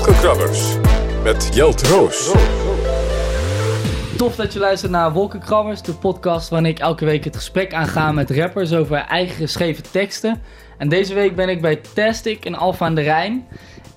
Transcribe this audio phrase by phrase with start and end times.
[0.00, 0.76] Wolkenkrabbers
[1.22, 2.32] met Jelt Roos.
[4.16, 8.12] Tof dat je luistert naar Wolkenkrabbers, de podcast waarin ik elke week het gesprek aanga
[8.12, 10.42] met rappers over eigen geschreven teksten.
[10.78, 13.46] En deze week ben ik bij Tastic in Alphen aan de Rijn.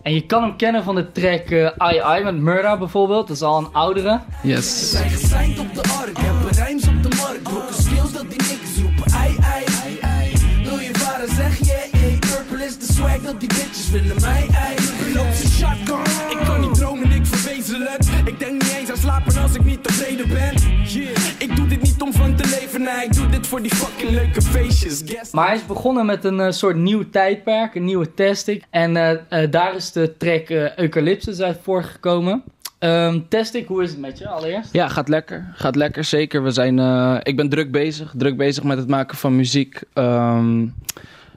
[0.02, 3.36] En je kan hem kennen van de track uh, I I met Murda bijvoorbeeld, dat
[3.36, 4.20] is al een oudere.
[4.42, 4.92] Yes.
[4.92, 7.44] zijn gesigned op de ark, hebben rijms op de markt.
[7.44, 9.14] Brokken skills dat die niks roepen.
[9.14, 10.32] Ai, ai, ai, ai.
[10.64, 14.48] Wil je vader zeg je, yeah, purple is de swag dat die bitches willen mij,
[14.54, 14.84] ai.
[15.64, 18.04] Shotgun, ik kan niet dromen, ik verwezenlijk.
[18.26, 20.54] Ik denk niet eens aan slapen als ik niet tevreden ben.
[20.88, 21.10] Yeah.
[21.38, 24.12] Ik doe dit niet om van te leven, nee, ik doe dit voor die fucking
[24.12, 25.02] leuke feestjes.
[25.06, 28.64] Guess Maar hij is begonnen met een eh, soort nieuw tijdperk, een nieuwe Tastic.
[28.70, 32.44] En eh, eh, daar is de track eh Eucalyptus uit voorgekomen.
[32.84, 34.74] Ehm Tastic, hoe is het met je allereerst?
[34.74, 35.52] Ja, gaat lekker.
[35.56, 36.44] Gaat lekker, zeker.
[36.44, 38.14] We zijn, eh, ik ben druk bezig.
[38.18, 39.82] Druk bezig met het maken van muziek.
[39.94, 40.66] Ehm,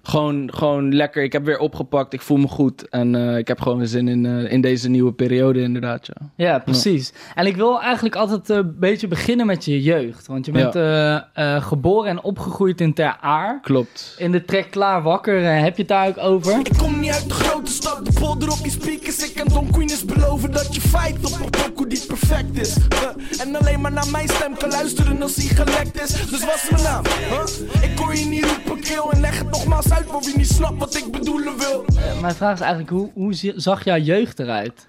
[0.06, 1.22] gewoon, gewoon lekker.
[1.22, 2.12] Ik heb weer opgepakt.
[2.12, 2.88] Ik voel me goed.
[2.88, 6.06] En eh, ik heb gewoon weer zin in, eh, in deze nieuwe periode, inderdaad.
[6.06, 6.44] Ja.
[6.46, 7.12] Ja, precies.
[7.34, 10.26] En ik wil eigenlijk altijd eh, een beetje beginnen met je jeugd.
[10.26, 11.22] Want je bent eh, eh,
[11.62, 13.60] geboren en opgegroeid in Ter Aar.
[13.60, 14.14] Klopt.
[14.18, 16.58] In de track Klaar Wakker heb je het daar ook over.
[16.58, 19.28] Ik kom niet uit de grote stad, de polder op je speakers.
[19.28, 22.74] Ik kan Don Queen eens beloven dat je fight op een pokoe die perfect is.
[22.74, 23.40] Huh?
[23.40, 26.30] En alleen maar naar mijn stem kan luisteren als die gelekt is.
[26.30, 27.04] Dus wat is mijn naam?
[27.04, 27.90] Huh?
[27.90, 29.04] Ik hoor je niet roepen, kill.
[29.10, 31.84] En leg het nogmaals uit voor wie niet snapt wat ik bedoelen wil.
[31.96, 34.86] Eh, mijn vraag is eigenlijk, hoe, hoe zag jouw jeugd eruit?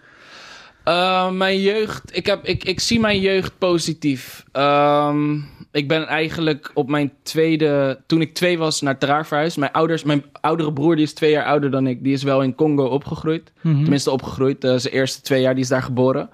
[0.84, 4.44] Eh, mijn jeugd, ik, heb, ik, ik zie mijn jeugd positief.
[4.52, 5.36] Ehm,
[5.72, 9.58] ik ben eigenlijk op mijn tweede, toen ik twee was, naar Ter Aar verhuisd.
[9.58, 12.42] Mijn ouders, mijn oudere broer, die is twee jaar ouder dan ik, die is wel
[12.42, 13.52] in Congo opgegroeid.
[13.62, 16.30] Tenminste opgegroeid, eh, zijn eerste twee jaar, die is daar geboren.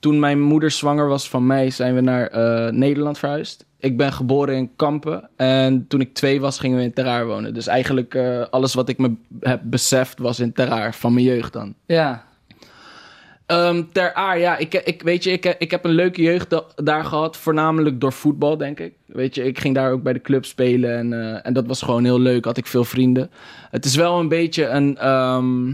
[0.00, 3.66] Toen mijn moeder zwanger was van mij, zijn we naar eh, Nederland verhuisd.
[3.78, 7.26] Ik ben geboren in Kampen en toen ik twee was, gingen we in Ter Aar
[7.26, 7.54] wonen.
[7.54, 11.24] Dus eigenlijk eh, alles wat ik me heb beseft was in Ter Aar, van mijn
[11.26, 11.74] jeugd dan.
[11.86, 12.26] Ja,
[13.46, 16.64] Ehm, ter Aar, ja, ik, ik, weet je, ik, ik heb een leuke jeugd da-
[16.76, 17.36] daar gehad.
[17.36, 18.92] Voornamelijk door voetbal, denk ik.
[19.06, 21.82] Weet je, ik ging daar ook bij de club spelen en, eh, en dat was
[21.82, 22.44] gewoon heel leuk.
[22.44, 23.30] Had ik veel vrienden.
[23.70, 24.96] Het is wel een beetje een...
[24.98, 25.72] ehm,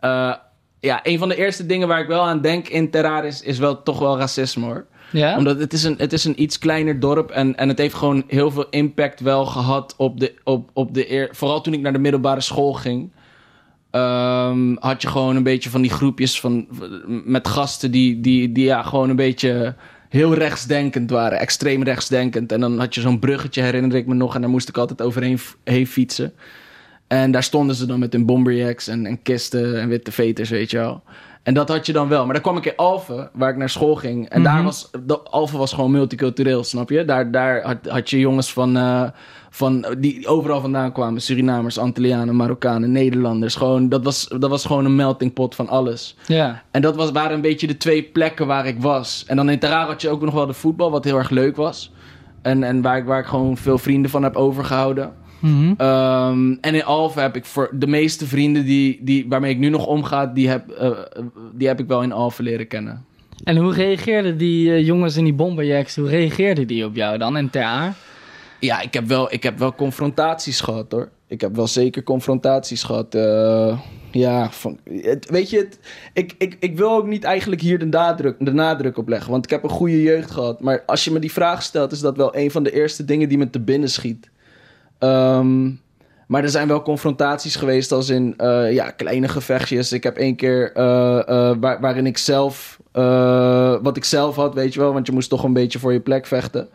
[0.00, 0.34] eh,
[0.80, 3.58] ja, een van de eerste dingen waar ik wel aan denk in Ter Aar is,
[3.58, 4.86] wel toch wel racisme, hoor.
[5.12, 5.36] ja?
[5.36, 8.24] Omdat het is, een, het is een iets kleiner dorp en, en het heeft gewoon
[8.26, 11.28] heel veel impact wel gehad op de, op, op de eer.
[11.32, 13.10] Vooral toen ik naar de middelbare school ging.
[13.90, 16.66] ehm, had je gewoon een beetje van die groepjes van,
[17.06, 19.74] met gasten die, die, die ja, gewoon een beetje
[20.08, 21.38] heel rechtsdenkend waren.
[21.38, 22.52] Extreem rechtsdenkend.
[22.52, 24.34] En dan had je zo'n bruggetje, herinner ik me nog.
[24.34, 26.32] En daar moest ik altijd overheen heen fietsen.
[27.10, 30.70] En daar stonden ze dan met hun bomberjacks en, en kisten en witte veters, weet
[30.70, 31.02] je wel.
[31.42, 32.24] En dat had je dan wel.
[32.24, 34.28] Maar dan kwam ik in Alphen, waar ik naar school ging.
[34.28, 34.90] En daar was...
[35.06, 37.04] de- Alphen was gewoon multicultureel, snap je?
[37.04, 39.02] Daar, daar had, had je jongens van, eh,
[39.50, 39.86] van...
[39.98, 41.20] Die overal vandaan kwamen.
[41.22, 43.54] Surinamers, Antillianen, Marokkanen, Nederlanders.
[43.54, 46.16] Gewoon, dat, was, dat was gewoon een melting pot van alles.
[46.26, 46.62] ja.
[46.70, 49.24] En dat was, waren een beetje de twee plekken waar ik was.
[49.26, 51.56] En dan in Terraar had je ook nog wel de voetbal, wat heel erg leuk
[51.56, 51.92] was.
[52.42, 55.12] En, en waar, ik, waar ik gewoon veel vrienden van heb overgehouden.
[55.40, 55.74] Mhm.
[55.76, 59.68] Ehm, en in Alphen heb ik voor de meeste vrienden die, die, waarmee ik nu
[59.68, 60.90] nog omga, die heb, eh,
[61.54, 63.04] die heb ik wel in Alphen leren kennen.
[63.44, 67.36] En hoe reageerden die eh, jongens in die bomberjacks, hoe reageerden die op jou dan
[67.36, 67.92] in Ter?
[68.60, 71.08] Ja, ik heb wel, ik heb wel confrontaties gehad hoor.
[71.26, 73.14] Ik heb wel zeker confrontaties gehad.
[73.14, 73.78] eh,
[74.10, 75.78] ja, van, het, weet je, het,
[76.12, 79.30] ik, ik, ik wil ook niet eigenlijk hier de nadruk, de nadruk op leggen.
[79.30, 80.60] Want ik heb een goede jeugd gehad.
[80.60, 83.28] Maar als je me die vraag stelt, is dat wel een van de eerste dingen
[83.28, 84.30] die me te binnen schiet.
[85.00, 85.70] Ehm,
[86.26, 89.92] maar er zijn wel confrontaties geweest als in eh, ja, kleine gevechtjes.
[89.92, 92.80] Ik heb één keer eh, eh, waar, waarin ik zelf,
[93.82, 94.92] wat ik zelf had, weet je wel.
[94.92, 96.68] Want je moest toch een beetje voor je plek vechten.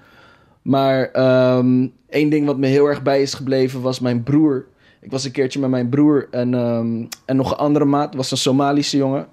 [0.61, 4.65] Maar ehm, één ding wat me heel erg bij is gebleven was mijn broer.
[5.01, 8.15] Ik was een keertje met mijn broer en, ehm, en nog een andere maat.
[8.15, 9.27] Was een Somalische jongen.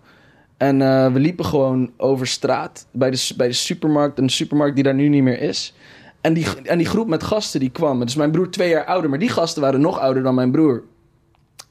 [0.57, 0.79] En
[1.13, 4.19] we liepen gewoon over straat bij de, bij de supermarkt.
[4.19, 5.75] Een supermarkt die daar nu niet meer is.
[6.23, 8.01] En die, en die groep met gasten die kwam.
[8.01, 9.11] Dus mijn broer twee jaar ouder.
[9.11, 10.83] Maar die gasten waren nog ouder dan mijn broer.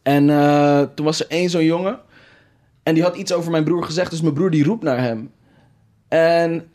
[0.03, 1.99] En eh, toen was er één zo'n jongen.
[2.83, 4.11] En die had iets over mijn broer gezegd.
[4.11, 5.31] Dus mijn broer die roept naar hem.
[6.07, 6.67] En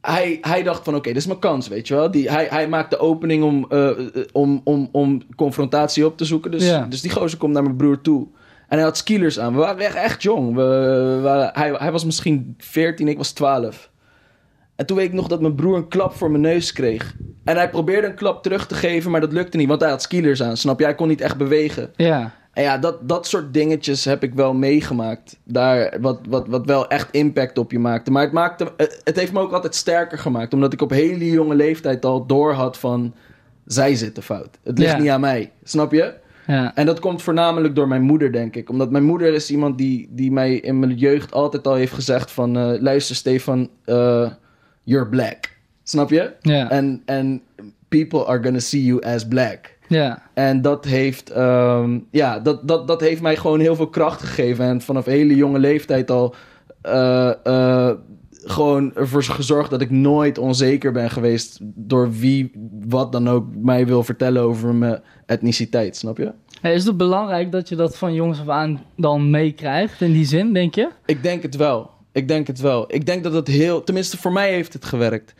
[0.00, 2.10] hij, hij dacht van oké, dit is mijn kans, weet je wel.
[2.10, 6.24] Die, hij, hij maakt de opening om, eh, eh, om, om, om confrontatie op te
[6.24, 6.50] zoeken.
[6.50, 6.86] Dus, Ja.
[6.88, 8.26] dus die gozer komt naar mijn broer toe.
[8.68, 9.52] En hij had skilers aan.
[9.52, 10.54] We waren echt, echt jong.
[10.54, 13.90] We, we waren- hij, hij was misschien 14, ik was 12.
[14.78, 17.14] En toen weet ik nog dat mijn broer een klap voor mijn neus kreeg.
[17.44, 19.68] En hij probeerde een klap terug te geven, maar dat lukte niet.
[19.68, 20.84] Want hij had skilers aan, snap je?
[20.84, 21.90] Hij kon niet echt bewegen.
[21.96, 22.34] Ja.
[22.52, 25.38] En ja, dat, dat soort dingetjes heb ik wel meegemaakt.
[25.44, 28.10] Daar, wat, wat, wat wel echt impact op je maakte.
[28.10, 28.72] Maar het, maakte,
[29.04, 30.54] het heeft me ook altijd sterker gemaakt.
[30.54, 33.14] Omdat ik op hele jonge leeftijd al door had van...
[33.64, 34.58] Zij zitten fout.
[34.64, 34.98] Het ligt Ja.
[34.98, 35.52] niet aan mij.
[35.62, 36.14] Snap je?
[36.46, 36.74] Ja.
[36.74, 38.70] En dat komt voornamelijk door mijn moeder, denk ik.
[38.70, 42.30] Omdat mijn moeder is iemand die, die mij in mijn jeugd altijd al heeft gezegd
[42.30, 42.56] van...
[42.56, 44.30] eh, luister Stefan, eh,
[44.88, 45.56] you're black.
[45.82, 46.32] Snap je?
[46.40, 46.70] Ja.
[46.70, 47.42] En en
[47.88, 49.76] people are gonna see you as black.
[49.88, 50.22] Ja.
[50.34, 54.64] En dat heeft, ehm, ja, dat, dat, dat heeft mij gewoon heel veel kracht gegeven.
[54.64, 56.34] En vanaf hele jonge leeftijd al
[56.82, 57.90] eh, eh,
[58.30, 62.50] gewoon ervoor gezorgd dat ik nooit onzeker ben geweest door wie
[62.88, 66.32] wat dan ook mij wil vertellen over mijn etniciteit, snap je?
[66.60, 70.24] Hey, is het belangrijk dat je dat van jongens af aan dan meekrijgt in die
[70.24, 70.88] zin, denk je?
[71.04, 71.90] Ik denk het wel.
[72.12, 72.94] Ik denk het wel.
[72.94, 75.34] Ik denk dat het heel, tenminste voor mij heeft het gewerkt.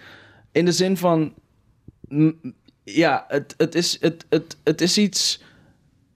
[0.52, 1.34] In de zin van,
[2.84, 5.42] ja, het, het, is, het, het, het is iets.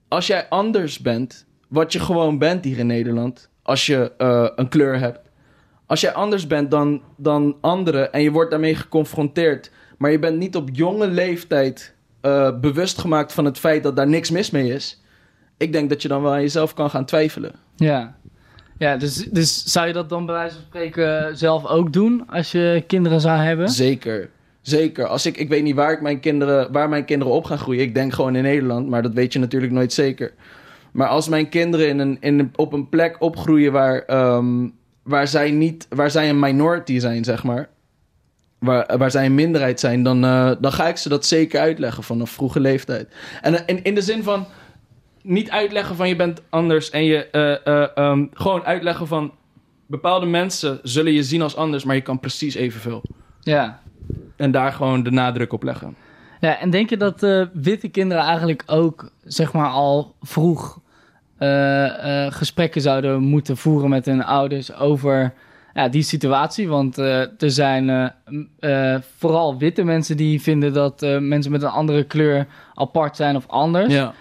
[0.07, 4.69] Als jij anders bent, wat je gewoon bent hier in Nederland, als je eh, een
[4.69, 5.29] kleur hebt.
[5.85, 10.37] Als jij anders bent dan, dan anderen en je wordt daarmee geconfronteerd, maar je bent
[10.37, 14.73] niet op jonge leeftijd eh, bewust gemaakt van het feit dat daar niks mis mee
[14.73, 15.01] is.
[15.57, 17.55] Ik denk dat je dan wel aan jezelf kan gaan twijfelen.
[17.75, 18.17] Ja.
[18.77, 22.51] Ja, dus, dus zou je dat dan bij wijze van spreken zelf ook doen als
[22.51, 23.69] je kinderen zou hebben?
[23.69, 24.29] Zeker.
[24.61, 25.07] Zeker.
[25.07, 27.81] Als ik, ik weet niet waar, ik mijn kinderen, waar mijn kinderen op gaan groeien.
[27.81, 30.33] Ik denk gewoon in Nederland, maar dat weet je natuurlijk nooit zeker.
[30.91, 34.67] Maar als mijn kinderen in een, in op een plek opgroeien waar, ehm,
[35.03, 37.69] waar, zij niet, waar zij een minority zijn, zeg maar.
[38.59, 42.03] Waar, waar zij een minderheid zijn, dan, eh, dan ga ik ze dat zeker uitleggen
[42.03, 43.13] vanaf vroege leeftijd.
[43.41, 44.45] En eh, in, in de zin van
[45.23, 49.31] niet uitleggen van je bent anders en je eh, eh, ehm, gewoon uitleggen van
[49.85, 53.01] bepaalde mensen zullen je zien als anders, maar je kan precies evenveel.
[53.39, 53.81] Ja.
[54.35, 55.95] En daar gewoon de nadruk op leggen.
[56.39, 60.81] Ja, en denk je dat eh, witte kinderen eigenlijk ook, zeg maar, al vroeg
[62.29, 65.33] gesprekken zouden moeten voeren met hun ouders over
[65.73, 66.67] ja, die situatie?
[66.67, 68.13] Want er zijn
[69.17, 73.93] vooral witte mensen die vinden dat mensen met een andere kleur apart zijn of anders.
[73.93, 74.13] Ja.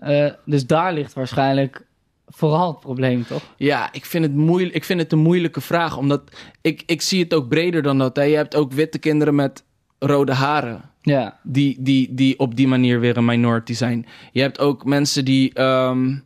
[0.00, 1.84] Eh, dus daar ligt waarschijnlijk
[2.26, 3.42] vooral het probleem, toch?
[3.56, 5.96] Ja, ik vind het, moeilijk, ik vind het een moeilijke vraag.
[5.96, 6.22] Omdat
[6.60, 8.16] ik, ik zie het ook breder dan dat.
[8.16, 8.22] Hè.
[8.22, 9.64] Je hebt ook witte kinderen met
[9.98, 10.90] rode haren.
[11.02, 14.06] Ja, Die, die, die op die manier weer een minority zijn.
[14.32, 16.16] Je hebt ook mensen die ehm,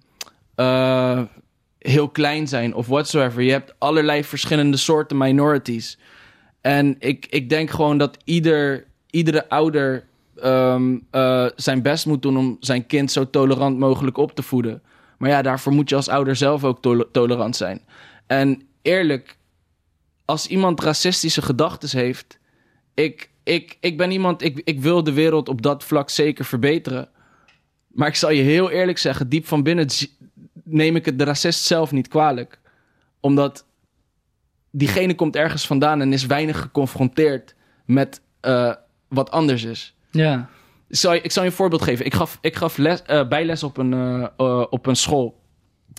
[0.55, 1.23] eh,
[1.79, 3.43] heel klein zijn of whatsoever.
[3.43, 5.99] Je hebt allerlei verschillende soorten minorities.
[6.61, 10.05] En ik, ik denk gewoon dat ieder, iedere ouder
[10.37, 14.83] ehm, eh, zijn best moet doen om zijn kind zo tolerant mogelijk op te voeden.
[15.19, 17.81] Maar ja, daarvoor moet je als ouder zelf ook tol- tolerant zijn.
[18.27, 19.37] En eerlijk,
[20.25, 22.39] als iemand racistische gedachten heeft,
[22.95, 27.09] ik, ik, ik ben iemand, ik, ik wil de wereld op dat vlak zeker verbeteren.
[27.87, 29.87] Maar ik zal je heel eerlijk zeggen, diep van binnen
[30.65, 32.61] neem ik het de racist zelf niet kwalijk.
[33.21, 33.65] Omdat
[34.71, 37.55] diegene komt ergens vandaan en is weinig geconfronteerd
[37.85, 38.75] met eh,
[39.09, 39.97] wat anders is.
[40.23, 40.49] Ja,
[40.89, 42.07] Ik zal, je- ik zal je een voorbeeld geven.
[42.07, 45.43] Ik gaf, ik gaf les, eh, bijles op een, eh, eh, op een school.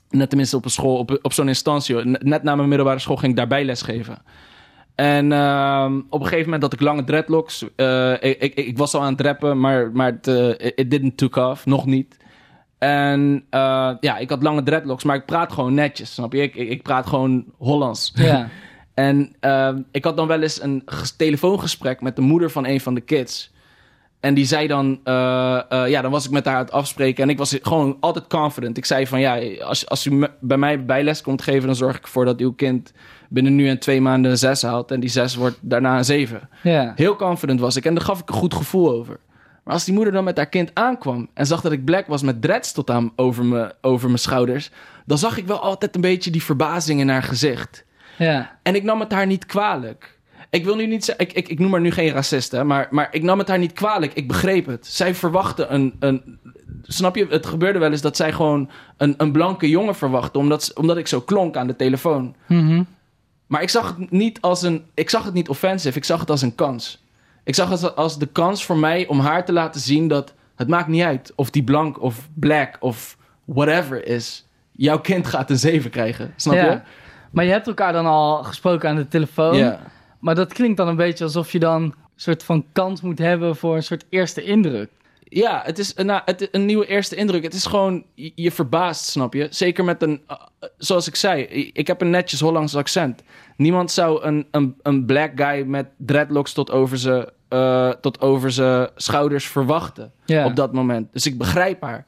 [0.09, 1.95] Net tenminste op een school, op, op zo'n instantie.
[2.05, 4.17] Net na mijn middelbare school ging ik daarbij lesgeven.
[4.95, 7.61] En ehm, op een gegeven moment had ik lange dreadlocks.
[8.19, 10.27] Ik, ik, ik was al aan het rappen, maar, maar het
[10.75, 11.65] it didn't took off.
[11.65, 12.17] Nog niet.
[12.77, 13.45] En
[13.99, 16.41] ja, ik had lange dreadlocks, maar ik praat gewoon netjes, snap je?
[16.41, 18.11] Ik, ik, praat gewoon Hollands.
[18.15, 18.49] ja,
[18.93, 22.81] En ehm, ik had dan wel eens een ges- telefoongesprek met de moeder van een
[22.81, 23.53] van de kids.
[24.25, 27.23] En die zei dan, eh, eh, ja, dan was ik met haar aan het afspreken.
[27.23, 28.77] En ik was gewoon altijd confident.
[28.77, 31.97] Ik zei van, ja, als, als u me- bij mij bijles komt geven, dan zorg
[31.97, 32.91] ik ervoor dat uw kind
[33.29, 34.91] binnen nu en twee maanden een zes haalt.
[34.91, 36.49] En die zes wordt daarna een zeven.
[36.95, 37.85] Heel confident was ik.
[37.85, 39.19] En daar gaf ik een goed gevoel over.
[39.63, 42.21] Maar als die moeder dan met haar kind aankwam en zag dat ik black was
[42.21, 44.71] met dreads tot aan over mijn, over mijn schouders,
[45.05, 47.85] dan zag ik wel altijd een beetje die verbazing in haar gezicht.
[48.63, 50.14] En ik nam het haar niet kwalijk.
[50.49, 52.87] Ik wil nu niet zeggen, ik, ik, ik noem haar nu geen racist, hè, maar,
[52.91, 54.13] maar ik nam het haar niet kwalijk.
[54.13, 54.87] Ik begreep het.
[54.87, 56.39] Zij verwachtte een, een.
[56.83, 57.27] Snap je?
[57.29, 61.07] Het gebeurde wel eens dat zij gewoon een, een blanke jongen verwachtte, omdat, omdat ik
[61.07, 62.35] zo klonk aan de telefoon.
[62.47, 62.83] Mhm.
[63.47, 64.85] Maar ik zag het niet als een.
[64.93, 67.03] Ik zag het niet offensive, ik zag het als een kans.
[67.43, 70.67] Ik zag het als de kans voor mij om haar te laten zien dat het
[70.67, 74.47] maakt niet uit of die blank of black of whatever is.
[74.71, 76.33] Jouw kind gaat een zeven krijgen.
[76.35, 76.71] Snap Ja.
[76.71, 76.79] je?
[77.31, 79.57] Maar je hebt elkaar dan al gesproken aan de telefoon.
[79.57, 79.79] Ja.
[80.25, 83.55] Maar dat klinkt dan een beetje alsof je dan een soort van kans moet hebben
[83.55, 84.89] voor een soort eerste indruk.
[85.23, 87.43] Ja, het is een, nou, het, een nieuwe eerste indruk.
[87.43, 89.47] Het is gewoon, je, je verbaast, snap je?
[89.49, 90.37] Zeker met een, uh,
[90.77, 91.41] zoals ik zei,
[91.73, 93.23] ik heb een netjes Hollands accent.
[93.57, 98.51] Niemand zou een, een, een black guy met dreadlocks tot over zijn eh, tot over
[98.51, 100.11] zijn schouders verwachten
[100.45, 101.13] op dat moment.
[101.13, 102.05] Dus ik begrijp haar.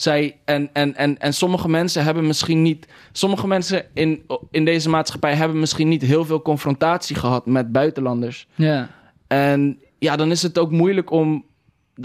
[0.00, 2.86] Zij, en, en, en, en sommige mensen hebben misschien niet.
[3.12, 8.46] Sommige mensen in, in deze maatschappij hebben misschien niet heel veel confrontatie gehad met buitenlanders.
[8.54, 8.90] Ja.
[9.26, 11.44] En ja, dan is het ook moeilijk om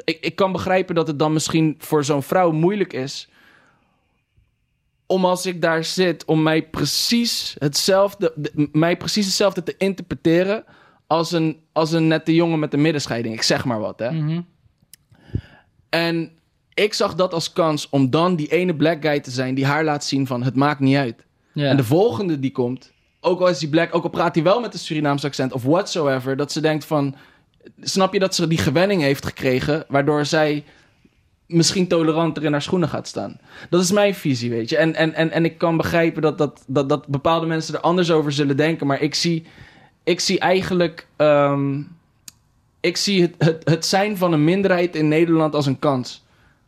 [0.04, 3.30] ik, ik kan begrijpen dat het dan misschien voor zo'n vrouw moeilijk is.
[5.06, 10.64] Om als ik daar zit, om mij precies hetzelfde, de- mij precies hetzelfde te interpreteren.
[11.08, 13.36] Als een, als een nette jongen met een middenscheiding.
[13.36, 14.12] Ik zeg maar wat, hè.
[14.12, 14.42] Mhm.
[15.90, 16.32] En
[16.75, 19.84] ik zag dat als kans om dan die ene black guy te zijn die haar
[19.84, 21.25] laat zien van het maakt niet uit.
[21.53, 22.91] En de volgende die komt,
[23.22, 25.63] ook al is die black, ook al praat hij wel met een Surinaams accent of
[25.63, 27.15] whatsoever, dat ze denkt van,
[27.82, 30.63] snap je dat ze die gewenning heeft gekregen, waardoor zij
[31.48, 33.39] misschien toleranter in haar schoenen gaat staan.
[33.70, 34.77] Dat is mijn visie, weet je.
[34.77, 38.12] En, en, en, en ik kan begrijpen dat, dat, dat, dat bepaalde mensen er anders
[38.12, 39.46] over zullen denken, maar ik zie,
[40.03, 41.82] ik zie eigenlijk, ehm,
[42.79, 46.25] ik zie het, het, het zijn van een minderheid in Nederland als een kans.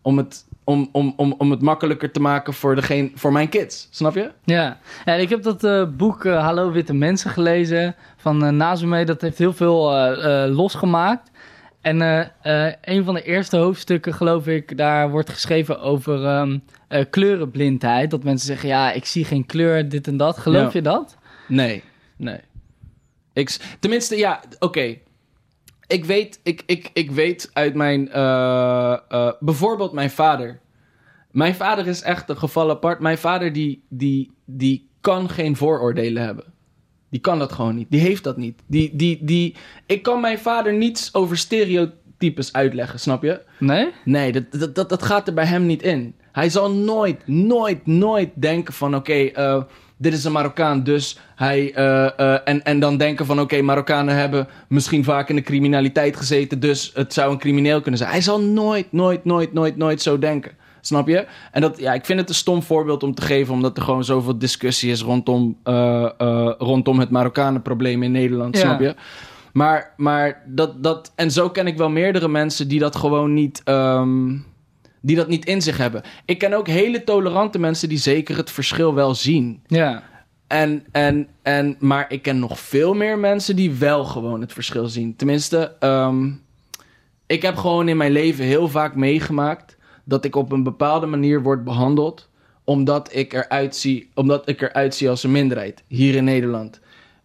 [0.08, 3.88] Om het, om, om, om, om het makkelijker te maken voor, degene, voor mijn kids.
[3.92, 4.32] Snap je?
[4.44, 9.06] Ja, en ik heb dat eh, boek eh, Hallo Witte Mensen gelezen van eh Nazume.
[9.06, 9.92] Dat heeft heel veel
[10.50, 11.32] losgemaakt.
[11.82, 12.02] En
[12.82, 18.12] een van de eerste hoofdstukken, geloof ik, daar wordt geschreven over ehm, eh, kleurenblindheid.
[18.12, 20.38] Dat mensen zeggen, ja, ik zie geen kleur, dit en dat.
[20.38, 20.70] Geloof Ja.
[20.74, 21.18] je dat?
[21.48, 21.84] Nee,
[22.18, 22.40] nee.
[23.34, 24.96] Ik, tenminste, ja, oké.
[25.88, 30.60] Ik weet, ik, ik, ik weet uit mijn, eh, eh, bijvoorbeeld mijn vader.
[31.32, 33.00] Mijn vader is echt een geval apart.
[33.00, 36.46] Mijn vader die, die, die kan geen vooroordelen hebben.
[37.10, 37.92] Die kan dat gewoon niet.
[37.92, 38.62] Die heeft dat niet.
[38.66, 43.42] Die, die, die, ik kan mijn vader niets over stereotypes uitleggen, snap je?
[43.60, 43.92] Nee?
[44.06, 46.16] Nee, dat, dat, dat, dat gaat er bij hem niet in.
[46.32, 48.96] Hij zal nooit, nooit, nooit denken van...
[48.96, 49.64] oké, eh,
[49.98, 51.74] dit is een Marokkaan, dus hij...
[51.74, 53.40] eh, eh, en, en dan denken van...
[53.40, 56.60] oké, Marokkanen hebben misschien vaak in de criminaliteit gezeten...
[56.60, 58.12] dus het zou een crimineel kunnen zijn.
[58.12, 60.52] Hij zal nooit, nooit, nooit, nooit, nooit zo denken.
[60.82, 61.28] Snap je?
[61.52, 63.54] En dat, ja, ik vind het een stom voorbeeld om te geven...
[63.54, 66.10] omdat er gewoon zoveel discussie is rondom, eh,
[66.58, 68.56] rondom het Marokkanenprobleem in Nederland.
[68.56, 68.62] Ja.
[68.62, 68.96] Snap je?
[69.54, 71.12] Maar, maar dat, dat...
[71.16, 73.62] En zo ken ik wel meerdere mensen die dat gewoon niet...
[73.64, 74.36] ehm,
[75.08, 76.02] die dat niet in zich hebben.
[76.26, 79.62] Ik ken ook hele tolerante mensen die zeker het verschil wel zien.
[79.68, 80.04] Ja.
[80.48, 84.88] En, en, en, maar ik ken nog veel meer mensen die wel gewoon het verschil
[84.88, 85.16] zien.
[85.16, 86.32] Tenminste, ehm,
[87.26, 91.42] ik heb gewoon in mijn leven heel vaak meegemaakt dat ik op een bepaalde manier
[91.42, 92.30] word behandeld.
[92.64, 96.80] Omdat ik eruit zie, omdat ik eruit zie als een minderheid hier in Nederland.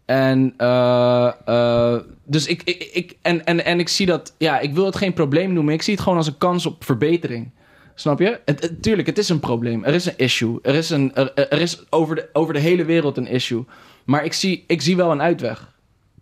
[0.05, 4.75] En, eh, eh, dus ik, ik, ik, en, en, en ik zie dat, ja, ik
[4.75, 5.75] wil het geen probleem noemen.
[5.75, 7.51] Ik zie het gewoon als een kans op verbetering.
[7.95, 8.41] Snap je?
[8.45, 9.85] Het, het- tuurlijk, het is een probleem.
[9.85, 10.59] Er is een issue.
[10.63, 13.65] Er is, een, er, er is over, de, over de hele wereld een issue.
[14.05, 15.73] Maar ik zie, ik zie wel een uitweg.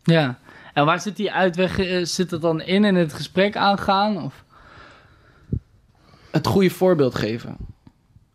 [0.02, 0.38] Ja.
[0.74, 1.78] En waar zit die uitweg?
[1.78, 4.22] eh, Zit het dan in in het gesprek aangaan?
[4.24, 4.44] Of?
[6.30, 7.56] Het goede voorbeeld geven.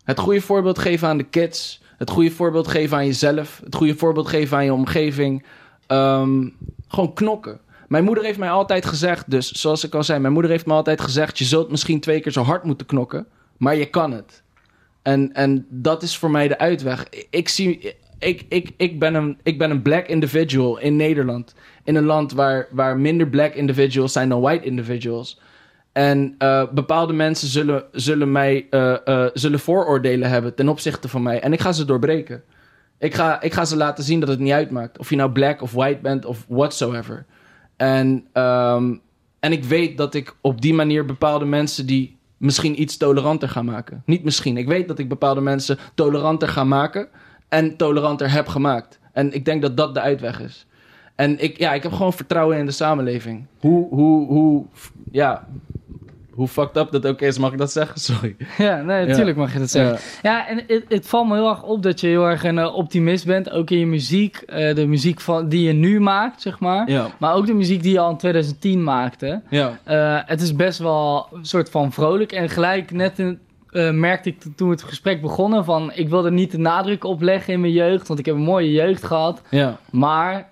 [0.04, 1.82] Het goede voorbeeld geven aan de kids.
[1.98, 3.60] Het goede voorbeeld geven aan jezelf.
[3.64, 5.44] Het goede voorbeeld geven aan je omgeving.
[5.86, 6.48] Ehm,
[6.88, 7.60] gewoon knokken.
[7.88, 10.72] Mijn moeder heeft mij altijd gezegd, dus zoals ik al zei, mijn moeder heeft me
[10.72, 13.26] altijd gezegd: je zult misschien twee keer zo hard moeten knokken,
[13.56, 14.42] maar je kan het.
[15.02, 17.06] En, en dat is voor mij de uitweg.
[17.30, 21.54] Ik, zie, ik, ik, ik, ben een, ik ben een black individual in Nederland.
[21.84, 25.40] In een land waar, waar minder black individuals zijn dan white individuals.
[25.92, 31.22] En eh, bepaalde mensen zullen, zullen mij eh, eh, zullen vooroordelen hebben ten opzichte van
[31.22, 31.40] mij.
[31.40, 32.42] En ik ga ze doorbreken.
[32.98, 34.98] Ik ga, ik ga ze laten zien dat het niet uitmaakt.
[34.98, 37.26] Of je nou black of white bent of whatsoever.
[37.76, 38.94] En, ehm,
[39.40, 43.62] en ik weet dat ik op die manier bepaalde mensen die misschien iets toleranter ga
[43.62, 44.02] maken.
[44.06, 44.56] Niet misschien.
[44.56, 47.08] Ik weet dat ik bepaalde mensen toleranter ga maken.
[47.48, 48.98] En toleranter heb gemaakt.
[49.12, 50.66] En ik denk dat dat de uitweg is.
[51.14, 53.46] En ik, ja, ik heb gewoon vertrouwen in de samenleving.
[53.58, 54.64] Hoe, hoe, hoe,
[55.10, 55.48] ja,
[56.36, 58.00] hoe fucked up dat ook is, mag ik dat zeggen?
[58.10, 58.36] Sorry.
[58.58, 59.98] Ja, nee, natuurlijk mag je dat zeggen.
[60.22, 62.74] Ja, en het, het valt me heel erg op dat je heel erg een eh,
[62.74, 63.50] optimist bent.
[63.50, 64.36] Ook in je muziek.
[64.36, 66.90] eh, de muziek van, die je nu maakt, zeg maar.
[66.90, 69.42] Ja, Maar ook de muziek die je al in 2010 maakte.
[69.50, 72.32] ja, Eh, het is best wel een soort van vrolijk.
[72.32, 73.38] En gelijk net in,
[73.92, 75.92] merkte ik toen het gesprek begonnen van...
[75.94, 78.72] ik wilde niet de nadruk op leggen in mijn jeugd, want ik heb een mooie
[78.72, 79.42] jeugd gehad.
[79.50, 79.78] ja.
[79.90, 80.48] Maar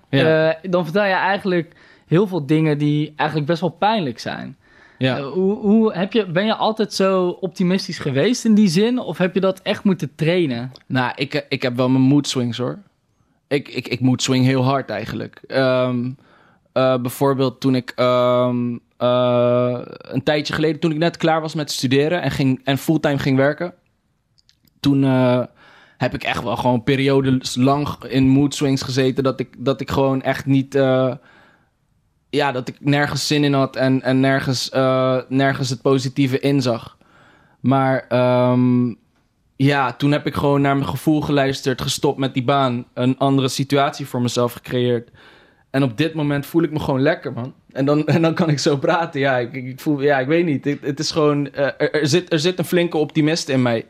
[0.69, 1.75] dan vertel je eigenlijk
[2.07, 4.57] heel veel dingen die eigenlijk best wel pijnlijk zijn.
[4.97, 5.17] Ja.
[5.17, 8.99] Eh, hoe, hoe heb je, ben je altijd zo optimistisch geweest in die zin?
[8.99, 10.71] Of heb je dat echt moeten trainen?
[10.85, 12.79] Nou, ik, eh, ik heb wel mijn mood swings hoor.
[13.47, 15.41] Ik, ik, ik mood swing heel hard eigenlijk.
[15.47, 16.11] Ehm,
[16.73, 21.71] eh, bijvoorbeeld toen ik ehm, eh, een tijdje geleden, toen ik net klaar was met
[21.71, 23.73] studeren en, ging, en fulltime ging werken.
[24.79, 25.03] Toen
[25.97, 29.23] heb ik echt wel gewoon periodes lang in mood swings gezeten.
[29.23, 30.73] Dat ik, dat ik gewoon echt niet.
[32.35, 36.61] Ja, dat ik nergens zin in had en, en nergens, eh, nergens het positieve in
[36.61, 36.97] zag.
[37.59, 38.93] Maar ehm,
[39.55, 43.47] ja, toen heb ik gewoon naar mijn gevoel geluisterd, gestopt met die baan, een andere
[43.47, 45.09] situatie voor mezelf gecreëerd.
[45.69, 47.53] En op dit moment voel ik me gewoon lekker, man.
[47.71, 49.19] En dan, en dan kan ik zo praten.
[49.19, 50.65] Ja, ik, ik voel, ja, ik weet niet.
[50.65, 53.85] Het, het is gewoon, eh, er, er, zit, er zit een flinke optimist in mij.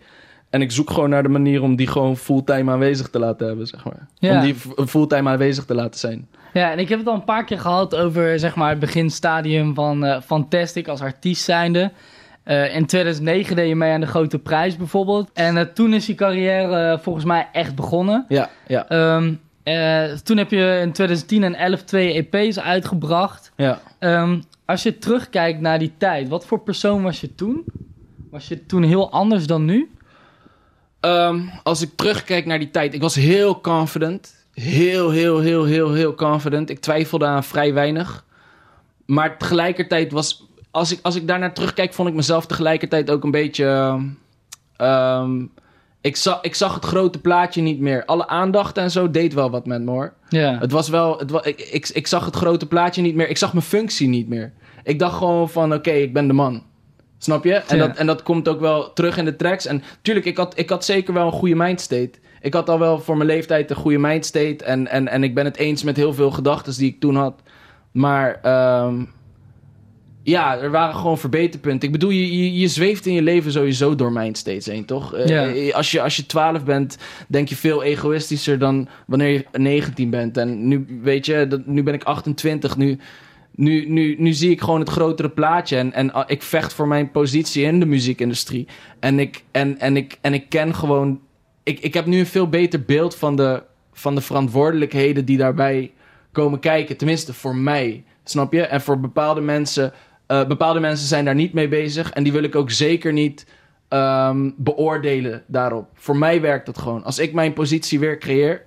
[0.50, 3.68] En ik zoek gewoon naar de manier om die gewoon fulltime aanwezig te laten hebben,
[3.68, 4.08] zeg maar.
[4.16, 4.36] Ja.
[4.36, 4.56] Om die
[4.88, 6.28] fulltime aanwezig te laten zijn.
[6.60, 9.74] Ja, en ik heb het al een paar keer gehad over zeg maar, het beginstadium
[9.74, 11.92] van eh Fantastic als artiest zijnde.
[12.44, 15.30] Eh, in 2009 deed je mee aan de Grote Prijs bijvoorbeeld.
[15.34, 18.26] En eh, toen is je carrière volgens mij echt begonnen.
[18.28, 19.34] Ja, ja, Ehm,
[19.64, 23.52] eh, toen heb je in 2010 en 11 twee EP's uitgebracht.
[23.56, 23.80] ja.
[24.00, 27.64] Ehm, als je terugkijkt naar die tijd, wat voor persoon was je toen?
[28.32, 29.90] Was je toen heel anders dan nu?
[31.00, 34.35] Ehm, als ik terugkijk naar die tijd, ik was heel confident.
[34.56, 36.70] Heel, heel, heel, heel, heel confident.
[36.70, 38.26] Ik twijfelde aan vrij weinig.
[39.06, 43.32] Maar tegelijkertijd was, als ik, als ik daarnaar terugkijk, vond ik mezelf tegelijkertijd ook een
[43.32, 43.98] beetje.
[44.78, 45.46] ehm,
[46.02, 48.06] ik, zag, ik zag het grote plaatje niet meer.
[48.06, 50.14] Alle aandacht en zo deed wel wat met me hoor.
[50.30, 50.58] Ja.
[50.60, 53.30] Het was wel, het wa- ik, ik, ik zag het grote plaatje niet meer.
[53.30, 54.54] Ik zag mijn functie niet meer.
[54.84, 56.64] Ik dacht gewoon van, oké, ik ben de man.
[57.18, 57.54] Snap je?
[57.54, 57.88] En, Ja.
[57.88, 59.66] dat, en dat komt ook wel terug in de tracks.
[59.66, 62.12] En tuurlijk, ik had, ik had zeker wel een goede mindstate.
[62.46, 64.64] Ik had al wel voor mijn leeftijd een goede mindstate.
[64.64, 67.42] En, en, en ik ben het eens met heel veel gedachten die ik toen had.
[67.92, 69.04] Maar ehm,
[70.24, 71.88] ja, er waren gewoon verbeterpunten.
[71.88, 75.14] Ik bedoel, je, je, je zweeft in je leven sowieso door mindstates heen, toch?
[75.14, 75.48] Eh, Ja.
[75.48, 76.98] eh, als, je, als je 12 bent,
[77.28, 80.38] denk je veel egoïstischer dan wanneer je 19 bent.
[80.38, 82.78] En nu, weet je, dat, nu ben ik 28.
[82.78, 83.00] Nu,
[83.56, 85.78] nu, nu, nu zie ik gewoon het grotere plaatje.
[85.78, 88.68] En, en ah, ik vecht voor mijn positie in de muziekindustrie.
[89.00, 91.20] En ik, en, en ik, en ik ken gewoon.
[91.66, 95.94] Ik, ik heb nu een veel beter beeld van de, van de verantwoordelijkheden die daarbij
[96.32, 96.98] komen kijken.
[96.98, 98.04] Tenminste, voor mij.
[98.24, 98.62] Snap je?
[98.62, 99.94] En voor bepaalde mensen.
[100.28, 102.12] eh, bepaalde mensen zijn daar niet mee bezig.
[102.12, 103.46] En die wil ik ook zeker niet
[103.88, 105.90] ehm, beoordelen daarop.
[105.94, 107.04] Voor mij werkt dat gewoon.
[107.04, 108.62] Als ik mijn positie weer creëer.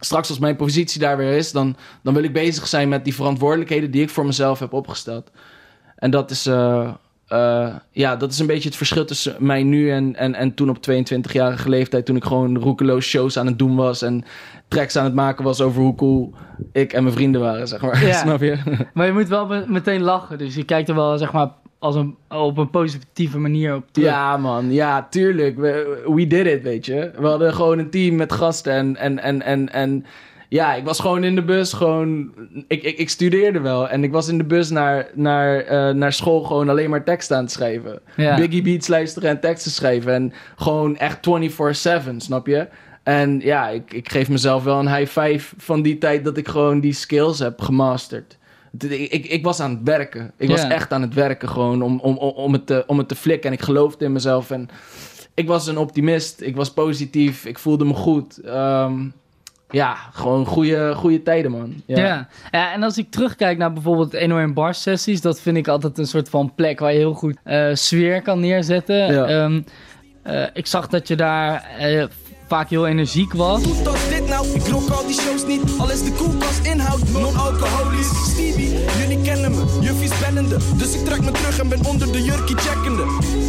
[0.00, 3.14] Straks als mijn positie daar weer is, dan, dan wil ik bezig zijn met die
[3.14, 5.30] verantwoordelijkheden die ik voor mezelf heb opgesteld.
[5.96, 6.94] En dat is, eh,
[7.34, 10.68] eh, ja, dat is een beetje het verschil tussen mij nu en, en, en toen
[10.70, 12.06] op 22-jarige leeftijd.
[12.06, 14.24] Toen ik gewoon roekeloos shows aan het doen was en
[14.68, 16.32] tracks aan het maken was over hoe cool
[16.72, 18.04] ik en mijn vrienden waren, zeg maar.
[18.06, 18.12] Ja.
[18.12, 18.56] Snap je?
[18.94, 20.38] Maar je moet wel me- meteen lachen.
[20.38, 24.08] Dus je kijkt er wel zeg maar als een, op een positieve manier op terug.
[24.08, 24.72] Ja, man.
[24.72, 25.56] Ja, tuurlijk.
[25.56, 27.10] We, we did it, weet je.
[27.18, 28.96] We hadden gewoon een team met gasten en...
[28.96, 30.04] en, en, en, en
[30.54, 32.32] ja, ik was gewoon in de bus, gewoon...
[32.68, 36.12] Ik, ik, ik studeerde wel en ik was in de bus naar, naar, eh, naar
[36.12, 38.00] school gewoon alleen maar teksten aan het schrijven.
[38.16, 38.36] Ja.
[38.36, 40.12] Biggie beats luisteren en teksten schrijven.
[40.12, 41.18] En gewoon echt
[42.12, 42.68] 24-7, snap je?
[43.02, 46.48] En ja, ik, ik geef mezelf wel een high five van die tijd dat ik
[46.48, 48.38] gewoon die skills heb gemasterd.
[48.78, 50.32] Ik, ik, ik was aan het werken.
[50.36, 53.08] Ik was echt aan het werken gewoon om, om, om, om, het te, om het
[53.08, 53.50] te flikken.
[53.50, 54.50] En ik geloofde in mezelf.
[54.50, 54.68] En
[55.34, 56.40] ik was een optimist.
[56.40, 57.44] Ik was positief.
[57.44, 58.38] Ik voelde me goed.
[58.38, 59.00] Ehm,
[59.74, 61.82] ja, gewoon goede, goede tijden, man.
[61.86, 62.28] Ja.
[62.50, 62.72] Ja.
[62.72, 66.28] en als ik terugkijk naar bijvoorbeeld 101 bar sessies, dat vind ik altijd een soort
[66.28, 69.12] van plek waar je heel goed eh, sfeer kan neerzetten.
[69.12, 69.26] Ja.
[69.26, 69.60] Ehm,
[70.22, 72.04] eh, ik zag dat je daar eh,
[72.46, 73.62] vaak heel energiek was.
[75.04, 75.62] Al die shows niet.
[75.78, 78.30] Al is de koelkast inhoud non-alcoholisch.
[78.30, 80.56] Stevie, jullie kennen me, juffies bellende.
[80.76, 83.04] Dus ik trek me terug en ben onder de jurkie checkende.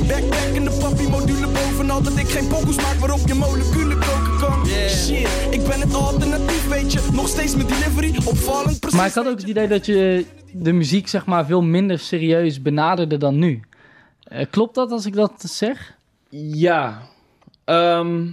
[0.08, 4.66] Backpackende papi module bovenal dat ik geen pokus maak waarop je moleculen koken kan.
[4.90, 7.00] Shit, ik ben het alternatief, weet je.
[7.14, 8.98] Nog steeds met delivery, opvallend precies.
[8.98, 12.62] Maar ik had ook het idee dat je de muziek zeg maar veel minder serieus
[12.62, 13.62] benaderde dan nu.
[14.24, 15.98] Eh, klopt dat als ik dat zeg?
[16.30, 17.02] Ja.
[17.66, 18.28] Ehm,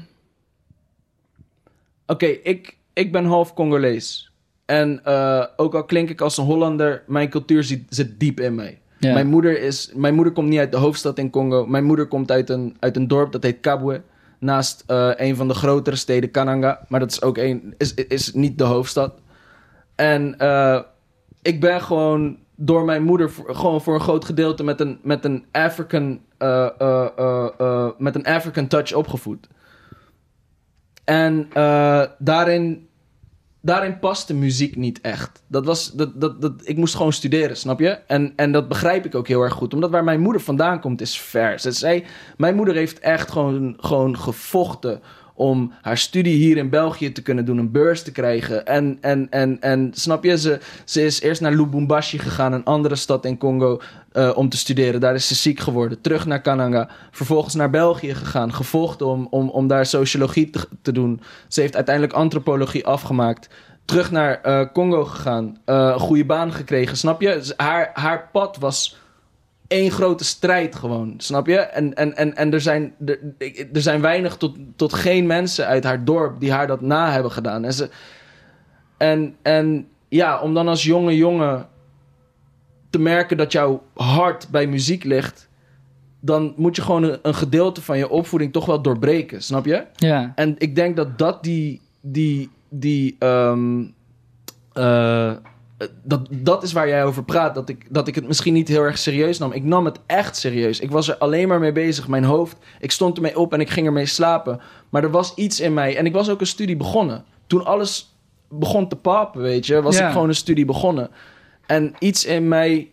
[2.06, 4.32] Oké, ik, ik ben half Congolees.
[4.64, 8.54] En eh, ook al klink ik als een Hollander, mijn cultuur zit, zit diep in
[8.54, 8.80] mij.
[8.98, 11.66] Mijn, moeder is, mijn moeder komt niet uit de hoofdstad in Congo.
[11.66, 14.02] Mijn moeder komt uit een, uit een dorp dat heet Kabwe.
[14.38, 16.84] Naast eh, een van de grotere steden, Kananga.
[16.88, 19.14] Maar dat is ook een, is, is niet de hoofdstad.
[19.94, 20.80] En eh,
[21.42, 25.24] ik ben gewoon door mijn moeder voor, gewoon voor een groot gedeelte met een, met
[25.24, 26.20] een African
[27.98, 29.48] met een African touch opgevoed.
[31.12, 32.88] En eh, daarin,
[33.60, 35.42] daarin paste muziek niet echt.
[35.46, 37.88] Dat was, dat, dat, dat, ik moest gewoon studeren, snap je?
[37.88, 39.74] En, en dat begrijp ik ook heel erg goed.
[39.74, 41.64] Omdat waar mijn moeder vandaan komt is vers.
[41.64, 42.04] Het zij,
[42.36, 45.00] mijn moeder heeft echt gewoon, gewoon gevochten
[45.42, 48.66] om haar studie hier in België te kunnen doen, een beurs te krijgen.
[48.66, 52.96] En, en, en, en snap je, ze, ze is eerst naar Lubumbashi gegaan, een andere
[52.96, 53.80] stad in Congo,
[54.12, 55.00] eh, om te studeren.
[55.00, 56.00] Daar is ze ziek geworden.
[56.00, 56.88] Terug naar Kananga.
[57.10, 60.50] Vervolgens naar België gegaan, gevochten om, om, om daar sociologie
[60.82, 61.20] te, doen.
[61.48, 63.48] Ze heeft uiteindelijk antropologie afgemaakt.
[63.84, 67.52] Terug naar eh, Congo gegaan, een goede baan gekregen, snap je?
[67.56, 69.01] Haar, haar pad was
[69.72, 71.58] één grote strijd gewoon, snap je?
[71.58, 73.18] En, en, en, en er, zijn, er,
[73.72, 77.32] er zijn weinig tot, tot geen mensen uit haar dorp die haar dat na hebben
[77.32, 77.64] gedaan.
[77.64, 77.90] En, ze,
[78.96, 81.68] en, en ja, om dan als jonge jongen
[82.90, 85.48] te merken dat jouw hart bij muziek ligt,
[86.20, 89.84] dan moet je gewoon een, een gedeelte van je opvoeding toch wel doorbreken, snap je?
[89.94, 90.32] Ja.
[90.34, 91.80] En ik denk dat dat die.
[92.00, 93.84] die, die ehm,
[94.72, 95.32] eh,
[96.02, 97.54] dat, dat is waar jij over praat.
[97.54, 99.52] Dat ik, dat ik het misschien niet heel erg serieus nam.
[99.52, 100.80] Ik nam het echt serieus.
[100.80, 102.08] Ik was er alleen maar mee bezig.
[102.08, 102.56] Mijn hoofd.
[102.80, 104.60] Ik stond ermee op en ik ging ermee slapen.
[104.88, 105.96] Maar er was iets in mij.
[105.96, 107.24] En ik was ook een studie begonnen.
[107.46, 108.16] Toen alles
[108.48, 110.06] begon te pappen, weet je, was Ja.
[110.06, 111.10] ik gewoon een studie begonnen.
[111.66, 112.90] En iets in mij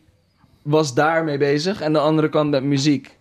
[0.62, 1.82] was daarmee bezig.
[1.82, 3.18] En de andere kant met muziek.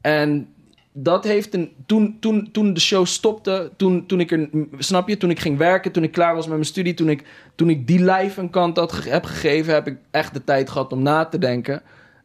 [0.00, 0.48] En
[0.92, 1.72] dat heeft een.
[1.86, 4.48] Toen, toen, toen de show stopte, toen, toen ik er.
[4.78, 5.16] Snap je?
[5.16, 7.24] Toen ik ging werken, toen ik klaar was met mijn studie, toen ik,
[7.54, 10.92] toen ik die live een kant had, heb gegeven, heb ik echt de tijd gehad
[10.92, 11.82] om na te denken.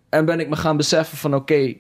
[0.10, 1.74] En ben ik me gaan beseffen van: oké,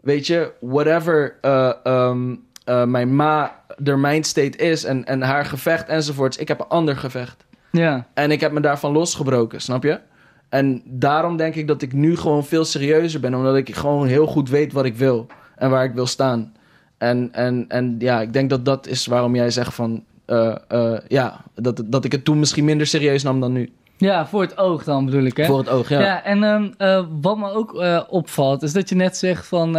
[0.00, 5.88] weet je, whatever eh, ehm, eh, mijn ma, de mindstate is en, en haar gevecht
[5.88, 7.44] enzovoorts, ik heb een ander gevecht.
[7.70, 8.06] Ja.
[8.14, 10.00] En ik heb me daarvan losgebroken, snap je?
[10.48, 13.34] En daarom denk ik dat ik nu gewoon veel serieuzer ben.
[13.34, 15.26] Omdat ik gewoon heel goed weet wat ik wil.
[15.62, 16.52] En waar ik wil staan.
[16.98, 20.04] En, en, en ja, ik denk dat dat is waarom jij zegt van...
[20.24, 23.72] eh, eh, ja, dat, dat ik het toen misschien minder serieus nam dan nu.
[23.96, 25.44] ja, voor het oog dan bedoel ik, hè?
[25.44, 26.00] Voor het oog, ja.
[26.00, 29.76] Ja, en ehm, eh, wat me ook opvalt, is dat je net zegt van...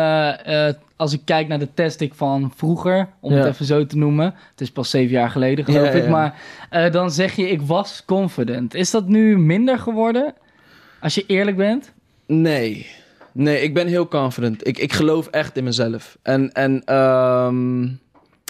[0.95, 3.37] als ik kijk naar de testing van vroeger, om Ja.
[3.37, 4.25] het even zo te noemen...
[4.51, 6.03] Het is pas zeven jaar geleden, geloof Ja, ik.
[6.03, 6.09] ja.
[6.09, 8.73] Maar dan zeg je, ik was confident.
[8.73, 10.33] Is dat nu minder geworden?
[11.01, 11.91] Als je eerlijk bent?
[12.27, 12.87] Nee.
[13.33, 14.67] Nee, ik ben heel confident.
[14.67, 16.17] Ik, ik geloof echt in mezelf.
[16.21, 17.83] En, en ehm,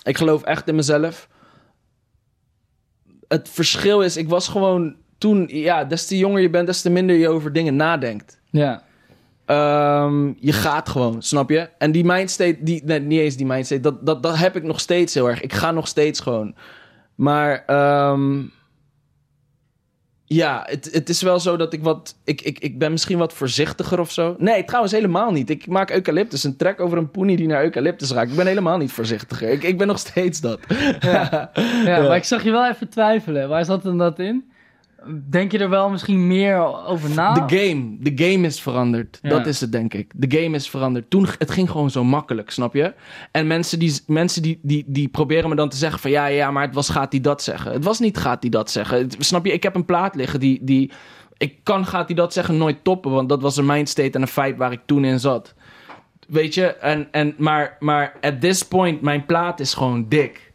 [0.04, 1.28] ik geloof echt in mezelf.
[3.28, 5.48] Het verschil is, ik was gewoon toen...
[5.48, 8.40] Ja, des te jonger je bent, des te minder je over dingen nadenkt.
[8.50, 8.84] Ja.
[9.46, 11.70] Ehm, je gaat gewoon, snap je?
[11.78, 14.80] En die mindstate, die, nee, niet eens die mindstate, dat, dat, dat heb ik nog
[14.80, 15.42] steeds heel erg.
[15.42, 16.56] Ik ga nog steeds gewoon.
[17.16, 18.42] Maar ehm,
[20.26, 22.16] ja, het, het is wel zo dat ik wat.
[22.24, 24.36] Ik, ik, ik ben misschien wat voorzichtiger of zo.
[24.38, 25.50] Nee, trouwens helemaal niet.
[25.50, 28.30] Ik maak eucalyptus, een track over een poenie die naar eucalyptus raakt.
[28.30, 29.50] Ik ben helemaal niet voorzichtiger.
[29.50, 30.60] Ik, ik ben nog steeds dat.
[31.00, 31.52] Ja,
[31.86, 33.50] maar ik zag je wel even twijfelen.
[33.50, 34.52] Waar zat dan dat in?
[35.30, 37.34] Denk je er wel misschien meer over na?
[37.34, 37.98] De game.
[38.00, 39.20] De game is veranderd.
[39.22, 39.30] Ja.
[39.30, 40.12] Dat is het, denk ik.
[40.16, 41.10] De game is veranderd.
[41.10, 42.94] Toen, het ging gewoon zo makkelijk, snap je?
[43.32, 46.12] En mensen, die, mensen die, die, die proberen me dan te zeggen van...
[46.12, 47.72] Ja, ja, maar het was gaat hij dat zeggen.
[47.72, 48.98] Het was niet gaat hij dat zeggen.
[48.98, 49.52] Het- snap je?
[49.52, 50.60] Ik heb een plaat liggen die...
[50.62, 50.92] die
[51.38, 53.12] ik kan gaat hij dat zeggen nooit toppen.
[53.12, 55.54] Want dat was een mindstate en een feit waar ik toen in zat.
[56.28, 56.66] Weet je?
[56.66, 60.53] En, en, maar, maar at this point, mijn plaat is gewoon dik.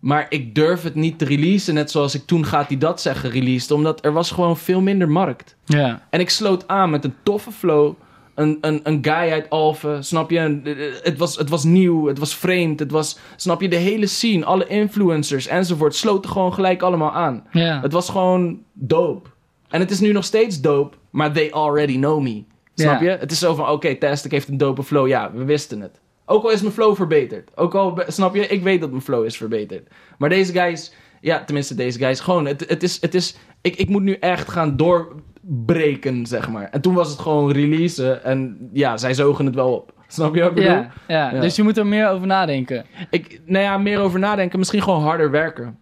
[0.00, 1.74] Maar ik durf het niet te releasen.
[1.74, 3.70] Net zoals ik toen gaat hij dat zeggen released.
[3.70, 5.56] Omdat er was gewoon veel minder markt.
[5.64, 6.06] Ja.
[6.10, 7.92] En ik sloot aan met een toffe flow.
[8.34, 10.38] Een, een, een guy uit Alphen, snap je?
[10.38, 12.78] En, eh, Het was, het was nieuw, het was vreemd.
[12.80, 15.94] Het was, snap je, de hele scene, alle influencers enzovoort...
[15.94, 17.44] sloten gewoon gelijk allemaal aan.
[17.52, 17.80] Ja.
[17.80, 19.28] Het was gewoon dope.
[19.68, 22.42] En het is nu nog steeds dope, maar they already know me.
[22.74, 23.10] Snap Ja.
[23.10, 23.16] je?
[23.18, 25.08] Het is zo van, oké, Tastic heeft een dope flow.
[25.08, 26.00] Ja, we wisten het.
[26.30, 27.50] Ook al is mijn flow verbeterd.
[27.56, 28.46] Ook al, snap je?
[28.46, 29.88] Ik weet dat mijn flow is verbeterd.
[30.18, 33.88] Maar deze guys, ja, tenminste deze guys, gewoon, het, het is, het is, ik, ik
[33.88, 36.68] moet nu echt gaan doorbreken, zeg maar.
[36.70, 39.92] En toen was het gewoon releasen en ja, zij zogen het wel op.
[40.06, 40.70] Snap je wat ik bedoel?
[40.70, 41.32] Ja, ja.
[41.32, 41.40] Ja.
[41.40, 42.84] dus je moet er meer over nadenken.
[43.10, 44.58] Ik, nou ja, meer over nadenken.
[44.58, 45.78] Misschien gewoon harder werken.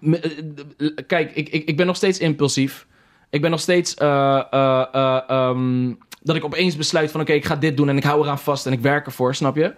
[0.00, 2.86] Eh, eh, Kijk, ik, ik, ik ben nog steeds impulsief.
[3.30, 3.94] Ik ben nog steeds...
[3.94, 4.84] eh,
[5.28, 7.20] ehm, dat ik opeens besluit van...
[7.20, 9.56] Oké, ik ga dit doen en ik hou eraan vast en ik werk ervoor, snap
[9.56, 9.74] je?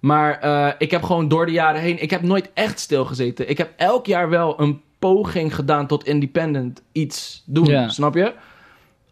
[0.00, 2.02] Maar eh, ik heb gewoon door de jaren heen...
[2.02, 3.48] Ik heb nooit echt stilgezeten.
[3.48, 8.32] Ik heb elk jaar wel een poging gedaan tot independent iets doen, snap je?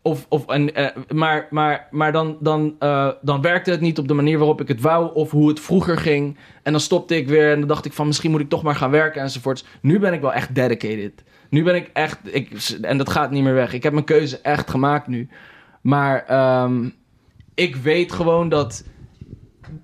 [0.03, 4.09] Of, of, en, eh, maar maar, maar dan, dan, eh, dan werkte het niet op
[4.09, 5.15] de manier waarop ik het wou.
[5.15, 6.39] Of hoe het vroeger ging.
[6.63, 7.53] En dan stopte ik weer.
[7.53, 9.65] En dan dacht ik van misschien moet ik toch maar gaan werken enzovoorts.
[9.81, 11.25] Nu ben ik wel echt dedicated.
[11.51, 12.19] Nu ben ik echt...
[12.23, 13.73] Ik, en dat gaat niet meer weg.
[13.73, 15.29] Ik heb mijn keuze echt gemaakt nu.
[15.87, 16.89] Maar ehm,
[17.55, 18.85] ik weet gewoon dat...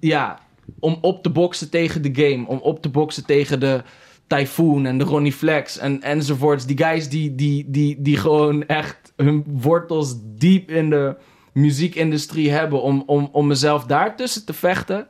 [0.00, 0.38] Ja,
[0.78, 2.46] om op te boksen tegen de game.
[2.46, 3.82] Om op te boksen tegen de
[4.26, 6.66] Typhoon en de Ronnie Flex en, enzovoorts.
[6.66, 11.16] Die guys die, die, die, die gewoon echt hun wortels diep in de
[11.52, 12.82] muziekindustrie hebben.
[12.82, 15.06] Om, om, om mezelf daartussen te vechten.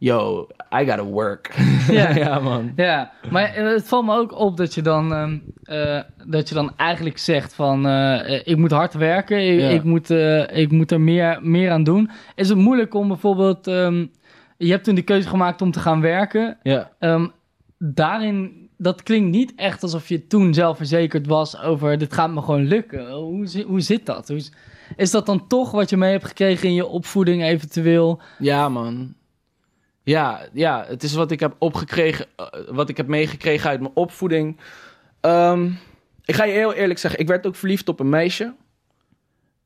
[0.00, 0.46] Yo,
[0.80, 1.54] I gotta work.
[1.90, 2.16] Ja.
[2.24, 2.72] ja man.
[2.76, 6.54] Ja, maar eh, het valt me ook op dat je dan, ehm, eh, dat je
[6.54, 7.86] dan eigenlijk zegt van...
[7.86, 9.68] eh, ik moet hard werken, ik, Ja.
[9.68, 10.10] ik, moet,
[10.52, 12.10] ik moet er meer, meer aan doen.
[12.34, 13.66] Is het moeilijk om bijvoorbeeld...
[13.66, 14.06] ehm,
[14.56, 16.58] je hebt toen de keuze gemaakt om te gaan werken.
[16.62, 16.90] Ja.
[16.98, 17.26] Ehm,
[17.78, 21.98] daarin, dat klinkt niet echt alsof je toen zelfverzekerd was over...
[21.98, 23.10] dit gaat me gewoon lukken.
[23.12, 24.28] Hoe, hoe zit dat?
[24.28, 24.52] Hoe, is-
[24.96, 28.20] is dat dan toch wat je mee hebt gekregen in je opvoeding eventueel?
[28.38, 29.14] Ja, man.
[30.08, 33.94] Ja, ja, het is wat ik heb opgekregen, eh, wat ik heb meegekregen uit mijn
[33.94, 34.60] opvoeding.
[35.20, 35.70] Ehm,
[36.24, 38.54] ik ga je heel eerlijk zeggen, ik werd ook verliefd op een meisje.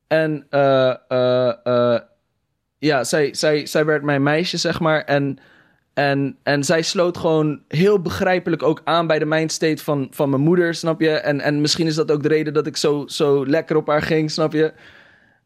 [0.07, 0.95] En eh,
[1.65, 2.01] eh,
[2.79, 5.05] ja, zij, zij, zij werd mijn meisje, zeg maar.
[5.05, 5.39] En,
[5.95, 10.43] en, en zij sloot gewoon heel begrijpelijk ook aan bij de mindstate van, van mijn
[10.43, 11.11] moeder, snap je?
[11.11, 14.03] En, en misschien is dat ook de reden dat ik zo, zo lekker op haar
[14.03, 14.73] ging, snap je?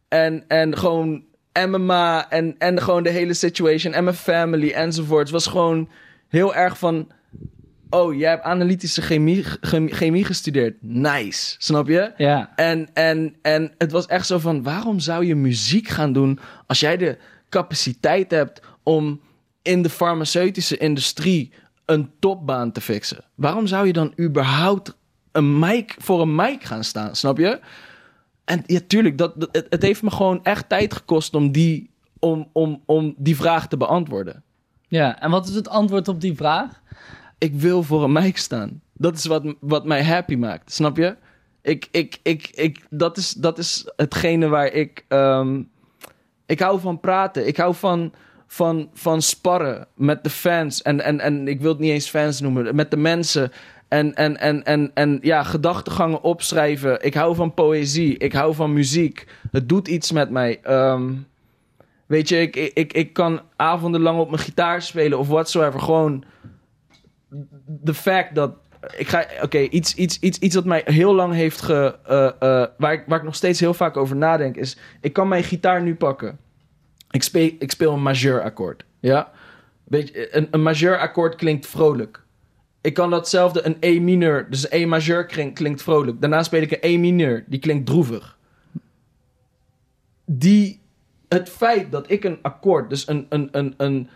[0.09, 1.24] En, en gewoon
[1.56, 5.22] en mijn ma en, en gewoon de hele situation en mijn family enzovoort.
[5.22, 5.88] Het was gewoon
[6.28, 7.08] heel erg van...
[7.90, 10.76] Oh, jij hebt analytische chemie, chemie, chemie gestudeerd.
[10.80, 12.12] Nice, snap je?
[12.16, 12.52] Ja.
[12.56, 16.80] En, en, en het was echt zo van: waarom zou je muziek gaan doen als
[16.80, 19.20] jij de capaciteit hebt om
[19.62, 21.52] in de farmaceutische industrie
[21.84, 23.24] een topbaan te fixen?
[23.34, 24.96] Waarom zou je dan überhaupt
[25.32, 27.16] een mic voor een mic gaan staan?
[27.16, 27.60] Snap je?
[28.46, 31.90] En ja, tuurlijk, dat, dat- het, het heeft me gewoon echt tijd gekost om die,
[32.18, 34.42] om, om, om die vraag te beantwoorden.
[34.88, 36.80] Ja, en wat is het antwoord op die vraag?
[37.38, 38.80] ik wil voor een mic staan.
[38.92, 41.16] Dat is wat, wat mij happy maakt, snap je?
[41.62, 45.04] Ik, ik, ik, ik, dat, is, dat is hetgene waar ik...
[45.09, 45.62] ehm,
[46.46, 47.46] ik hou van praten.
[47.46, 48.12] Ik hou van,
[48.46, 50.82] van, van sparren met de fans.
[50.82, 52.74] En, en, en ik wil het niet eens fans noemen.
[52.74, 53.50] Met de mensen.
[53.96, 57.04] En, en, en, en, en ja, gedachtegangen opschrijven.
[57.04, 58.18] Ik hou van poëzie.
[58.18, 59.26] Ik hou van muziek.
[59.50, 60.61] Het doet iets met mij.
[60.62, 61.12] Ehm,
[62.06, 65.80] weet je, ik, ik, ik, kan avondenlang op mijn gitaar spelen of whatsoever.
[65.80, 66.24] Gewoon
[67.66, 68.54] de fact dat.
[68.96, 69.26] Ik ga.
[69.42, 71.98] Oké, iets, iets, iets, iets wat mij heel lang heeft ge.
[72.04, 74.78] eh, eh, waar, ik, waar ik nog steeds heel vaak over nadenk is.
[75.00, 76.38] Ik kan mijn gitaar nu pakken.
[77.11, 78.85] Ik speel, ik speel een majeur akkoord.
[79.00, 79.30] Ja?
[79.88, 82.24] Een, een majeur akkoord klinkt vrolijk.
[82.87, 84.51] Ik kan datzelfde, een E mineur.
[84.51, 86.20] Dus een E majeur klinkt, vrolijk.
[86.20, 87.44] Daarna speel ik een E mineur.
[87.49, 88.38] Die klinkt droevig.
[90.25, 90.81] Die.
[91.29, 94.09] Het feit dat ik een akkoord, dus een, een, een, een,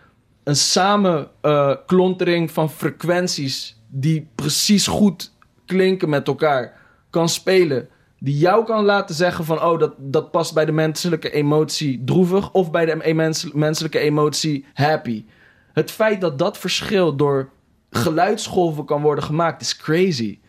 [0.43, 5.33] een samenklontering van frequenties die precies goed
[5.65, 6.79] klinken met elkaar
[7.09, 7.89] kan spelen.
[8.19, 12.51] Die jou kan laten zeggen van, oh, dat, dat past bij de menselijke emotie droevig
[12.51, 15.25] of bij de mens- menselijke emotie happy.
[15.73, 17.49] Het feit dat dat verschil door
[17.91, 20.39] geluidsgolven kan worden gemaakt is crazy.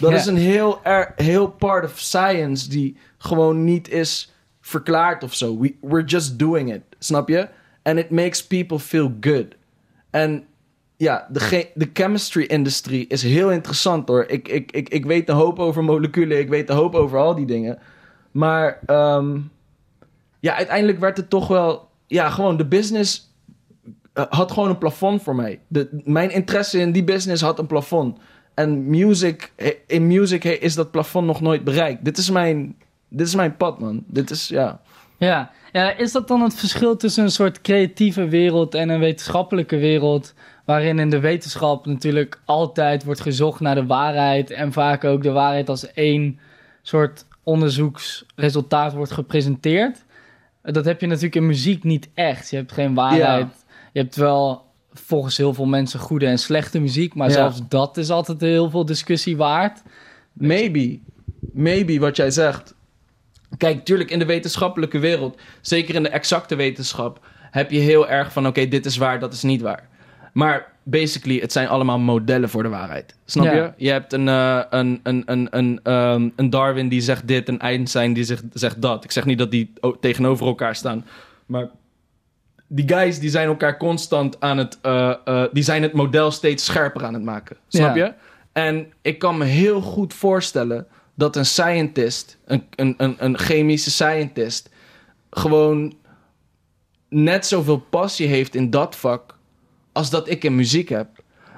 [0.00, 0.16] Dat Ja.
[0.16, 5.58] is een heel, er, heel part of science die gewoon niet is verklaard of zo.
[5.58, 7.48] We, we're just doing it, snap je?
[7.82, 9.46] And it makes people feel good.
[10.10, 10.44] En
[10.96, 14.24] ja, de, ge- de chemistry-industrie is heel interessant hoor.
[14.28, 17.34] Ik, ik, ik, ik weet een hoop over moleculen, ik weet een hoop over al
[17.34, 17.78] die dingen.
[18.30, 19.38] Maar ehm,
[20.40, 21.88] ja, uiteindelijk werd het toch wel...
[22.06, 23.29] Ja, gewoon de business
[24.28, 25.60] had gewoon een plafond voor mij.
[25.68, 28.18] De, mijn interesse in die business had een plafond.
[28.54, 32.04] En music, eh, in music eh, is dat plafond nog nooit bereikt.
[32.04, 32.76] Dit is mijn,
[33.08, 34.04] dit is mijn pad, man.
[34.06, 34.80] Dit is, ja...
[35.18, 35.50] Ja.
[35.72, 40.34] ja, is dat dan het verschil tussen een soort creatieve wereld en een wetenschappelijke wereld?
[40.64, 44.50] Waarin in de wetenschap natuurlijk altijd wordt gezocht naar de waarheid.
[44.50, 46.38] En vaak ook de waarheid als één
[46.82, 50.04] soort onderzoeksresultaat wordt gepresenteerd.
[50.62, 52.50] Dat heb je natuurlijk in muziek niet echt.
[52.50, 53.64] Je hebt geen waarheid.
[53.92, 57.14] Je hebt wel volgens heel veel mensen goede en slechte muziek.
[57.14, 57.34] Maar Ja.
[57.34, 59.82] zelfs dat is altijd heel veel discussie waard.
[60.32, 60.98] Maybe.
[61.52, 62.74] Maybe wat jij zegt.
[63.56, 68.32] Kijk, tuurlijk in de wetenschappelijke wereld, zeker in de exacte wetenschap, heb je heel erg
[68.32, 69.88] van: oké, dit is waar, dat is niet waar.
[70.32, 73.14] Maar basically, het zijn allemaal modellen voor de waarheid.
[73.24, 73.52] Snap Ja.
[73.54, 73.72] je?
[73.76, 77.58] Je hebt een, eh, een, een, een, een, ehm, een Darwin die zegt dit, een
[77.60, 79.04] Einstein die zegt, zegt dat.
[79.04, 81.04] Ik zeg niet dat die tegenover elkaar staan,
[81.46, 81.68] maar
[82.72, 86.64] die guys die zijn elkaar constant aan het, eh, eh, die zijn het model steeds
[86.64, 87.56] scherper aan het maken.
[87.68, 88.04] Snap Ja.
[88.04, 88.12] je?
[88.52, 93.90] En ik kan me heel goed voorstellen dat een scientist, een, een, een, een chemische
[93.90, 94.68] scientist,
[95.30, 95.94] gewoon
[97.08, 99.36] net zoveel passie heeft in dat vak
[99.92, 101.08] als dat ik in muziek heb.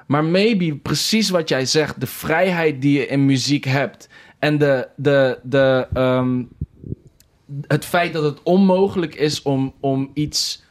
[0.06, 4.88] Maar maybe precies wat jij zegt, de vrijheid die je in muziek hebt en de,
[4.96, 6.42] de, de, ehm,
[7.66, 10.62] het feit dat het onmogelijk is om, om iets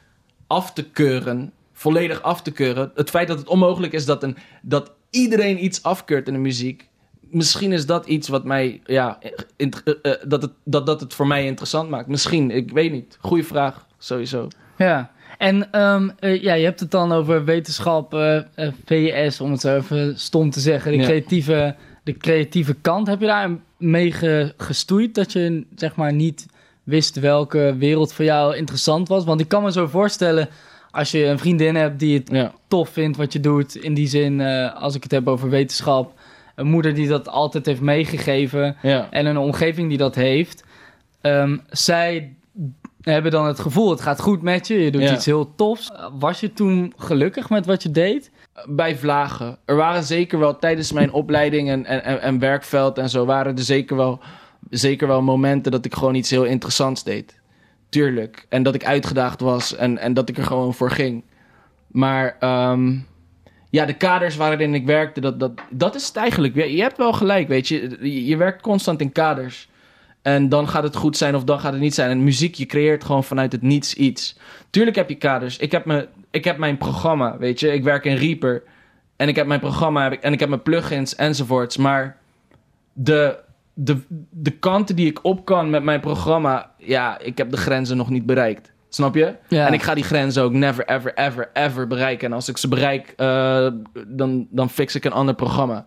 [0.52, 2.92] af te keuren, volledig af te keuren.
[2.96, 6.90] Het feit dat het onmogelijk is dat, een, dat iedereen iets afkeurt in de muziek.
[7.20, 9.18] Misschien is dat iets wat mij, ja,
[9.58, 12.08] int- eh, eh, dat, het, dat, dat het voor mij interessant maakt.
[12.08, 13.18] Misschien, ik weet niet.
[13.22, 14.48] Goeie vraag, sowieso.
[14.78, 18.14] Ja, en ehm, eh, ja, je hebt het dan over wetenschap,
[18.86, 20.92] VS, om het zo even stom te zeggen.
[20.92, 21.04] De, Ja.
[21.04, 23.08] creatieve, de creatieve kant.
[23.08, 26.46] Heb je daar mee ge- gestoeid dat je zeg maar niet
[26.84, 29.24] wist welke wereld voor jou interessant was?
[29.26, 30.50] Want ik kan me zo voorstellen,
[30.92, 32.52] als je een vriendin hebt die het Ja.
[32.68, 36.14] tof vindt wat je doet, in die zin, eh, als ik het heb over wetenschap,
[36.56, 39.08] een moeder die dat altijd heeft meegegeven Ja.
[39.12, 40.64] en een omgeving die dat heeft.
[41.22, 42.34] Ehm, zij
[43.02, 45.14] hebben dan het gevoel, het gaat goed met je, je doet Ja.
[45.14, 45.92] iets heel tofs.
[46.20, 48.32] Was je toen gelukkig met wat je deed?
[48.70, 49.58] bij vlagen.
[49.66, 53.26] Er waren zeker wel tijdens mijn opleiding en, en, en, en werkveld en zo...
[53.26, 54.20] waren er zeker wel,
[54.72, 57.40] zeker wel momenten dat ik gewoon iets heel interessants deed.
[57.90, 58.46] Tuurlijk.
[58.50, 61.24] En dat ik uitgedaagd was en, en dat ik er gewoon voor ging.
[61.88, 62.98] Maar ehm,
[63.70, 66.56] ja, de kaders waarin ik werkte, dat, dat, dat is het eigenlijk.
[66.56, 67.98] Je hebt wel gelijk, weet je.
[68.26, 69.70] Je, werkt constant in kaders.
[70.22, 72.10] En dan gaat het goed zijn of dan gaat het niet zijn.
[72.10, 74.38] En muziek, je creëert gewoon vanuit het niets iets.
[74.70, 75.58] Tuurlijk heb je kaders.
[75.58, 77.74] Ik heb, me, ik heb mijn programma, weet je.
[77.74, 78.64] Ik werk in Reaper.
[79.16, 81.78] En ik heb mijn programma en ik heb mijn plugins enzovoorts.
[81.78, 82.18] Maar
[82.94, 83.38] de,
[83.74, 83.98] de,
[84.30, 86.72] de kanten die ik op kan met mijn programma...
[86.78, 88.72] Ja, ik heb de grenzen nog niet bereikt.
[88.90, 89.36] Snap je?
[89.48, 89.68] Ja.
[89.68, 92.28] En ik ga die grenzen ook never, ever, ever, ever bereiken.
[92.28, 93.68] En als ik ze bereik, eh,
[94.08, 95.86] dan, dan fix ik een ander programma.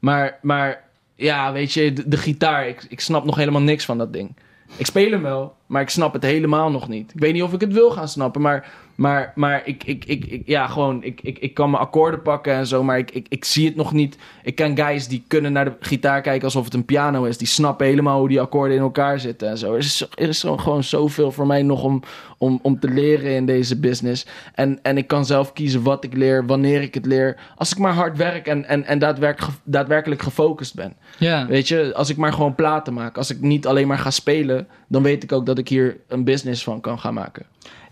[0.00, 3.98] Maar, maar ja, weet je, de, de gitaar, ik, ik snap nog helemaal niks van
[3.98, 4.36] dat ding.
[4.76, 7.12] Ik speel hem wel, maar ik snap het helemaal nog niet.
[7.14, 10.24] Ik weet niet of ik het wil gaan snappen, maar, maar, maar ik, ik, ik,
[10.24, 13.26] ik, ja, gewoon, ik, ik, ik kan mijn akkoorden pakken en zo, maar ik, ik,
[13.28, 14.18] ik zie het nog niet.
[14.42, 17.38] Ik ken guys die kunnen naar de gitaar kijken alsof het een piano is.
[17.38, 19.72] Die snappen helemaal hoe die akkoorden in elkaar zitten en zo.
[19.72, 22.02] Er is, er is gewoon zoveel voor mij nog om,
[22.38, 24.26] om, om te leren in deze business.
[24.54, 27.36] En, en ik kan zelf kiezen wat ik leer, wanneer ik het leer.
[27.56, 30.96] Als ik maar hard werk en, en, en daadwerkelijk, daadwerkelijk gefocust ben.
[31.18, 31.46] Ja.
[31.46, 33.16] Weet je, als ik maar gewoon platen maak.
[33.16, 36.24] Als ik niet alleen maar ga spelen, dan weet ik ook dat ik hier een
[36.24, 37.46] business van kan gaan maken.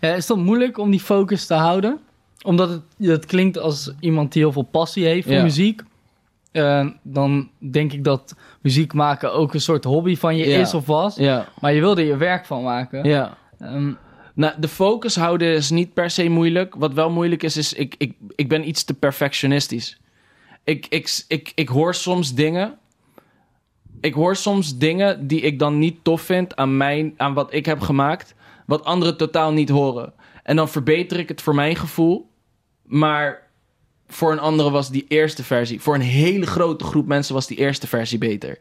[0.05, 1.99] Ja, is het moeilijk om die focus te houden?
[2.43, 5.43] Omdat het, het klinkt als iemand die heel veel passie heeft voor Ja.
[5.43, 5.81] muziek.
[6.51, 10.59] Eh, dan denk ik dat muziek maken ook een soort hobby van je Ja.
[10.59, 11.15] is of was.
[11.15, 13.03] Ja, Maar je wilde er je werk van maken.
[13.03, 13.37] ja.
[13.59, 13.91] Ehm,
[14.33, 16.75] Nou, de focus houden is niet per se moeilijk.
[16.75, 19.99] Wat wel moeilijk is, is ik, ik, ik ben iets te perfectionistisch.
[20.63, 22.77] Ik, ik, ik, ik hoor soms dingen.
[24.01, 27.65] Ik hoor soms dingen die ik dan niet tof vind aan, mijn, aan wat ik
[27.65, 28.35] heb gemaakt.
[28.65, 30.13] Wat anderen totaal niet horen.
[30.43, 32.29] En dan verbeter ik het voor mijn gevoel.
[32.83, 33.41] Maar
[34.07, 35.81] voor een andere was die eerste versie.
[35.81, 38.57] Voor een hele grote groep mensen was die eerste versie beter.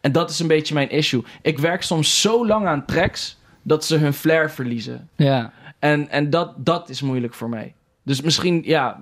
[0.00, 1.24] En dat is een beetje mijn issue.
[1.42, 5.08] Ik werk soms zo lang aan tracks dat ze hun flair verliezen.
[5.16, 5.52] ja.
[5.78, 7.74] En, en dat, dat is moeilijk voor mij.
[8.02, 9.00] Dus misschien, ja,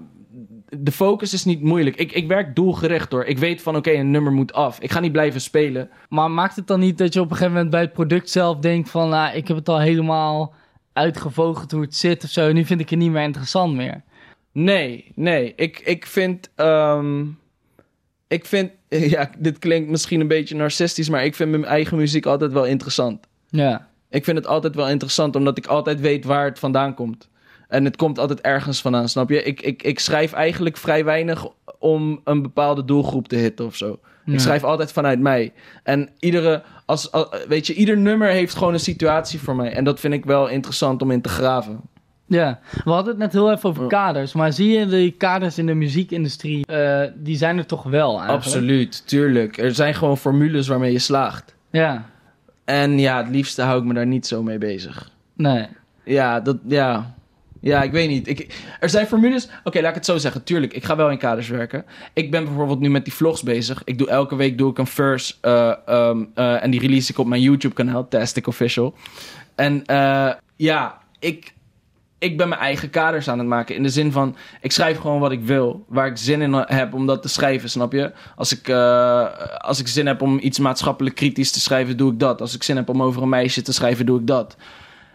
[0.78, 1.96] de focus is niet moeilijk.
[1.96, 3.24] Ik, ik werk doelgericht hoor.
[3.24, 4.80] Ik weet van, oké, een nummer moet af.
[4.80, 5.90] Ik ga niet blijven spelen.
[6.08, 8.58] Maar maakt het dan niet dat je op een gegeven moment bij het product zelf
[8.58, 9.08] denkt van...
[9.08, 10.54] Nou, ik heb het al helemaal
[10.92, 12.52] uitgevogeld hoe het zit of zo.
[12.52, 14.02] Nu vind ik het niet meer interessant meer.
[14.52, 15.52] Nee, nee.
[15.56, 17.24] Ik, ik vind, ehm,
[18.28, 18.70] ik vind,
[19.14, 22.66] ja, dit klinkt misschien een beetje narcistisch, maar ik vind mijn eigen muziek altijd wel
[22.66, 23.26] interessant.
[23.48, 23.88] Ja.
[24.10, 27.28] Ik vind het altijd wel interessant, omdat ik altijd weet waar het vandaan komt.
[27.68, 29.42] En het komt altijd ergens vandaan, snap je?
[29.42, 31.46] Ik, ik, ik schrijf eigenlijk vrij weinig
[31.78, 33.98] om een bepaalde doelgroep te hitten of zo.
[34.26, 35.52] Ik schrijf altijd vanuit mij.
[35.82, 39.72] En iedere, als, als- weet je, ieder nummer heeft gewoon een situatie voor mij.
[39.72, 41.80] En dat vind ik wel interessant om in te graven.
[42.26, 44.32] Ja, we hadden het net heel even over kaders.
[44.32, 48.44] Maar zie je die kaders in de muziekindustrie, eh, die zijn er toch wel eigenlijk?
[48.44, 49.58] Absoluut, tuurlijk.
[49.58, 51.54] Er zijn gewoon formules waarmee je slaagt.
[51.70, 52.04] Ja,
[52.64, 55.10] En ja, het liefste hou ik me daar niet zo mee bezig.
[55.36, 55.66] nee.
[56.04, 57.14] Ja, dat, ja.
[57.64, 58.28] Ja, ik weet niet.
[58.28, 59.48] Ik, er zijn formules.
[59.64, 60.44] Oké, laat ik het zo zeggen.
[60.44, 61.84] Tuurlijk, ik ga wel in kaders werken.
[62.12, 63.82] Ik ben bijvoorbeeld nu met die vlogs bezig.
[63.84, 65.34] Ik doe elke week doe ik een verse.
[65.40, 68.94] eh, ehm, eh, en die release ik op mijn YouTube-kanaal, Tastic Official.
[69.54, 71.54] En eh, ja, ik,
[72.18, 73.76] ik ben mijn eigen kaders aan het maken.
[73.76, 75.84] In de zin van, ik schrijf gewoon wat ik wil.
[75.88, 78.12] Waar ik zin in heb om dat te schrijven, snap je?
[78.36, 78.68] Als ik,
[79.58, 82.40] als ik zin heb om iets maatschappelijk kritisch te schrijven, doe ik dat.
[82.40, 84.56] Als ik zin heb om over een meisje te schrijven, doe ik dat.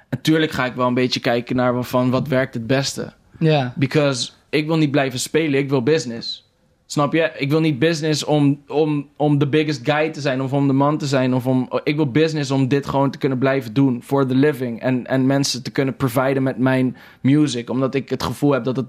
[0.09, 3.13] Natuurlijk ga ik wel een beetje kijken naar van wat werkt het beste.
[3.39, 6.47] Ja, Because ik wil niet blijven spelen, ik wil business.
[6.85, 7.31] Snap je?
[7.37, 10.73] Ik wil niet business om, om, om de biggest guy te zijn of om de
[10.73, 11.33] man te zijn.
[11.33, 14.81] Of om, ik wil business om dit gewoon te kunnen blijven doen for the living.
[14.81, 17.69] En, en mensen te kunnen providen met mijn music.
[17.69, 18.85] Omdat ik het gevoel heb dat het,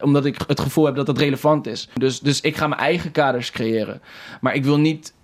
[0.00, 1.88] omdat ik het, gevoel heb dat het relevant is.
[1.94, 4.00] Dus, dus ik ga mijn eigen kaders creëren.
[4.40, 5.14] Maar ik wil niet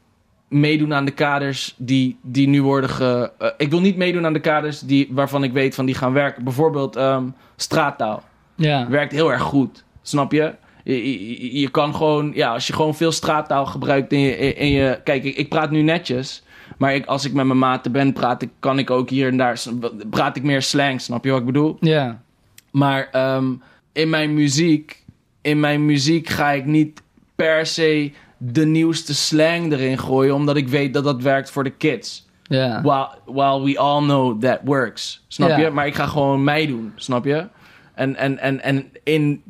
[0.49, 3.31] meedoen aan de kaders die, die nu worden ge...
[3.39, 6.13] eh, ik wil niet meedoen aan de kaders die, waarvan ik weet van die gaan
[6.13, 6.45] werken.
[6.45, 7.25] Bijvoorbeeld ehm,
[7.57, 8.23] straattaal
[8.55, 8.89] ja.
[8.89, 9.85] werkt heel erg goed.
[10.03, 10.55] Snap je?
[10.85, 14.71] Je, je, je kan gewoon, ja, als je gewoon veel straattaal gebruikt in je, in
[14.71, 16.43] je kijk, ik, ik praat nu netjes,
[16.79, 19.37] maar ik, als ik met mijn maten ben, praat ik, kan ik ook hier en
[19.37, 19.63] daar,
[20.11, 21.77] praat ik meer slang, snap je wat ik bedoel?
[21.81, 22.23] Ja,
[22.71, 23.53] Maar ehm,
[23.93, 25.05] in mijn muziek,
[25.41, 27.03] in mijn muziek ga ik niet
[27.35, 31.71] per se de nieuwste slang erin gooien, omdat ik weet dat dat werkt voor de
[31.71, 32.27] kids.
[32.43, 32.83] ja.
[32.83, 35.25] While, while we all know that works.
[35.29, 35.57] Snap Ja.
[35.59, 35.71] je?
[35.71, 36.93] Maar ik ga gewoon mij doen.
[36.97, 37.47] Snap je?
[37.95, 39.43] En, en, en, en in,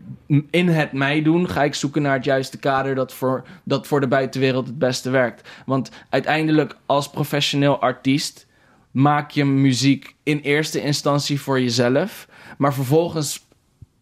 [0.50, 4.00] in het mij doen ga ik zoeken naar het juiste kader dat voor, dat voor
[4.00, 5.48] de buitenwereld het beste werkt.
[5.66, 8.46] Want uiteindelijk als professioneel artiest
[8.90, 12.28] maak je muziek in eerste instantie voor jezelf.
[12.58, 13.46] Maar vervolgens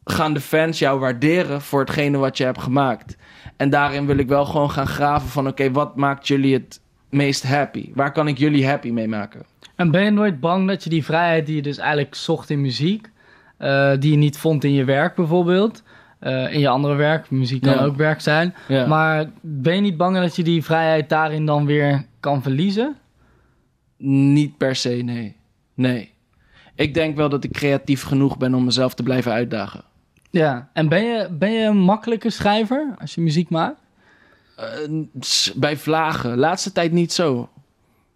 [0.05, 3.17] gaan de fans jou waarderen voor hetgene wat je hebt gemaakt.
[3.57, 5.47] En daarin wil ik wel gewoon gaan graven van...
[5.47, 6.81] oké, wat maakt jullie het
[7.11, 7.91] meest happy?
[7.95, 9.43] Waar kan ik jullie happy mee maken?
[9.75, 12.61] En ben je nooit bang dat je die vrijheid die je dus eigenlijk zocht in
[12.61, 13.09] muziek,
[13.57, 15.83] eh, die je niet vond in je werk bijvoorbeeld,
[16.19, 17.85] eh, in je andere werk, muziek kan Ja.
[17.85, 18.87] ook werk zijn, Ja.
[18.87, 22.97] maar ben je niet bang dat je die vrijheid daarin dan weer kan verliezen?
[23.99, 25.37] Niet per se, nee.
[25.75, 26.13] Nee.
[26.75, 29.85] Ik denk wel dat ik creatief genoeg ben om mezelf te blijven uitdagen.
[30.37, 33.81] Ja, en ben je, ben je een makkelijke schrijver als je muziek maakt?
[34.57, 34.67] Eh,
[35.55, 36.39] bij vlagen.
[36.39, 37.49] Laatste tijd niet zo.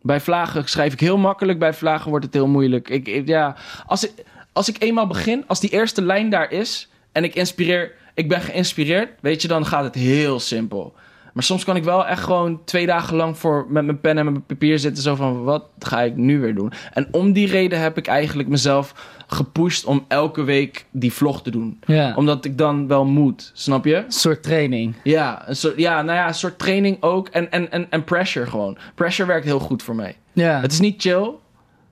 [0.03, 1.59] Bij vlagen schrijf ik heel makkelijk.
[1.59, 2.89] Bij vlagen wordt het heel moeilijk.
[2.89, 3.57] Ik, ik- ja,
[3.87, 4.13] als, ik,
[4.53, 8.41] als ik eenmaal begin, als die eerste lijn daar is en ik inspireer, ik ben
[8.41, 10.95] geïnspireerd, weet je, dan gaat het heel simpel.
[11.35, 14.25] Maar soms kan ik wel echt gewoon twee dagen lang voor met mijn pen en
[14.25, 15.03] mijn papier zitten.
[15.03, 16.73] Zo van, wat ga ik nu weer doen?
[16.93, 18.95] En om die reden heb ik eigenlijk mezelf
[19.31, 21.81] gepusht om elke week die vlog te doen.
[21.87, 23.97] Ja, Omdat ik dan wel moet, snap je?
[23.97, 24.95] een soort training.
[25.05, 27.29] Ja, een soort, ja, nou ja, een soort training ook.
[27.29, 28.79] En, en, en, en pressure gewoon.
[28.95, 30.17] Pressure werkt heel goed voor mij.
[30.33, 31.31] Ja, Het is niet chill.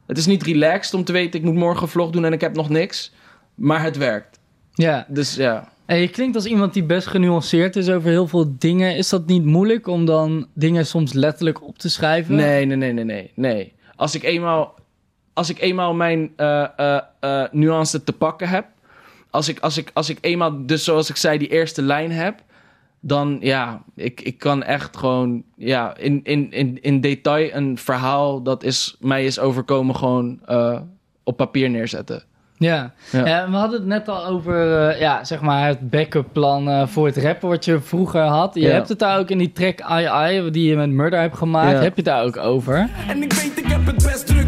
[0.07, 2.41] Het is niet relaxed om te weten, ik moet morgen een vlog doen en ik
[2.41, 3.13] heb nog niks.
[3.55, 4.39] Maar het werkt.
[4.75, 5.07] ja.
[5.09, 5.69] Dus ja.
[5.87, 8.97] En je klinkt als iemand die best genuanceerd is over heel veel dingen.
[8.97, 12.35] Is dat niet moeilijk om dan dingen soms letterlijk op te schrijven?
[12.35, 13.31] Nee, nee, nee, nee, nee.
[13.35, 13.73] nee.
[13.97, 14.75] Als ik eenmaal,
[15.39, 18.67] als ik eenmaal mijn eh, eh, eh, nuance te pakken heb.
[19.31, 22.43] Als ik, als, ik, als ik eenmaal, dus zoals ik zei, die eerste lijn heb.
[23.01, 28.43] Dan ja, ik, ik kan echt gewoon ja, in, in, in, in detail een verhaal
[28.43, 30.81] dat is, mij is overkomen gewoon eh,
[31.23, 32.23] op papier neerzetten.
[32.57, 32.93] Ja.
[33.11, 33.27] Ja.
[33.27, 34.57] Ja, we hadden het net al over
[35.01, 38.55] ja, zeg maar het backup plan eh, voor het rappen wat je vroeger had.
[38.55, 38.69] Je Ja.
[38.69, 41.71] hebt het daar ook in die track I I die je met Murder hebt gemaakt.
[41.77, 41.83] Ja.
[41.83, 42.89] Heb je het daar ook over?
[43.09, 44.48] En ik weet, ik heb het best druk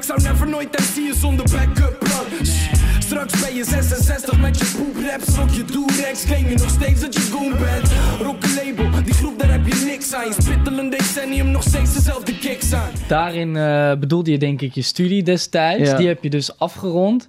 [0.00, 2.46] ik zou never nooit MC'en zonder backup plan.
[2.98, 5.36] Straks ben je 66 met je poepraps.
[5.36, 7.92] Rok je Durex, claim je nog steeds dat je goon bent.
[8.22, 10.26] Rock een label, die groep daar heb je niks aan.
[10.26, 12.90] Je spittel een decennium, nog steeds dezelfde kicks aan.
[13.08, 15.90] Daarin eh, bedoelde je denk ik je studie destijds.
[15.90, 15.96] Ja.
[15.96, 17.28] Die heb je dus afgerond.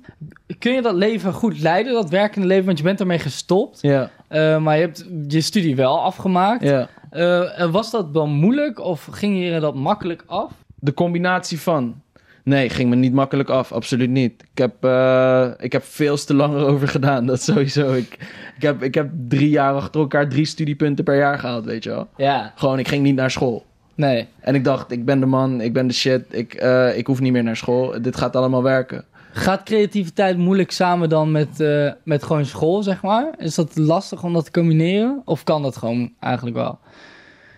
[0.60, 2.66] Kun je dat leven goed leiden, dat werkende leven?
[2.66, 3.82] Want je bent ermee gestopt.
[3.82, 6.64] Ja, Eh, maar je hebt je studie wel afgemaakt.
[6.64, 6.88] ja.
[7.10, 10.52] Eh, en was dat dan moeilijk of ging je dat makkelijk af?
[10.76, 12.02] De combinatie van.
[12.44, 13.72] Nee, ging me niet makkelijk af.
[13.72, 14.44] Absoluut niet.
[14.52, 17.26] Ik heb, eh, ik heb veel te lang erover gedaan.
[17.26, 17.94] Dat sowieso.
[17.94, 18.18] Ik,
[18.56, 21.90] ik, heb, ik heb drie jaar achter elkaar drie studiepunten per jaar gehaald, weet je
[21.90, 22.08] wel.
[22.18, 23.66] Ja, Gewoon, ik ging niet naar school.
[23.96, 24.28] nee.
[24.40, 26.22] En ik dacht, ik ben de man, ik ben de shit.
[26.30, 28.02] Ik, eh, ik hoef niet meer naar school.
[28.02, 29.06] Dit gaat allemaal werken.
[29.34, 33.30] Gaat creativiteit moeilijk samen dan met, eh, met gewoon school, zeg maar?
[33.38, 35.22] Is dat lastig om dat te combineren?
[35.26, 36.80] Of kan dat gewoon eigenlijk wel?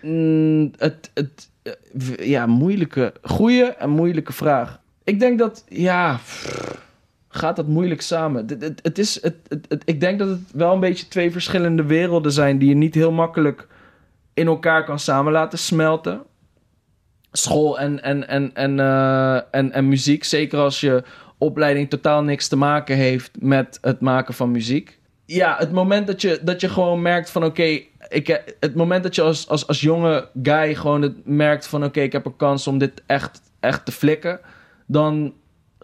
[0.02, 1.50] Mm, het, het,
[2.16, 4.80] ja, moeilijke, goede en moeilijke vraag.
[5.04, 6.20] Ik denk dat, ja,
[7.28, 8.46] gaat dat moeilijk samen?
[8.82, 12.58] Het, is, het, het- ik denk dat het wel een beetje twee verschillende werelden zijn
[12.58, 13.66] die je niet heel makkelijk
[14.34, 16.22] in elkaar kan samen laten smelten.
[17.32, 21.02] School en, en, en, en, eh, en, en muziek, zeker als je
[21.38, 24.98] opleiding totaal niks te maken heeft met het maken van muziek.
[25.26, 29.14] Ja, het moment dat je, dat je gewoon merkt van oké, ik, het moment dat
[29.14, 32.66] je als, als, als jonge guy gewoon het merkt van oké, ik heb een kans
[32.66, 34.40] om dit echt, echt te flikken,
[34.86, 35.34] dan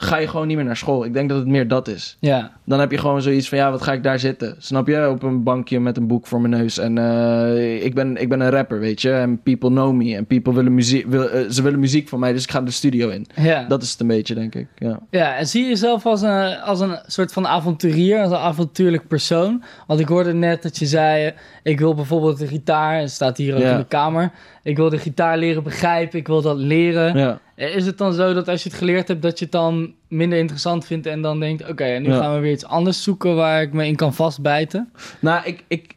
[0.03, 1.05] ga je gewoon niet meer naar school.
[1.05, 2.17] Ik denk dat het meer dat is.
[2.21, 4.55] Ja, Dan heb je gewoon zoiets van ja, wat ga ik daar zitten?
[4.59, 5.09] Snap je?
[5.09, 6.79] Op een bankje met een boek voor mijn neus.
[6.79, 9.13] En eh, ik, ben, ik ben een rapper, weet je.
[9.13, 10.15] En people know me.
[10.17, 12.71] En people willen muziek, wil, eh, ze willen muziek van mij, dus ik ga de
[12.71, 13.27] studio in.
[13.37, 13.65] ja.
[13.69, 14.67] Dat is het een beetje, denk ik.
[14.79, 14.99] Ja.
[15.11, 19.09] ja, en zie je jezelf als een, als een soort van avonturier, als een avontuurlijk
[19.09, 19.63] persoon?
[19.87, 21.33] Want ik hoorde net dat je zei,
[21.63, 23.71] ik wil bijvoorbeeld de gitaar, het staat hier ook Ja.
[23.73, 24.31] in de kamer,
[24.63, 27.19] ik wil de gitaar leren begrijpen, ik wil dat leren.
[27.19, 27.39] Ja.
[27.55, 29.95] Eh, Is het dan zo dat als je het geleerd hebt, dat je het dan
[30.09, 32.19] minder interessant vindt en dan denkt, oké, en nu Ja.
[32.19, 34.93] gaan we weer iets anders zoeken waar ik me in kan vastbijten?
[35.21, 35.95] Nou, ik, ik,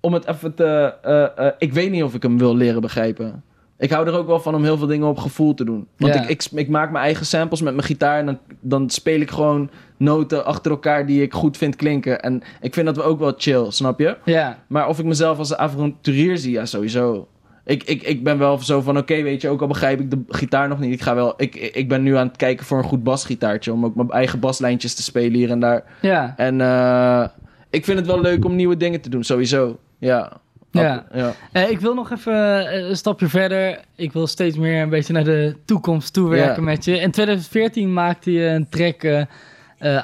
[0.00, 0.94] om het even te.
[1.02, 3.42] eh, eh, ik weet niet of ik hem wil leren begrijpen.
[3.78, 5.86] Ik hou er ook wel van om heel veel dingen op gevoel te doen.
[5.96, 6.22] Want Ja.
[6.22, 8.18] ik, ik, ik maak mijn eigen samples met mijn gitaar.
[8.18, 12.20] En dan, dan speel ik gewoon noten achter elkaar die ik goed vind klinken.
[12.22, 14.16] En ik vind dat we ook wel chill, snap je?
[14.24, 17.28] Ja, Maar of ik mezelf als een avonturier zie, ja, sowieso.
[17.64, 20.22] Ik, ik, ik ben wel zo van, oké, weet je, ook al begrijp ik de
[20.28, 20.92] gitaar nog niet.
[20.92, 23.72] Ik, ga wel, ik, ik ben nu aan het kijken voor een goed basgitaartje.
[23.72, 25.84] Om ook mijn eigen baslijntjes te spelen hier en daar.
[26.00, 26.34] ja.
[26.36, 27.24] En eh,
[27.70, 29.78] ik vind het wel leuk om nieuwe dingen te doen, sowieso.
[29.98, 30.32] Ja.
[30.70, 31.06] Ja.
[31.14, 31.32] ja.
[31.52, 33.80] Eh, ik wil nog even eh, een stapje verder.
[33.96, 36.68] Ik wil steeds meer een beetje naar de toekomst toewerken Ja.
[36.70, 36.98] met je.
[36.98, 39.26] In 2014 maakte je een track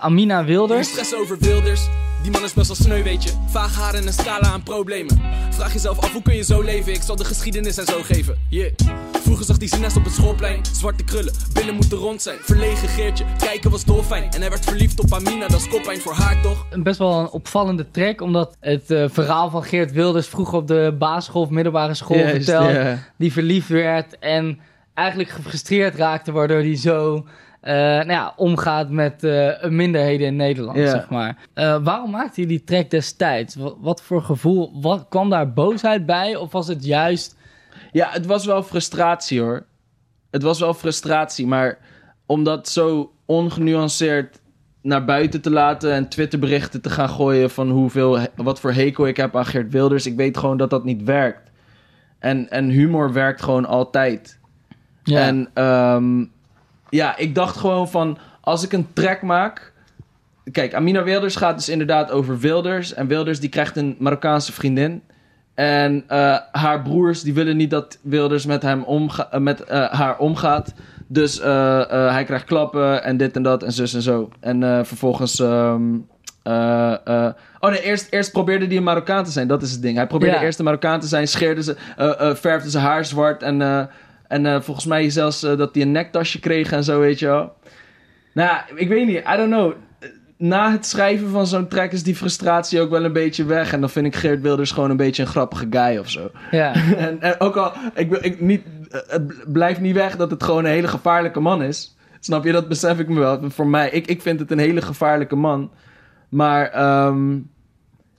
[0.01, 0.89] Amina Wilders.
[0.89, 1.89] stress over Wilders.
[2.23, 3.31] Die man is best wel sneu, weet je.
[3.47, 5.21] Vaag haar en een scala aan problemen.
[5.51, 6.93] Vraag jezelf af, hoe kun je zo leven?
[6.93, 8.39] Ik zal de geschiedenis en zo geven.
[8.49, 8.73] Yeah.
[9.13, 10.65] Vroeger zag hij zijn nest op het schoolplein.
[10.73, 12.39] Zwarte krullen, billen moeten rond zijn.
[12.41, 14.31] Verlegen Geertje, kijken was dolfijn.
[14.31, 16.67] En hij werd verliefd op Amina, dat is koppijn voor haar toch?
[16.71, 20.67] Een best wel een opvallende track, omdat het eh, verhaal van Geert Wilders vroeger op
[20.67, 22.99] de basisschool of middelbare school ja.
[23.17, 24.61] Die verliefd werd en
[24.95, 27.27] eigenlijk gefrustreerd raakte, waardoor hij zo
[27.75, 31.37] nou ja, omgaat met eh, minderheden in Nederland, zeg maar.
[31.55, 33.55] Eh, waarom maakte hij die track destijds?
[33.55, 34.81] Wat, wat voor gevoel?
[34.81, 36.37] Wat, kwam daar boosheid bij?
[36.37, 37.37] Of was het juist...
[37.93, 39.65] Ja, het was wel frustratie hoor.
[40.31, 41.79] Het was wel frustratie, maar
[42.27, 44.41] om dat zo ongenuanceerd
[44.83, 49.17] naar buiten te laten en Twitterberichten te gaan gooien van hoeveel, wat voor hekel ik
[49.17, 51.51] heb aan Geert Wilders, ik weet gewoon dat dat niet werkt.
[52.19, 54.39] En, en humor werkt gewoon altijd.
[55.03, 56.25] Ja, En ehm,
[56.91, 59.73] ja, ik dacht gewoon van, als ik een track maak...
[60.53, 62.95] Kijk, Amina Wilders gaat dus inderdaad over Wilders.
[62.95, 65.03] En Wilders die krijgt een Marokkaanse vriendin.
[65.55, 69.93] En eh, haar broers die willen niet dat Wilders met, hem omga eh, met eh,
[69.93, 70.75] haar omgaat.
[71.07, 74.29] Dus hij krijgt klappen en dit en dat en zus en zo.
[74.41, 75.41] En vervolgens...
[75.41, 75.83] ehm,
[76.43, 79.49] eh, eh, oh nee, eerst, eerst probeerde hij een Marokkaan te zijn.
[79.49, 79.97] Dat is het ding.
[79.97, 80.43] Hij probeerde Ja.
[80.43, 81.29] eerst een Marokkaan te zijn.
[81.29, 81.77] Scheerde ze,
[82.35, 83.43] verfde zijn haar zwart.
[83.43, 83.89] En,
[84.29, 87.27] en eh, volgens mij zelfs eh, dat hij een nektasje kreeg en zo, weet je
[87.27, 87.53] wel.
[88.33, 89.17] Nou ja, ik weet niet.
[89.19, 89.73] I don't know.
[90.37, 93.73] Na het schrijven van zo'n track is die frustratie ook wel een beetje weg.
[93.73, 96.31] En dan vind ik Geert Wilders gewoon een beetje een grappige guy of zo.
[96.51, 96.73] ja.
[96.97, 100.43] en, en ook al, ik, wil- ik, niet, eh, het blijft niet weg dat het
[100.43, 101.97] gewoon een hele gevaarlijke man is.
[102.21, 103.51] Snap je, dat besef ik me wel.
[103.51, 105.71] Voor mij, ik, ik vind het een hele gevaarlijke man.
[106.29, 107.39] Maar ehm,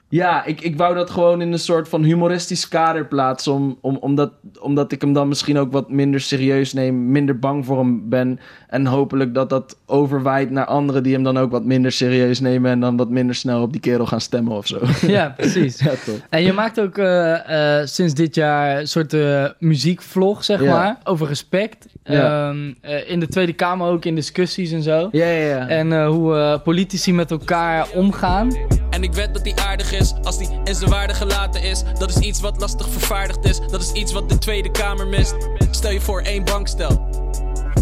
[0.10, 3.53] ja, ik, ik wou dat gewoon in een soort van humoristisch kader plaatsen.
[3.53, 7.12] Om, om, omdat, omdat ik hem dan misschien ook wat minder serieus neem.
[7.12, 8.39] Minder bang voor hem ben.
[8.68, 12.72] En hopelijk dat dat overwaait naar anderen die hem dan ook wat minder serieus nemen.
[12.72, 14.80] En dan wat minder snel op die kerel gaan stemmen of zo.
[15.07, 15.80] ja, precies.
[15.80, 15.91] ja.
[16.30, 20.74] En je maakt ook eh, eh, sinds dit jaar een soort eh, muziekvlog, zeg Ja.
[20.74, 21.86] maar, over respect.
[22.03, 22.49] Ja.
[22.49, 25.10] Ehm, eh, in de Tweede Kamer ook in discussies en zo.
[25.12, 25.68] Ja, ja, ja.
[25.68, 28.51] En hoe politici met elkaar omgaan.
[29.00, 31.84] En ik weet dat hij aardig is als hij in zijn waarde gelaten is.
[31.97, 33.60] Dat is iets wat lastig vervaardigd is.
[33.60, 35.36] Dat is iets wat de Tweede Kamer mist.
[35.72, 37.10] Stel je voor één bankstel.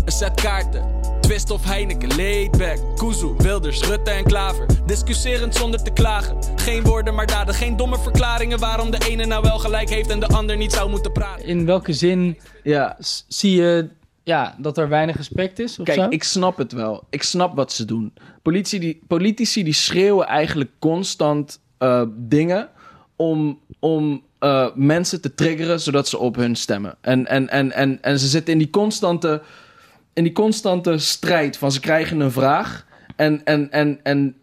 [0.06, 0.96] Een set kaarten.
[1.22, 4.66] Twist of Heineken, laidback, Kuzu, Wilders, Rutte en Klaver.
[4.86, 6.38] Discussierend zonder te klagen.
[6.56, 10.20] Geen woorden maar daden, geen domme verklaringen waarom de ene nou wel gelijk heeft en
[10.20, 11.46] de ander niet zou moeten praten.
[11.46, 12.98] In welke zin ja.
[13.28, 13.90] zie je
[14.28, 15.80] ja, dat er weinig respect is?
[15.80, 16.08] Of Kijk, zo?
[16.10, 17.04] ik snap het wel.
[17.10, 18.14] Ik snap wat ze doen.
[18.42, 22.70] Politie die, politici die schreeuwen eigenlijk constant eh, dingen
[23.16, 26.96] om, om eh, mensen te triggeren zodat ze op hun stemmen.
[27.02, 29.42] En, en, en, en, en ze zitten in die constante,
[30.14, 34.36] in die constante strijd van ze krijgen een vraag en, en, en, en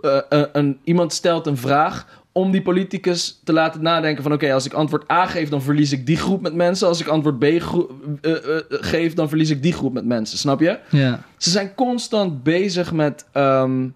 [0.00, 4.32] eh, iemand stelt een vraag om die politicus te laten nadenken van...
[4.32, 6.88] oké, als ik antwoord A geef, dan verlies ik die groep met mensen.
[6.88, 10.38] Als ik antwoord B eh, eh, eh, geef, dan verlies ik die groep met mensen.
[10.38, 10.78] Snap je?
[10.90, 11.22] Ja.
[11.36, 13.88] Ze zijn constant bezig met, ehm,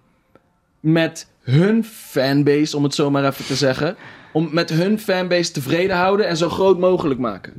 [0.79, 3.95] met hun fanbase, om het zo maar even te zeggen.
[4.33, 7.53] Om met hun fanbase tevreden houden en zo groot mogelijk maken.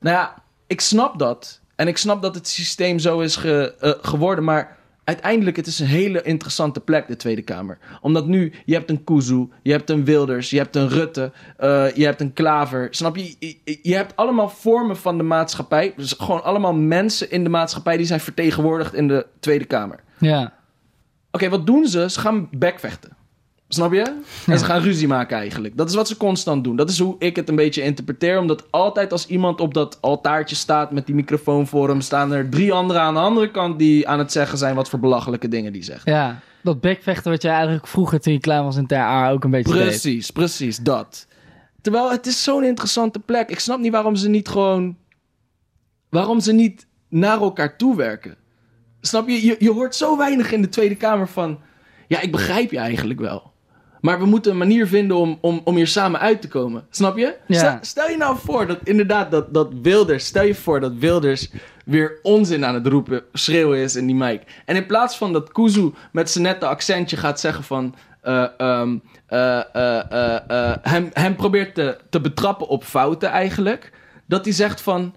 [0.00, 1.60] Nou ja, ik snap dat.
[1.76, 4.44] En ik snap dat het systeem zo is ge- geworden.
[4.44, 7.78] Maar uiteindelijk, het is een hele interessante plek, de Tweede Kamer.
[8.00, 11.94] Omdat nu, je hebt een Kuzu, je hebt een Wilders, je hebt een Rutte, eh,
[11.94, 12.88] je hebt een Klaver.
[12.90, 13.34] Snap je?
[13.38, 15.92] Je, je hebt allemaal vormen van de maatschappij.
[15.96, 20.00] Dus gewoon allemaal mensen in de maatschappij die zijn vertegenwoordigd in de Tweede Kamer.
[20.18, 20.60] ja.
[21.34, 22.10] Oké, wat doen ze?
[22.10, 23.16] Ze gaan bekvechten.
[23.74, 24.20] Snap je?
[24.46, 25.76] En ze gaan ruzie maken eigenlijk.
[25.76, 26.76] Dat is wat ze constant doen.
[26.76, 28.38] Dat is hoe ik het een beetje interpreteer.
[28.38, 32.00] Omdat altijd als iemand op dat altaartje staat met die microfoon voor hem...
[32.00, 34.74] staan er drie anderen aan de andere kant die aan het zeggen zijn...
[34.74, 36.06] wat voor belachelijke dingen die zegt.
[36.06, 39.44] ja, dat bekvechten wat jij eigenlijk vroeger toen je klein was in Ter Aar ook
[39.44, 39.82] een beetje deed.
[39.82, 41.26] Precies, precies, dat.
[41.80, 43.48] Terwijl het is zo'n interessante plek.
[43.48, 44.96] Ik snap niet waarom ze niet gewoon...
[46.08, 48.36] Waarom ze niet naar elkaar toewerken.
[49.00, 49.46] Snap je?
[49.46, 49.56] je?
[49.58, 51.58] Je hoort zo weinig in de Tweede Kamer van...
[52.08, 53.51] Ja, ik begrijp je eigenlijk wel.
[54.02, 56.86] Maar we moeten een manier vinden om, om, om hier samen uit te komen.
[56.90, 57.36] Snap je?
[57.46, 57.58] Ja.
[57.58, 60.26] Stel, stel je nou voor dat inderdaad dat, dat Wilders...
[60.26, 61.50] Stel je voor dat Wilders
[61.84, 64.42] weer onzin aan het roepen, schreeuwen is in die mic.
[64.64, 67.94] En in plaats van dat Kuzu met zijn nette accentje gaat zeggen van...
[68.20, 68.96] eh, ehm,
[69.26, 73.92] eh, eh, eh, eh, hem, hem probeert te, te betrappen op fouten eigenlijk.
[74.26, 75.14] Dat hij zegt van...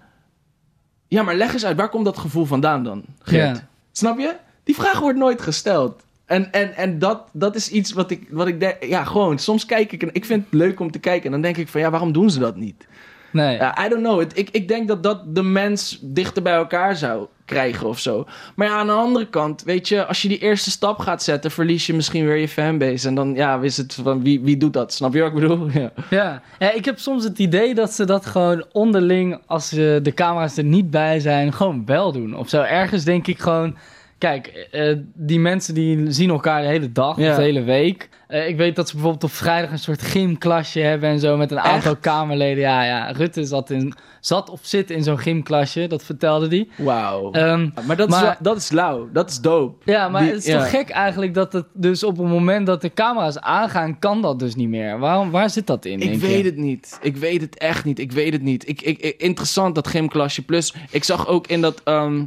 [1.08, 3.56] Ja, maar leg eens uit, waar komt dat gevoel vandaan dan, Geert?
[3.56, 3.68] Ja.
[3.92, 4.34] Snap je?
[4.64, 6.02] Die vraag wordt nooit gesteld.
[6.26, 8.84] En, en, en dat, dat is iets wat ik, wat ik denk...
[8.84, 11.24] Ja, gewoon, soms kijk ik en ik vind het leuk om te kijken.
[11.24, 12.86] En dan denk ik van, ja, waarom doen ze dat niet?
[13.30, 13.56] Nee.
[13.56, 14.20] I don't know.
[14.20, 18.26] Ik, ik denk dat dat de mens dichter bij elkaar zou krijgen of zo.
[18.54, 21.50] Maar ja, aan de andere kant, weet je, als je die eerste stap gaat zetten,
[21.50, 23.08] verlies je misschien weer je fanbase.
[23.08, 24.92] En dan, ja, is het van wie, wie doet dat?
[24.92, 25.68] Snap je wat ik bedoel?
[25.76, 25.92] Ja.
[26.10, 26.42] Ja.
[26.58, 30.64] ja, ik heb soms het idee dat ze dat gewoon onderling, als de camera's er
[30.64, 32.36] niet bij zijn, gewoon wel doen.
[32.36, 32.62] Of zo.
[32.62, 33.76] Ergens denk ik gewoon,
[34.18, 37.36] kijk, eh, die mensen die zien elkaar de hele dag Ja.
[37.36, 38.08] de hele week.
[38.28, 41.50] Eh, ik weet dat ze bijvoorbeeld op vrijdag een soort gymklasje hebben en zo met
[41.50, 42.00] een aantal Echt?
[42.00, 42.62] Kamerleden.
[42.62, 46.68] Ja, ja, Rutte zat, in, zat of zit in zo'n gymklasje, dat vertelde hij.
[46.86, 47.32] Wauw.
[47.32, 49.08] Ehm, maar dat, is, maar- dat is lauw.
[49.12, 49.90] Dat is dope.
[49.92, 50.58] ja, maar Die- het is ja.
[50.58, 54.38] toch gek eigenlijk dat het dus op het moment dat de camera's aangaan, kan dat
[54.38, 54.98] dus niet meer.
[54.98, 56.00] Waarom, waar zit dat in?
[56.00, 56.18] Ik je?
[56.18, 56.98] weet het niet.
[57.02, 57.98] Ik weet het echt niet.
[57.98, 58.68] Ik weet het niet.
[58.68, 60.42] Ik, ik, ik- interessant dat gymklasje.
[60.42, 61.80] Plus, ik zag ook in dat...
[61.84, 62.24] ehm,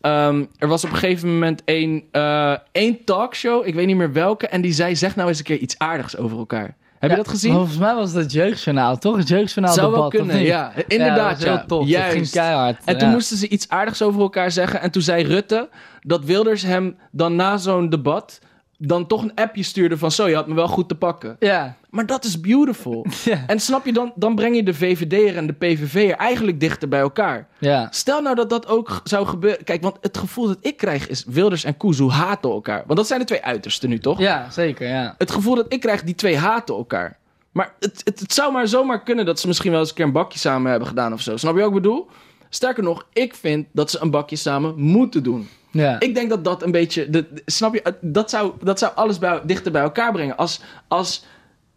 [0.00, 3.66] ehm, er was op een gegeven moment één, eh, één talkshow.
[3.66, 4.46] Ik weet niet meer welke.
[4.46, 6.76] En die zei, zeg nou eens een keer iets aardigs over elkaar.
[6.98, 7.52] Heb Ja, je dat gezien?
[7.52, 9.16] Volgens mij was het jeugdjournaal, toch?
[9.16, 10.72] Het jeugdjournaal Zou wel debat, of kunnen, ja.
[10.88, 11.56] Inderdaad, dat ja.
[11.56, 11.88] heel tof.
[11.88, 12.06] Juist.
[12.06, 12.84] Dat ging keihard.
[12.84, 14.80] En toen moesten ze iets aardigs over elkaar zeggen.
[14.80, 15.68] En toen zei Rutte
[16.00, 18.40] dat Wilders hem dan na zo'n debat...
[18.82, 20.10] dan toch een appje stuurde van...
[20.10, 21.36] zo, je had me wel goed te pakken.
[21.38, 23.06] Ja, Maar dat is beautiful.
[23.24, 26.88] ja, En snap je, dan, dan breng je de VVD'er en de PVV'er eigenlijk dichter
[26.88, 27.48] bij elkaar.
[27.58, 27.88] ja.
[27.90, 29.64] Stel nou dat dat ook zou gebeuren.
[29.64, 31.24] Kijk, want het gevoel dat ik krijg is...
[31.26, 32.82] Wilders en Kuzu haten elkaar.
[32.86, 34.18] Want dat zijn de twee uitersten nu, toch?
[34.18, 35.14] Ja, zeker, ja.
[35.18, 37.18] Het gevoel dat ik krijg, die twee haten elkaar.
[37.52, 40.04] Maar het, het, het zou maar zomaar kunnen dat ze misschien wel eens een keer
[40.04, 41.36] een bakje samen hebben gedaan of zo.
[41.36, 42.08] Snap je wat ik bedoel?
[42.48, 45.48] Sterker nog, ik vind dat ze een bakje samen moeten doen.
[45.70, 46.00] Ja.
[46.00, 47.10] Ik denk dat dat een beetje.
[47.10, 47.94] De, snap je?
[48.00, 50.36] Dat zou, dat zou alles bij, dichter bij elkaar brengen.
[50.36, 51.24] Als, als,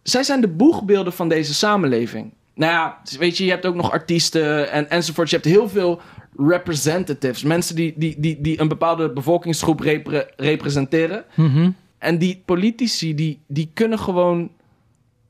[0.02, 2.32] zij zijn de boegbeelden van deze samenleving.
[2.54, 5.30] Nou ja, weet je, je hebt ook nog artiesten en, enzovoort.
[5.30, 6.00] Je hebt heel veel
[6.36, 7.42] representatives.
[7.42, 11.24] Mensen die, die, die, die een bepaalde bevolkingsgroep repre- representeren.
[11.34, 11.70] Mhm.
[11.98, 14.50] En die politici, die, die kunnen gewoon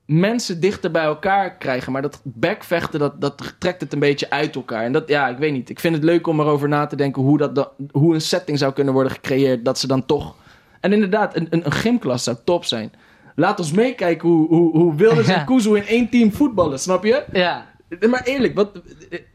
[0.04, 1.92] mensen dichter bij elkaar krijgen.
[1.92, 4.84] Maar dat backvechten, dat, dat trekt het een beetje uit elkaar.
[4.84, 5.70] En dat, ja, ik weet niet.
[5.70, 8.58] Ik vind het leuk om erover na te denken hoe, dat, da- hoe een setting
[8.58, 9.64] zou kunnen worden gecreëerd.
[9.64, 10.34] Dat ze dan toch...
[10.80, 12.92] En inderdaad, een, een, een gymklas zou top zijn.
[13.36, 15.38] Laat ons meekijken hoe, hoe, hoe Wilders Ja.
[15.40, 17.24] en Kuzu in één team voetballen, snap je?
[17.32, 17.72] ja.
[18.08, 18.70] Maar eerlijk, wat,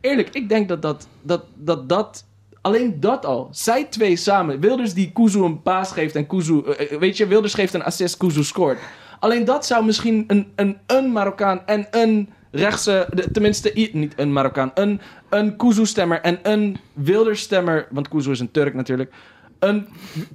[0.02, 2.26] eerlijk, ik denk dat dat, dat, dat, dat
[2.62, 6.98] alleen dat al, zij twee samen, Wilders die Kuzu een paas geeft en Kuzu, eh,
[6.98, 8.80] weet je, Wilders geeft een assist, Kuzu scoort.
[9.20, 14.34] Alleen dat zou misschien een, een, een Marokkaan en een rechtse, de- tenminste niet een
[14.34, 19.14] Marokkaan, een, een Kuzu-stemmer en een Wilders-stemmer, want Kuzu is een Turk natuurlijk,
[19.60, 19.88] een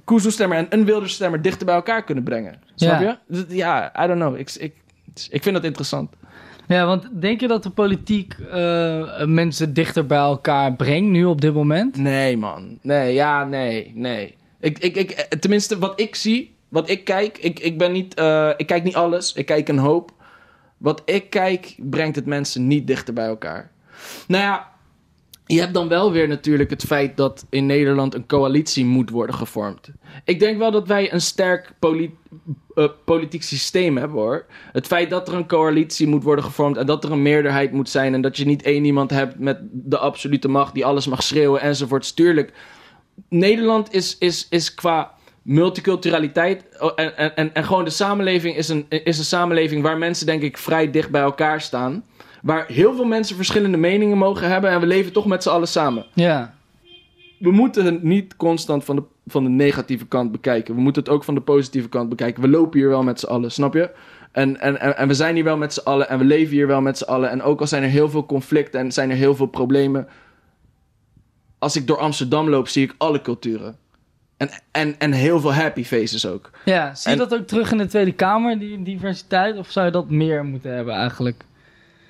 [0.03, 2.59] Kuzu-stemmer en een Wilders-stemmer dichter bij elkaar kunnen brengen.
[2.75, 3.19] Snap Ja.
[3.29, 3.43] je?
[3.43, 4.37] D- Ja, I don't know.
[4.39, 4.73] Ik, ik,
[5.29, 6.09] ik vind dat interessant.
[6.67, 11.41] Ja, want denk je dat de politiek eh, mensen dichter bij elkaar brengt nu op
[11.41, 11.97] dit moment?
[11.97, 12.77] Nee, man.
[12.81, 14.35] Nee, ja, nee, nee.
[14.59, 18.13] Ik, ik, ik, eh, tenminste, wat ik zie, wat ik kijk, ik, ik ben niet,
[18.13, 20.11] eh, ik kijk niet alles, ik kijk een hoop.
[20.77, 23.71] Wat ik kijk, brengt het mensen niet dichter bij elkaar.
[24.27, 24.75] Nou ja,
[25.45, 29.35] je hebt dan wel weer natuurlijk het feit dat in Nederland een coalitie moet worden
[29.35, 29.89] gevormd.
[30.23, 31.73] Ik denk wel dat wij een sterk
[32.75, 34.45] eh, politiek systeem hebben hoor.
[34.71, 37.89] Het feit dat er een coalitie moet worden gevormd en dat er een meerderheid moet
[37.89, 41.23] zijn en dat je niet één iemand hebt met de absolute macht die alles mag
[41.23, 42.15] schreeuwen enzovoort.
[42.15, 42.53] Tuurlijk,
[43.29, 45.13] Nederland is, is, is qua
[45.45, 49.97] multiculturaliteit oh, en, en, en, en gewoon de samenleving is een, is een samenleving waar
[49.97, 52.03] mensen denk ik vrij dicht bij elkaar staan.
[52.41, 55.67] Waar heel veel mensen verschillende meningen mogen hebben en we leven toch met z'n allen
[55.67, 56.05] samen.
[56.13, 56.55] Ja.
[57.39, 60.75] We moeten het niet constant van de, van de negatieve kant bekijken.
[60.75, 62.41] We moeten het ook van de positieve kant bekijken.
[62.41, 63.89] We lopen hier wel met z'n allen, snap je?
[64.31, 66.67] En, en, en, en we zijn hier wel met z'n allen en we leven hier
[66.67, 67.29] wel met z'n allen.
[67.29, 70.07] En ook al zijn er heel veel conflicten en zijn er heel veel problemen.
[71.59, 73.77] Als ik door Amsterdam loop, zie ik alle culturen.
[74.37, 76.49] En, en, en heel veel happy faces ook.
[76.65, 79.57] Ja, zie je En- dat ook terug in de Tweede Kamer, die diversiteit?
[79.57, 81.43] Of zou je dat meer moeten hebben eigenlijk?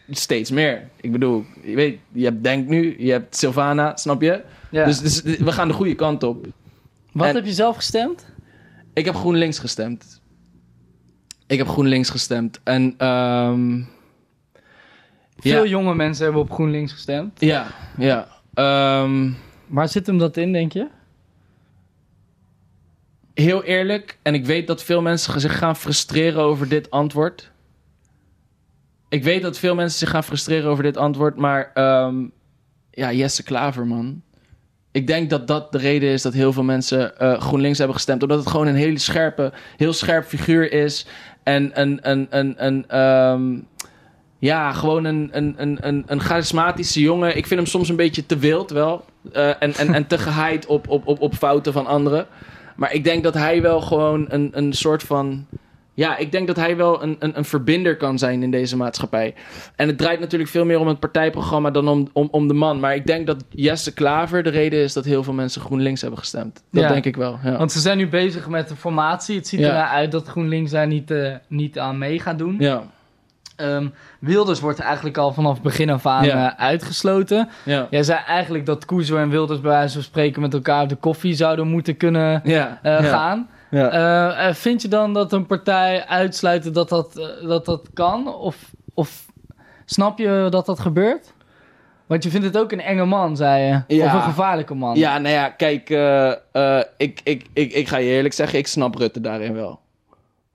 [0.10, 0.90] Steeds meer.
[1.02, 4.42] Ik bedoel, je weet, je hebt Denk nu, je hebt Sylvana, snap je?
[4.72, 4.86] Ja.
[4.86, 6.46] Dus, dus we gaan de goede kant op.
[7.12, 8.26] Wat en- heb je zelf gestemd?
[8.94, 10.22] Ik heb GroenLinks gestemd.
[11.48, 12.60] Ik heb GroenLinks gestemd.
[12.64, 13.82] En ehm
[15.38, 15.70] Veel Ja.
[15.70, 17.40] jonge mensen hebben op GroenLinks gestemd.
[17.42, 17.68] ja,
[17.98, 18.28] ja.
[18.54, 19.32] Ehm,
[19.68, 20.88] Waar zit hem dat in, denk je?
[23.36, 27.52] Heel eerlijk, en ik weet dat veel mensen zich gaan frustreren over dit antwoord.
[29.10, 32.26] Ik weet dat veel mensen zich gaan frustreren over dit antwoord, maar ehm,
[32.92, 34.22] ja, Jesse Klaver, man.
[34.92, 38.22] Ik denk dat dat de reden is dat heel veel mensen eh, GroenLinks hebben gestemd.
[38.22, 41.06] Omdat het gewoon een hele scherpe, heel scherp figuur is.
[41.44, 43.60] En een, een, een, een, ehm,
[44.40, 47.38] ja, gewoon een, een, een, een, charismatische jongen.
[47.38, 49.06] Ik vind hem soms een beetje te wild wel.
[49.34, 52.28] Eh, en, en, en te geheid op, op, op, op fouten van anderen.
[52.76, 55.46] Maar ik denk dat hij wel gewoon een, een soort van
[55.94, 59.34] ja, ik denk dat hij wel een, een, een verbinder kan zijn in deze maatschappij.
[59.76, 62.80] En het draait natuurlijk veel meer om het partijprogramma dan om, om, om de man.
[62.80, 66.20] Maar ik denk dat Jesse Klaver de reden is dat heel veel mensen GroenLinks hebben
[66.20, 66.64] gestemd.
[66.72, 66.90] Dat Ja.
[66.90, 67.40] denk ik wel.
[67.44, 67.58] Ja.
[67.58, 69.36] Want ze zijn nu bezig met de formatie.
[69.36, 69.90] Het ziet Ja.
[69.90, 72.56] uit dat GroenLinks daar niet, eh, niet aan mee gaat doen.
[72.60, 72.84] ja,
[73.56, 73.88] Ehm,
[74.20, 76.52] Wilders wordt eigenlijk al vanaf begin af aan Ja.
[76.58, 77.50] eh, uitgesloten.
[77.64, 80.90] ja, Jij zei eigenlijk dat Kuzo en Wilders bij wijze van spreken met elkaar op
[80.90, 83.50] de koffie zouden moeten kunnen ja, eh, gaan.
[83.70, 88.34] Eh, vind je dan dat een partij uitsluiten dat dat, dat, dat kan?
[88.36, 89.26] Of, of
[89.86, 91.34] snap je dat dat gebeurt?
[92.06, 93.96] Want je vindt het ook een enge man, zei je.
[93.96, 94.06] Ja.
[94.06, 94.96] Of een gevaarlijke man.
[94.98, 95.90] Ja, nou ja, kijk,
[96.98, 99.80] ik, ik, ik, ik ga je eerlijk zeggen, ik snap Rutte daarin wel.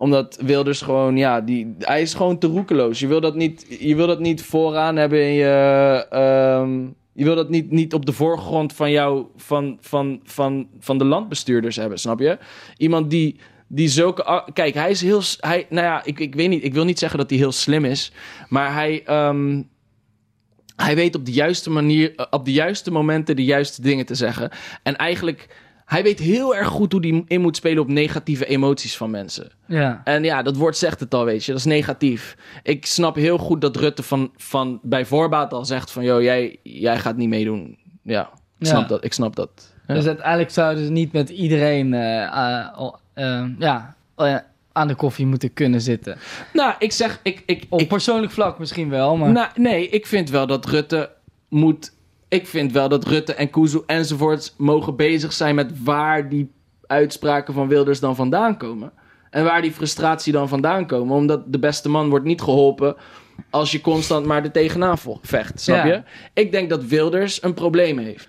[0.01, 3.01] Omdat Wilders gewoon, ja, die, hij is gewoon te roekeloos.
[3.01, 6.07] Je wil dat niet, je wil dat niet vooraan hebben in je...
[6.11, 6.80] ehm,
[7.12, 11.05] je wil dat niet, niet op de voorgrond van jou, van, van, van, van de
[11.05, 12.38] landbestuurders hebben, snap je?
[12.76, 14.51] Iemand die, die zulke...
[14.53, 15.22] Kijk, hij is heel...
[15.40, 17.84] Hij, nou ja, ik, ik weet niet, ik wil niet zeggen dat hij heel slim
[17.84, 18.12] is,
[18.48, 19.03] maar hij...
[19.05, 19.62] ehm,
[20.76, 24.51] hij weet op de juiste manier, op de juiste momenten de juiste dingen te zeggen.
[24.82, 25.48] En eigenlijk,
[25.91, 29.51] hij weet heel erg goed hoe hij in moet spelen op negatieve emoties van mensen.
[29.66, 30.01] Ja.
[30.05, 31.51] En ja, dat woord zegt het al, weet je.
[31.51, 32.36] Dat is negatief.
[32.62, 36.05] Ik snap heel goed dat Rutte van, van bij voorbaat al zegt van...
[36.05, 37.78] ...joh, jij, jij gaat niet meedoen.
[38.03, 38.22] Ja,
[38.59, 38.68] ik Ja.
[38.68, 39.05] snap dat.
[39.05, 39.72] Ik snap dat.
[39.86, 39.95] Ja.
[39.95, 44.36] Dus uiteindelijk zouden ze niet met iedereen eh, eh, al- eh, ja, eh,
[44.72, 46.18] aan de koffie moeten kunnen zitten.
[46.53, 47.20] Nou, ik zeg...
[47.22, 49.32] Ik, ik, Op ik, persoonlijk vlak misschien wel, maar...
[49.32, 51.11] nou, nee, ik vind wel dat Rutte
[51.49, 51.93] moet...
[52.31, 56.51] Ik vind wel dat Rutte en Kuzu enzovoorts mogen bezig zijn met waar die
[56.87, 58.93] uitspraken van Wilders dan vandaan komen.
[59.31, 61.16] En waar die frustratie dan vandaan komen.
[61.16, 62.97] Omdat de beste man wordt niet geholpen
[63.51, 65.61] als je constant maar er tegenaan vecht.
[65.61, 65.87] Snap Ja.
[65.87, 66.03] je?
[66.35, 68.28] Ik denk dat Wilders een probleem heeft.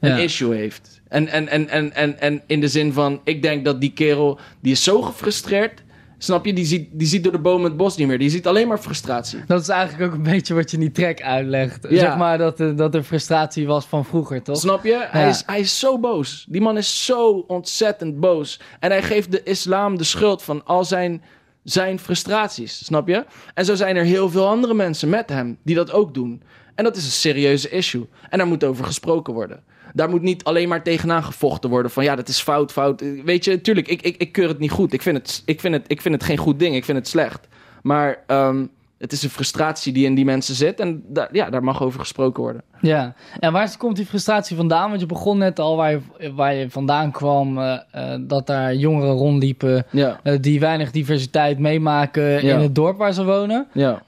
[0.00, 0.16] Een Ja.
[0.16, 1.00] issue heeft.
[1.08, 4.38] En, en, en, en, en, en in de zin van, ik denk dat die kerel,
[4.60, 5.82] die is zo gefrustreerd.
[6.22, 6.52] Snap je?
[6.52, 8.18] Die ziet, die ziet door de bomen het bos niet meer.
[8.18, 9.38] Die ziet alleen maar frustratie.
[9.46, 11.86] Dat is eigenlijk ook een beetje wat je in die track uitlegt.
[11.88, 11.98] Ja.
[11.98, 14.56] Zeg maar dat, er- dat er frustratie was van vroeger, toch?
[14.58, 15.06] Snap je?
[15.10, 16.46] Hij, is, hij is zo boos.
[16.48, 18.60] Die man is zo ontzettend boos.
[18.80, 21.22] En hij geeft de islam de schuld van al zijn,
[21.64, 22.84] zijn frustraties.
[22.84, 23.24] Snap je?
[23.54, 26.42] En zo zijn er heel veel andere mensen met hem die dat ook doen.
[26.74, 28.06] En dat is een serieuze issue.
[28.30, 29.62] En daar moet over gesproken worden.
[29.94, 33.02] Daar moet niet alleen maar tegenaan gevochten worden van ja, dat is fout, fout.
[33.24, 34.92] Weet je, tuurlijk, ik, ik, ik keur het niet goed.
[34.92, 36.74] Ik vind het, ik, vind het, ik vind het geen goed ding.
[36.74, 37.48] Ik vind het slecht.
[37.82, 38.64] Maar ehm,
[39.00, 40.80] het is een frustratie die in die mensen zit.
[40.80, 42.62] En daar, ja, daar mag over gesproken worden.
[42.80, 43.14] Ja.
[43.38, 44.88] En waar komt die frustratie vandaan?
[44.88, 48.74] Want je begon net al waar je, waar je vandaan kwam, eh, eh, dat daar
[48.74, 52.38] jongeren rondliepen Ja, eh, die weinig diversiteit meemaken Ja.
[52.54, 53.66] in het dorp waar ze wonen.
[53.72, 54.02] ja.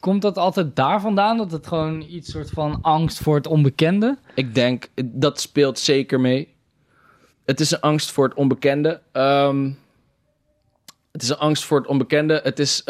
[0.00, 1.36] Komt dat altijd daar vandaan?
[1.36, 4.16] Dat het gewoon iets soort van angst voor het onbekende?
[4.34, 6.54] Ik denk, dat speelt zeker mee.
[7.44, 9.00] Het is een angst voor het onbekende.
[9.12, 9.70] Ehm,
[11.12, 12.40] het is een angst voor het onbekende.
[12.42, 12.84] Het is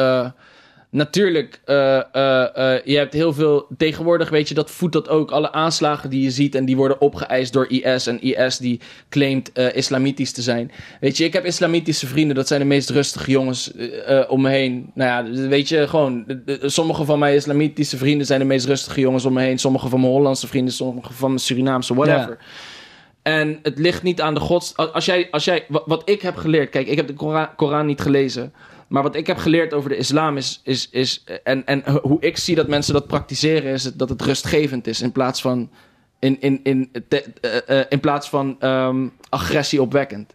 [0.96, 3.66] natuurlijk, eh, eh, eh, je hebt heel veel.
[3.76, 5.30] Tegenwoordig weet je, dat voedt dat ook.
[5.30, 8.06] Alle aanslagen die je ziet en die worden opgeëist door IS.
[8.06, 10.70] En IS die claimt islamitisch te zijn.
[11.00, 12.36] Weet je, ik heb islamitische vrienden.
[12.36, 13.72] Dat zijn de meest rustige jongens
[14.28, 14.90] om me heen.
[14.94, 16.24] Nou ja, weet je, gewoon.
[16.60, 19.58] sommige van mijn islamitische vrienden zijn de meest rustige jongens om me heen.
[19.58, 22.36] Sommige van mijn Hollandse vrienden, sommige van mijn Surinaamse, whatever.
[22.40, 22.46] Ja.
[23.22, 24.76] En het ligt niet aan de gods...
[24.76, 26.70] Als jij, als jij, wat, wat ik heb geleerd...
[26.70, 28.52] Kijk, ik heb de Koran, Koran niet gelezen.
[28.88, 30.60] Maar wat ik heb geleerd over de islam is...
[30.64, 33.72] is, is en, en hoe ik zie dat mensen dat praktiseren...
[33.72, 35.70] is dat het rustgevend is in plaats van...
[36.18, 40.34] In, in, in, te- eh, eh, in plaats van ehm, agressie opwekkend.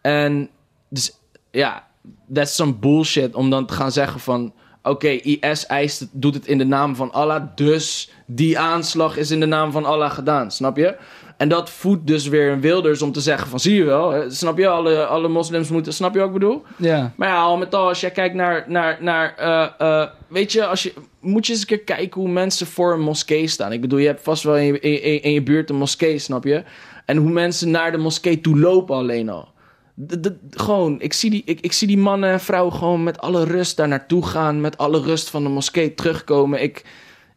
[0.00, 0.50] En
[0.88, 1.12] dus
[1.50, 1.88] ja,
[2.26, 4.52] dat is some bullshit om dan te gaan zeggen van...
[4.82, 9.40] Oké, IS eist doet het in de naam van Allah, dus die aanslag is in
[9.40, 10.96] de naam van Allah gedaan, snap je?
[11.40, 13.60] En dat voedt dus weer een Wilders om te zeggen van...
[13.60, 14.68] Zie je wel, snap je?
[14.68, 15.92] Alle, alle moslims moeten...
[15.92, 16.62] Snap je wat ik bedoel?
[16.76, 17.12] Ja.
[17.16, 18.64] Maar ja, al met al, als jij kijkt naar...
[18.68, 19.68] naar, naar eh,
[20.02, 23.00] eh, weet je, als je, moet je eens een keer kijken hoe mensen voor een
[23.00, 23.72] moskee staan.
[23.72, 26.18] Ik bedoel, je hebt vast wel in je, in, in- in je buurt een moskee,
[26.18, 26.62] snap je?
[27.06, 29.48] En hoe mensen naar de moskee toe lopen alleen al.
[29.94, 33.18] De- de- gewoon, ik zie, die, ik, ik zie die mannen en vrouwen gewoon met
[33.20, 34.60] alle rust daar naartoe gaan.
[34.60, 36.62] Met alle rust van de moskee terugkomen.
[36.62, 36.84] Ik,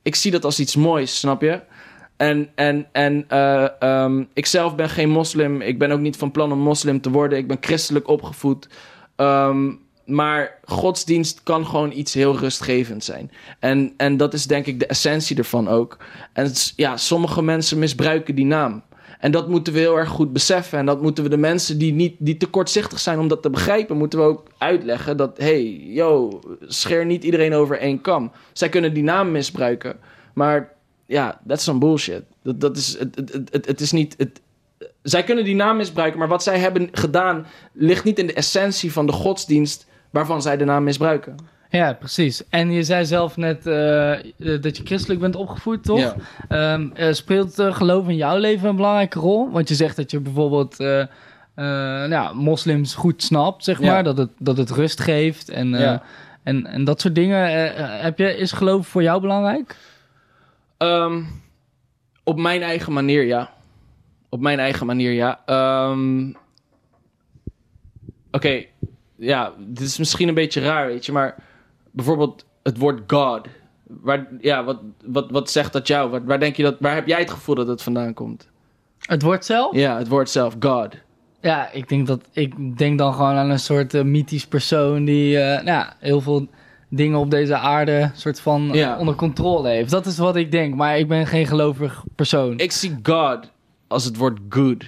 [0.01, 1.59] ik zie dat als iets moois, snap je?
[2.23, 5.61] En, en, en ehm, ik zelf ben geen moslim.
[5.61, 7.37] Ik ben ook niet van plan om moslim te worden.
[7.37, 8.67] Ik ben christelijk opgevoed.
[9.15, 9.71] Ehm,
[10.05, 13.31] maar godsdienst kan gewoon iets heel rustgevend zijn.
[13.59, 15.97] En, en dat is denk ik de essentie ervan ook.
[16.33, 18.83] En ja, sommige mensen misbruiken die naam.
[19.19, 20.79] En dat moeten we heel erg goed beseffen.
[20.79, 23.49] En dat moeten we de mensen die, niet, die te kortzichtig zijn om dat te
[23.49, 28.31] begrijpen, moeten we ook uitleggen dat, hey, yo, scheer niet iedereen over één kam.
[28.53, 29.95] Zij kunnen die naam misbruiken.
[30.33, 30.71] Maar
[31.05, 32.23] ja, dat is some bullshit.
[32.43, 34.15] Dat, dat is, het, het, het, het, is niet.
[34.17, 34.41] Het,
[35.01, 38.91] zij kunnen die naam misbruiken, maar wat zij hebben gedaan ligt niet in de essentie
[38.91, 41.35] van de godsdienst waarvan zij de naam misbruiken.
[41.69, 42.43] Ja, precies.
[42.49, 44.13] En je zei zelf net eh,
[44.61, 45.99] dat je christelijk bent opgevoed, toch?
[45.99, 46.15] Ja.
[46.47, 49.51] Ehm, eh, speelt eh, geloof in jouw leven een belangrijke rol?
[49.51, 50.77] Want je zegt dat je bijvoorbeeld
[51.55, 53.85] nou, ja, moslims goed snapt, zeg Ja.
[53.91, 54.03] maar.
[54.03, 56.01] Dat het, dat het rust geeft en,
[56.43, 57.71] en, en dat soort dingen.
[58.01, 59.75] Heb je, is geloof voor jou belangrijk?
[60.83, 61.23] Ehm,
[62.23, 63.53] op mijn eigen manier, ja.
[64.29, 65.41] Op mijn eigen manier, ja.
[65.45, 66.31] Ehm,
[68.33, 68.65] Oké,
[69.15, 71.35] ja, dit is misschien een beetje raar, weet je, maar
[71.91, 73.47] bijvoorbeeld het woord God.
[73.83, 76.09] Waar, ja, wat, wat, wat zegt dat jou?
[76.09, 78.49] Waar, waar denk je dat, waar heb jij het gevoel dat het vandaan komt?
[78.99, 79.75] Het woord zelf?
[79.75, 80.95] Ja, het woord zelf, God.
[81.41, 85.39] Ja, ik denk, dat, ik denk dan gewoon aan een soort eh, mythisch persoon die
[85.39, 86.47] eh, nou, ja, heel veel
[86.95, 88.97] dingen op deze aarde soort van eh, Ja.
[88.99, 89.89] onder controle heeft.
[89.89, 92.57] Dat is wat ik denk, maar ik ben geen gelovig persoon.
[92.57, 93.51] Ik zie God
[93.87, 94.83] als het woord good,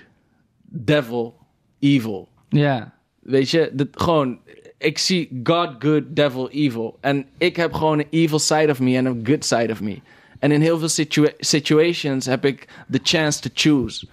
[0.64, 1.36] devil,
[1.80, 2.28] evil.
[2.50, 4.38] Ja, Weet je, dat, gewoon,
[4.78, 6.98] ik zie God, good, devil, evil.
[7.02, 10.00] En ik heb gewoon een evil side of me en een good side of me.
[10.40, 14.08] En in heel veel situa- situations heb ik the chance to choose.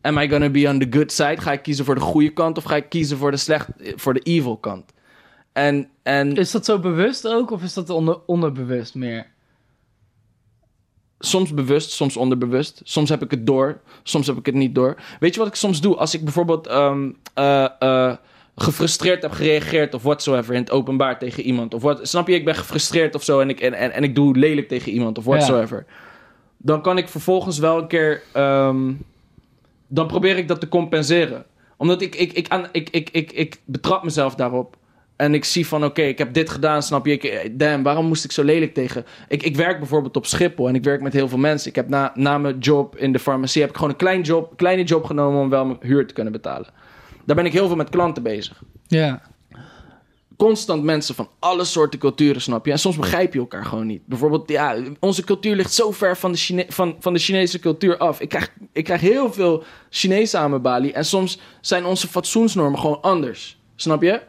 [0.00, 1.36] Am I gonna be on the good side?
[1.40, 4.14] Ga ik kiezen voor de goede kant of ga ik kiezen voor de, slecht, voor
[4.14, 4.92] de evil kant?
[5.52, 9.26] En, en is dat zo bewust ook of is dat onder, onderbewust meer?
[11.18, 12.80] soms bewust, soms onderbewust.
[12.84, 14.96] Soms heb ik het door, soms heb ik het niet door.
[15.20, 15.96] Weet je wat ik soms doe?
[15.96, 18.16] Als ik bijvoorbeeld ehm, eh, eh,
[18.56, 21.74] gefrustreerd heb gereageerd of whatsoever in het openbaar tegen iemand.
[21.74, 24.14] Of wat, snap je, ik ben gefrustreerd of zo en ik, en, en, en ik
[24.14, 25.86] doe lelijk tegen iemand of whatsoever.
[26.56, 28.22] Dan kan ik vervolgens wel een keer...
[28.32, 28.92] ehm,
[29.88, 31.44] dan probeer ik dat te compenseren.
[31.76, 34.76] Omdat ik, ik, ik, aan, ik, ik, ik, ik betrap mezelf daarop.
[35.18, 37.12] En ik zie van, oké, ik heb dit gedaan, snap je?
[37.12, 39.04] Ik, eh, damn, waarom moest ik zo lelijk tegen?
[39.28, 41.68] Ik, ik werk bijvoorbeeld op Schiphol en ik werk met heel veel mensen.
[41.68, 44.56] Ik heb na, na mijn job in de farmacie, heb ik gewoon een klein job,
[44.56, 46.68] kleine job genomen om wel mijn huur te kunnen betalen.
[47.24, 48.62] Daar ben ik heel veel met klanten bezig.
[48.86, 49.22] Ja,
[50.38, 52.72] Constant mensen van alle soorten culturen, snap je?
[52.72, 54.06] En soms begrijp je elkaar gewoon niet.
[54.06, 57.96] Bijvoorbeeld, ja, onze cultuur ligt zo ver van de, Chine van, van de Chinese cultuur
[57.96, 58.20] af.
[58.20, 60.92] Ik krijg, ik krijg heel veel Chinezen aan mijn balie.
[60.92, 63.58] En soms zijn onze fatsoensnormen gewoon anders.
[63.76, 64.20] Snap je?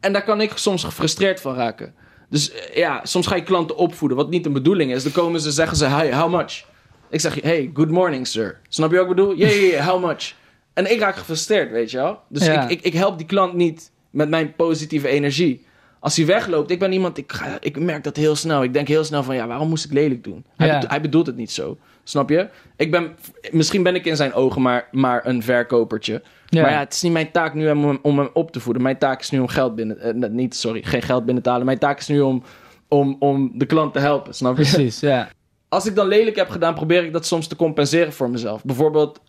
[0.00, 1.94] En daar kan ik soms gefrustreerd van raken.
[2.30, 5.02] Dus eh, ja, soms ga je klanten opvoeden, wat niet een bedoeling is.
[5.02, 6.64] Dan komen ze, zeggen ze, hi, how much?
[7.10, 8.60] Ik zeg, hey, good morning, sir.
[8.68, 9.34] Snap je wat ik bedoel?
[9.36, 10.34] Yeah, yeah, yeah, how much?
[10.74, 12.18] En ik raak gefrustreerd, weet je wel?
[12.28, 12.62] Dus Ja.
[12.62, 15.64] ik, ik, ik help die klant niet met mijn positieve energie.
[16.00, 18.62] Als hij wegloopt, ik ben iemand, ik, ga, ik merk dat heel snel.
[18.62, 20.44] Ik denk heel snel van, ja, waarom moest ik lelijk doen?
[20.56, 20.74] Hij, Ja.
[20.78, 21.78] bedo- hij bedoelt het niet zo.
[22.04, 22.48] Snap je?
[22.76, 23.16] Ik ben,
[23.50, 26.22] misschien ben ik in zijn ogen maar, maar een verkopertje.
[26.46, 26.62] Ja.
[26.62, 28.82] Maar ja, het is niet mijn taak nu om hem, om hem op te voeden.
[28.82, 30.22] Mijn taak is nu om geld binnen...
[30.22, 31.66] eh, niet, sorry, geen geld binnen te halen.
[31.66, 32.42] Mijn taak is nu om,
[32.88, 34.62] om, om de klant te helpen, snap je?
[34.62, 35.28] precies, ja.
[35.68, 38.64] Als ik dan lelijk heb gedaan, probeer ik dat soms te compenseren voor mezelf.
[38.64, 39.20] Bijvoorbeeld,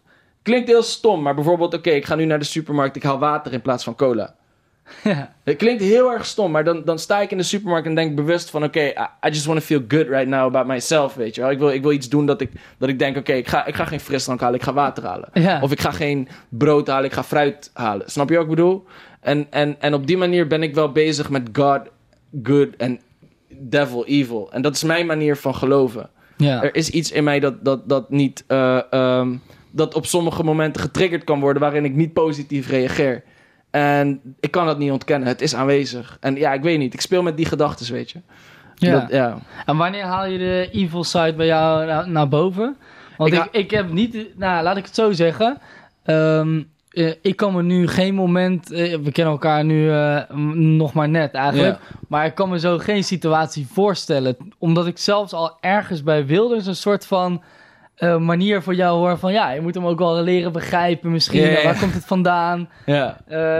[0.41, 1.73] klinkt heel stom, maar bijvoorbeeld...
[1.73, 4.35] Oké, ik ga nu naar de supermarkt, ik haal water in plaats van cola.
[5.03, 5.33] ja.
[5.43, 8.15] Het klinkt heel erg stom, maar dan, dan sta ik in de supermarkt en denk
[8.15, 8.63] bewust van...
[8.63, 11.51] Oké, I, I just want to feel good right now about myself, weet je wel.
[11.51, 13.75] Ik wil, ik wil iets doen dat ik, dat ik denk, oké, ik, ga, ik
[13.75, 15.29] ga geen frisdrank halen, ik ga water halen.
[15.33, 15.59] Ja.
[15.61, 18.11] Of ik ga geen brood halen, ik ga fruit halen.
[18.11, 18.85] Snap je wat ik bedoel?
[19.21, 21.81] En, en, en op die manier ben ik wel bezig met God,
[22.43, 22.99] good en
[23.47, 24.49] devil, evil.
[24.51, 26.09] En dat is mijn manier van geloven.
[26.37, 26.63] ja.
[26.63, 28.43] Er is iets in mij dat, dat, dat niet...
[28.47, 29.35] eh, ehm,
[29.71, 31.61] dat op sommige momenten getriggerd kan worden...
[31.61, 33.23] waarin ik niet positief reageer.
[33.77, 35.27] En ik kan dat niet ontkennen.
[35.27, 36.17] Het is aanwezig.
[36.19, 36.93] En ja, ik weet niet.
[36.93, 38.19] Ik speel met die gedachten, weet je.
[38.75, 38.99] Ja.
[38.99, 39.37] Dat, ja.
[39.65, 42.77] En wanneer haal je de evil side bij jou naar, naar boven?
[43.17, 45.57] Want Ik ik, heb niet, nou laat ik het zo zeggen.
[46.03, 50.93] Ehm, eh, ik kan me nu geen moment, eh, we kennen elkaar nu eh, nog
[50.93, 51.79] maar net eigenlijk.
[52.07, 54.37] Maar ik kan me zo geen situatie voorstellen.
[54.57, 57.41] Omdat ik zelfs al ergens bij Wilders een soort van
[57.97, 59.17] eh, manier voor jou hoor.
[59.17, 61.41] Van ja, je moet hem ook wel leren begrijpen misschien.
[61.41, 61.63] Ja.
[61.63, 62.69] Waar komt het vandaan?
[62.85, 63.17] ja.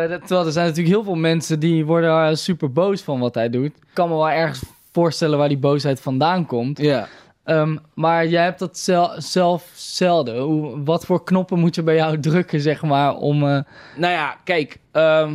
[0.08, 3.50] Dat- terwijl er zijn natuurlijk heel veel mensen die worden super boos van wat hij
[3.50, 3.66] doet.
[3.66, 4.62] Ik kan me wel ergens
[4.92, 6.78] voorstellen waar die boosheid vandaan komt.
[6.78, 7.08] Ja.
[7.44, 10.40] Ehm, maar jij hebt dat zel- zelf zelden.
[10.40, 13.44] Hoe, wat voor knoppen moet je bij jou drukken, zeg maar, om...
[13.44, 13.60] eh,
[13.98, 14.78] Nou ja, kijk.
[14.92, 15.34] ehm,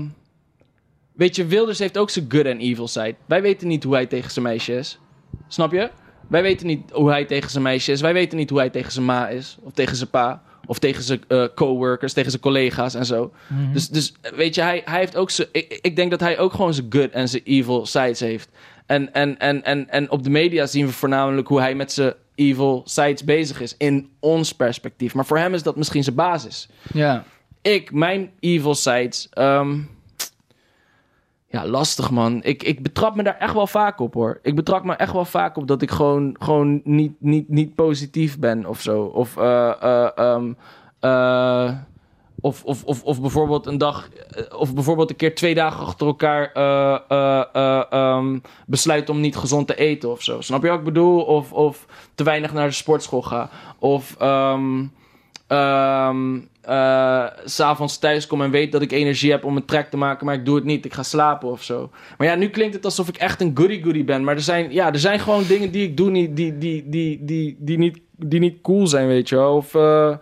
[1.13, 3.15] weet je, Wilders heeft ook zijn good en evil side.
[3.27, 4.99] Wij weten niet hoe hij tegen zijn meisje is.
[5.49, 5.91] Snap je?
[6.33, 8.01] Wij weten niet hoe hij tegen zijn meisje is.
[8.01, 9.57] Wij weten niet hoe hij tegen zijn ma is.
[9.61, 10.43] Of tegen zijn pa.
[10.67, 13.33] Of tegen zijn eh, coworkers, tegen zijn collega's en zo.
[13.73, 15.49] Dus, dus weet je, hij, hij heeft ook zijn...
[15.53, 18.49] Ik, ik denk dat hij ook gewoon zijn good en zijn evil sides heeft.
[18.87, 22.15] En, en, en, en, en op de media zien we voornamelijk hoe hij met zijn
[22.35, 23.75] evil sides bezig is.
[23.79, 25.15] In ons perspectief.
[25.15, 27.25] Maar voor hem is dat misschien zijn basis ja.
[27.63, 29.29] ik, mijn evil sides.
[29.31, 29.79] ehm,
[31.53, 32.43] ja, lastig man.
[32.43, 34.39] Ik, ik betrap me daar echt wel vaak op hoor.
[34.43, 38.39] Ik betrap me echt wel vaak op dat ik gewoon, gewoon niet, niet, niet positief
[38.39, 39.03] ben of zo.
[39.03, 40.53] Of eh, eh, ehm,
[41.01, 41.71] eh,
[42.41, 44.09] of, of, of, of bijvoorbeeld een dag,
[44.57, 49.37] of bijvoorbeeld een keer twee dagen achter elkaar eh, eh, eh, ehm, besluit om niet
[49.37, 50.41] gezond te eten of zo.
[50.41, 51.23] Snap je wat ik bedoel?
[51.23, 53.51] Of, of te weinig naar de sportschool ga.
[53.79, 54.85] Of ehm
[56.63, 60.27] eh, s'avonds thuis kom en weet dat ik energie heb om een track te maken,
[60.27, 60.85] maar ik doe het niet.
[60.85, 61.91] Ik ga slapen of zo.
[62.19, 64.25] Maar ja, nu klinkt het alsof ik echt een goody-goody ben.
[64.25, 66.85] Maar er zijn, ja, er zijn gewoon dingen die ik doe die, die, die,
[67.25, 69.57] die, die, niet, die niet cool zijn, weet je wel.
[69.57, 70.17] Of, eh,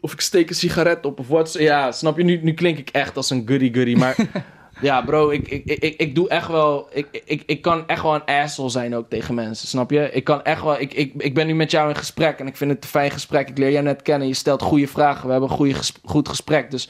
[0.00, 1.52] of ik steek een sigaret op of wat.
[1.52, 2.24] Ja, snap je?
[2.24, 3.94] Nu, nu klink ik echt als een goody-goody.
[3.94, 4.16] Maar
[4.80, 6.88] ja, bro, ik, ik, ik, ik doe echt wel...
[6.92, 10.10] Ik, ik, ik kan echt wel een asshole zijn ook tegen mensen, snap je?
[10.12, 10.80] Ik kan echt wel...
[10.80, 13.10] Ik, ik, ik ben nu met jou in gesprek en ik vind het een fijn
[13.10, 13.48] gesprek.
[13.48, 14.28] Ik leer jou net kennen.
[14.28, 15.24] Je stelt goede vragen.
[15.26, 16.70] We hebben een goede ges- goed gesprek.
[16.70, 16.88] Dus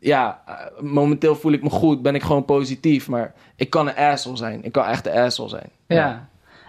[0.00, 2.02] ja, eh, momenteel voel ik me goed.
[2.02, 3.08] Ben ik gewoon positief.
[3.08, 4.64] Maar ik kan een asshole zijn.
[4.64, 5.70] Ik kan echt een asshole zijn.
[5.86, 6.27] Ja.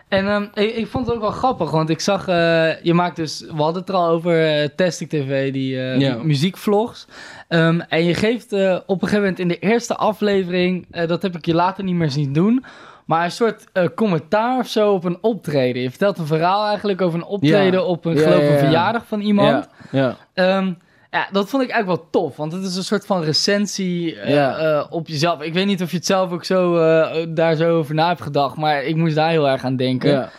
[0.10, 3.16] En ehm, ik, ik vond het ook wel grappig, want ik zag, eh, je maakt
[3.16, 6.16] dus, we hadden het er al over uh, Testing TV, die eh, Ja.
[6.16, 7.08] mu- muziekvlogs.
[7.48, 11.22] Ehm, en je geeft eh, op een gegeven moment in de eerste aflevering, eh, dat
[11.22, 12.64] heb ik je later niet meer zien doen,
[13.06, 15.82] maar een soort eh, commentaar of zo op een optreden.
[15.82, 17.86] Je vertelt een verhaal eigenlijk over een optreden Ja.
[17.86, 18.58] op een, Ja, geloof ja, een ja.
[18.60, 19.68] verjaardag van iemand.
[19.92, 20.76] Ja, ja.
[21.12, 24.34] Ja, dat vond ik eigenlijk wel tof, want het is een soort van recensie eh,
[24.34, 24.58] Ja.
[24.58, 25.42] eh, op jezelf.
[25.42, 28.22] Ik weet niet of je het zelf ook zo, eh, daar zo over na hebt
[28.22, 30.10] gedacht, maar ik moest daar heel erg aan denken.
[30.12, 30.30] ja.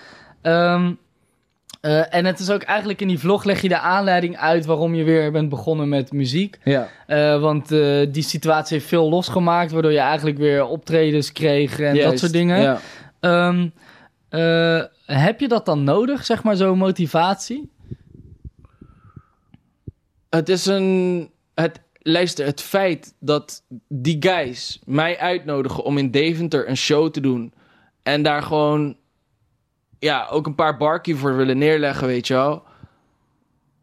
[0.43, 0.93] Ehm,
[1.81, 4.95] eh, en het is ook eigenlijk in die vlog leg je de aanleiding uit waarom
[4.95, 6.59] je weer bent begonnen met muziek.
[6.65, 6.89] ja.
[7.39, 7.69] Want
[8.09, 12.61] die situatie heeft veel losgemaakt, waardoor je eigenlijk weer optredens kreeg en dat soort dingen.
[12.61, 12.79] Ja.
[13.21, 13.69] Ehm,
[14.29, 17.71] eh, heb je dat dan nodig, zeg maar, zo'n motivatie?
[20.31, 21.31] Het is een.
[21.55, 27.21] Het, luister, het feit dat die guys mij uitnodigen om in Deventer een show te
[27.21, 27.53] doen.
[28.03, 28.97] En daar gewoon.
[29.99, 32.63] Ja, ook een paar barkie voor willen neerleggen, weet je wel.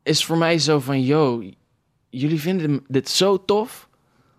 [0.03, 1.43] Is voor mij zo van: yo,
[2.09, 3.89] jullie vinden dit zo tof.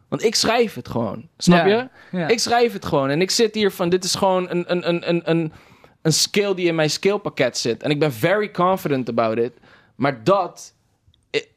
[0.09, 1.29] Want ik schrijf het gewoon.
[1.37, 1.77] Snap Ja.
[2.11, 2.17] je?
[2.19, 2.29] Ja.
[2.29, 3.09] Ik schrijf het gewoon.
[3.11, 5.53] En ik zit hier van: dit is gewoon een, een, een, een, een,
[6.03, 7.83] een skill die in mijn skillpakket zit.
[7.83, 9.53] En ik ben very confident about it.
[9.97, 10.75] Maar dat,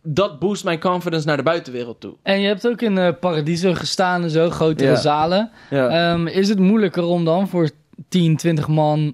[0.04, 2.14] dat boost mijn confidence naar de buitenwereld toe.
[2.24, 4.96] En je hebt ook in eh Paradiso gestaan en zo, grotere Ja.
[4.96, 5.52] zalen.
[5.70, 6.12] Ja.
[6.14, 7.70] Ehm, is het moeilijker om dan voor
[8.10, 9.14] 10, 20 man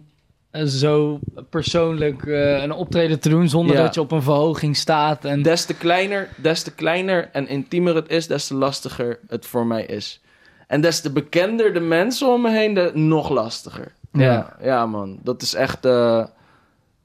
[0.51, 3.81] eh, zo persoonlijk eh, een optreden te doen zonder Ja.
[3.83, 5.25] dat je op een verhoging staat?
[5.25, 5.41] En...
[5.41, 9.65] des te kleiner, des te kleiner en intiemer het is, des te lastiger het voor
[9.65, 10.21] mij is.
[10.67, 13.93] En des te bekender de mensen om me heen, de, nog lastiger.
[14.11, 14.23] Ja.
[14.23, 15.19] ja, ja, man.
[15.23, 15.85] Dat is echt...
[15.85, 16.23] eh,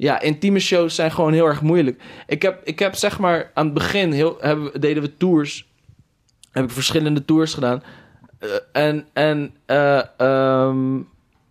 [0.03, 2.03] ja, intieme shows zijn gewoon heel erg moeilijk.
[2.27, 5.71] Ik heb, ik heb zeg maar aan het begin heel, hebben, deden we tours.
[6.51, 7.83] Heb ik verschillende tours gedaan.
[8.39, 11.01] Eh, en en eh, ehm,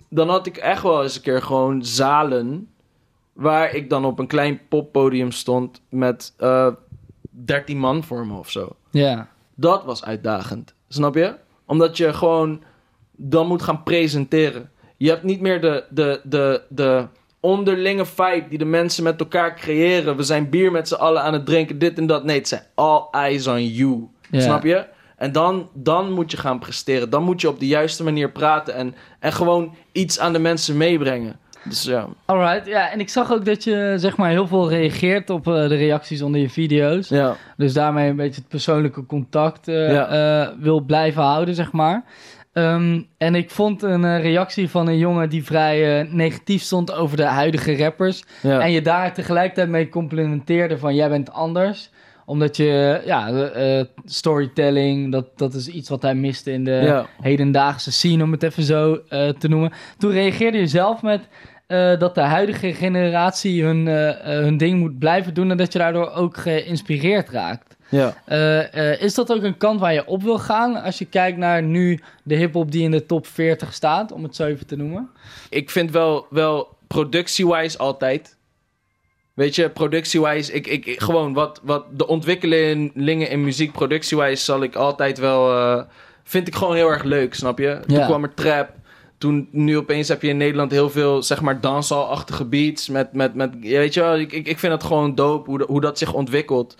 [0.10, 2.70] dan had ik echt wel eens een keer gewoon zalen.
[3.34, 6.68] Waar ik dan op een klein poppodium stond met eh
[7.30, 8.76] 13 man voor me of zo.
[8.89, 9.30] Ja.
[9.56, 10.74] Dat was uitdagend.
[10.88, 11.36] Snap je?
[11.66, 12.64] Omdat je gewoon
[13.12, 14.72] dan moet gaan presenteren.
[14.97, 17.08] Je hebt niet meer de, de, de, de
[17.42, 20.16] onderlinge vibe die de mensen met elkaar creëren.
[20.18, 22.24] We zijn bier met z'n allen aan het drinken, dit en dat.
[22.24, 24.08] Nee, het zijn all eyes on you.
[24.32, 24.86] Snap je?
[25.18, 27.10] En dan, dan moet je gaan presteren.
[27.10, 30.78] Dan moet je op de juiste manier praten en, en gewoon iets aan de mensen
[30.78, 31.39] meebrengen.
[31.64, 32.08] Dus ja.
[32.26, 32.92] Alright, ja.
[32.92, 36.22] En ik zag ook dat je zeg maar heel veel reageert op eh, de reacties
[36.22, 37.10] onder je video's.
[37.10, 37.36] ja.
[37.58, 40.08] Dus daarmee een beetje het persoonlijke contact eh, Ja.
[40.08, 42.04] eh, wil blijven houden, zeg maar.
[42.54, 46.93] Ehm, en ik vond een eh, reactie van een jongen die vrij eh, negatief stond
[46.93, 48.24] over de huidige rappers.
[48.41, 48.60] ja.
[48.60, 51.89] En je daar tegelijkertijd mee complimenteerde van jij bent anders.
[52.26, 57.06] Omdat je, ja, eh, storytelling, dat, dat is iets wat hij miste in de Ja.
[57.22, 58.99] hedendaagse scene, om het even zo
[59.38, 59.72] te noemen.
[59.97, 61.22] Toen reageerde je zelf met
[61.99, 63.86] dat de huidige generatie hun,
[64.24, 67.71] hun ding moet blijven doen en dat je daardoor ook geïnspireerd raakt.
[67.92, 68.14] Ja.
[68.26, 71.38] Eh, eh, is dat ook een kant waar je op wil gaan als je kijkt
[71.38, 74.76] naar nu de hip-hop die in de top 40 staat, om het zo even te
[74.76, 75.10] noemen?
[75.50, 78.38] ik vind wel, wel productie-wise altijd.
[79.34, 84.64] Weet je, productie-wise, ik, ik, ik- gewoon wat, wat de ontwikkelingen in muziek productie-wise zal
[84.64, 85.84] ik altijd wel, eh,
[86.24, 87.80] vind ik gewoon heel erg leuk, snap je?
[87.88, 88.70] Toen kwam er trap.
[89.18, 92.89] Toen, nu opeens heb je in Nederland heel veel, zeg maar, dancehall-achtige beats.
[92.89, 95.82] Met, met, met, weet je wel, ik, ik, ik vind het gewoon dope hoe, hoe
[95.82, 96.76] dat zich ontwikkelt.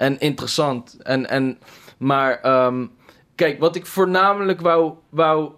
[0.00, 0.96] En interessant.
[1.02, 1.58] En, en,
[1.98, 2.86] maar, ehm,
[3.34, 5.52] kijk, wat ik voornamelijk wou, wou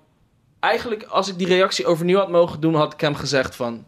[0.61, 3.84] eigenlijk, als ik die reactie overnieuw had mogen doen, had ik hem gezegd van...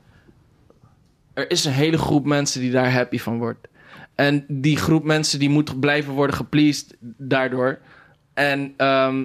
[1.32, 3.68] Er is een hele groep mensen die daar happy van wordt.
[4.14, 7.78] En die groep mensen die moet blijven worden gepleased daardoor.
[8.34, 9.24] En ehm,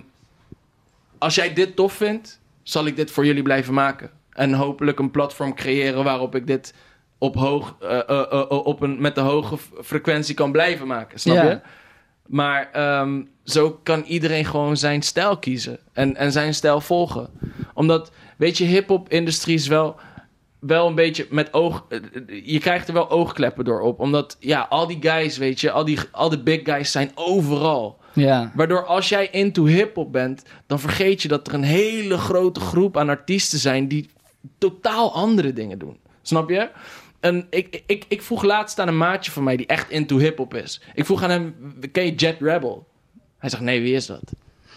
[1.18, 4.12] als jij dit tof vindt, zal ik dit voor jullie blijven maken.
[4.30, 6.74] En hopelijk een platform creëren waarop ik dit
[7.20, 11.20] op hoog, eh, op een, met een hoge frequentie kan blijven maken.
[11.20, 11.50] Snap Ja.
[11.50, 11.60] je?
[12.28, 15.80] Maar ehm, zo kan iedereen gewoon zijn stijl kiezen.
[15.94, 17.30] En, en zijn stijl volgen.
[17.74, 19.96] Omdat, weet je, hip-hop-industrie is wel,
[20.60, 21.86] wel een beetje met oog.
[22.44, 24.00] Je krijgt er wel oogkleppen door op.
[24.00, 27.98] Omdat, ja, al die guys, weet je, al die, al die big guys zijn overal.
[28.14, 28.52] Ja.
[28.56, 32.98] Waardoor als jij into hip-hop bent, dan vergeet je dat er een hele grote groep
[32.98, 34.10] aan artiesten zijn die
[34.58, 35.98] totaal andere dingen doen.
[36.22, 36.70] Snap je?
[37.20, 40.54] En ik, ik, ik vroeg laatst aan een maatje van mij die echt into hip-hop
[40.54, 40.82] is.
[40.94, 41.56] Ik vroeg aan hem:
[41.92, 42.88] Ken je Jet Rebel?
[43.38, 44.22] Hij zegt: Nee, wie is dat?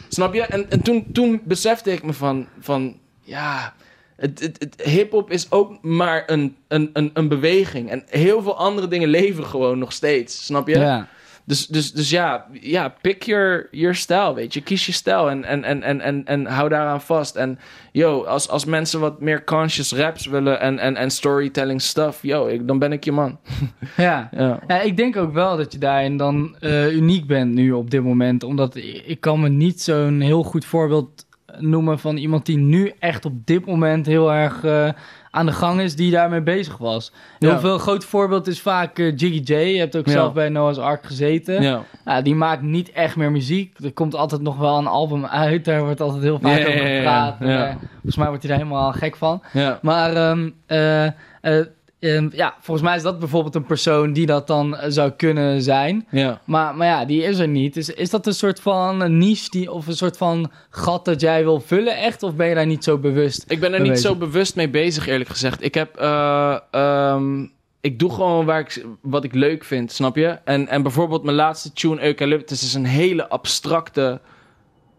[0.08, 0.42] Snap je?
[0.42, 3.74] En, en toen, toen besefte ik me van: van ja.
[4.16, 7.90] Het, het, hip-hop is ook maar een, een, een, een beweging.
[7.90, 10.44] En heel veel andere dingen leven gewoon nog steeds.
[10.44, 10.78] Snap je?
[10.78, 11.08] Ja.
[11.44, 14.60] Dus, dus, dus ja, ja, pick your, your stijl, weet je.
[14.60, 17.36] Kies je stijl en, en, en, en, en, en hou daaraan vast.
[17.36, 17.58] En
[17.92, 22.46] yo, als, als mensen wat meer conscious raps willen en, en, en storytelling stuff, yo,
[22.46, 23.38] ik, dan ben ik je man.
[23.96, 24.28] Ja.
[24.36, 24.58] Ja.
[24.66, 28.02] Ja, ik denk ook wel dat je daarin dan eh, uniek bent nu op dit
[28.02, 28.42] moment.
[28.42, 31.26] Omdat ik, ik kan me niet zo'n heel goed voorbeeld
[31.58, 34.88] noemen van iemand die nu echt op dit moment heel erg eh,
[35.34, 37.12] aan de gang is, die daarmee bezig was.
[37.38, 37.60] Heel Ja.
[37.60, 39.52] veel een groot voorbeeld is vaak eh, Jiggy J.
[39.54, 40.12] Je hebt ook Ja.
[40.12, 41.62] zelf bij Noah's Ark gezeten.
[41.62, 41.82] Ja.
[42.04, 43.76] Ja, die maakt niet echt meer muziek.
[43.84, 45.64] Er komt altijd nog wel een album uit.
[45.64, 47.40] Daar wordt altijd heel vaak over gepraat.
[47.40, 49.42] En, eh, volgens mij wordt hij daar helemaal gek van.
[49.82, 51.58] Maar ehm, eh,
[52.02, 55.10] eh, ehm, ja, volgens mij is dat bijvoorbeeld een persoon die dat dan eh, zou
[55.10, 56.06] kunnen zijn.
[56.10, 56.40] Ja.
[56.44, 57.76] Maar, maar ja, die is er niet.
[57.76, 61.42] Is, is dat een soort van niche die, of een soort van gat dat jij
[61.44, 62.22] wil vullen echt?
[62.22, 63.44] Of ben je daar niet zo bewust?
[63.48, 65.62] Ik ben er niet zo bewust mee bezig, eerlijk gezegd.
[65.64, 65.96] Ik heb.
[65.96, 67.46] eh, ehm,
[67.80, 70.26] ik doe gewoon waar ik, wat ik leuk vind, snap je?
[70.44, 74.20] En, en bijvoorbeeld mijn laatste tune, Eucalyptus, is een hele abstracte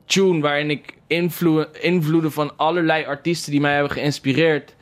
[0.05, 4.75] tune waarin ik invloe- invloeden van allerlei artiesten die mij hebben geïnspireerd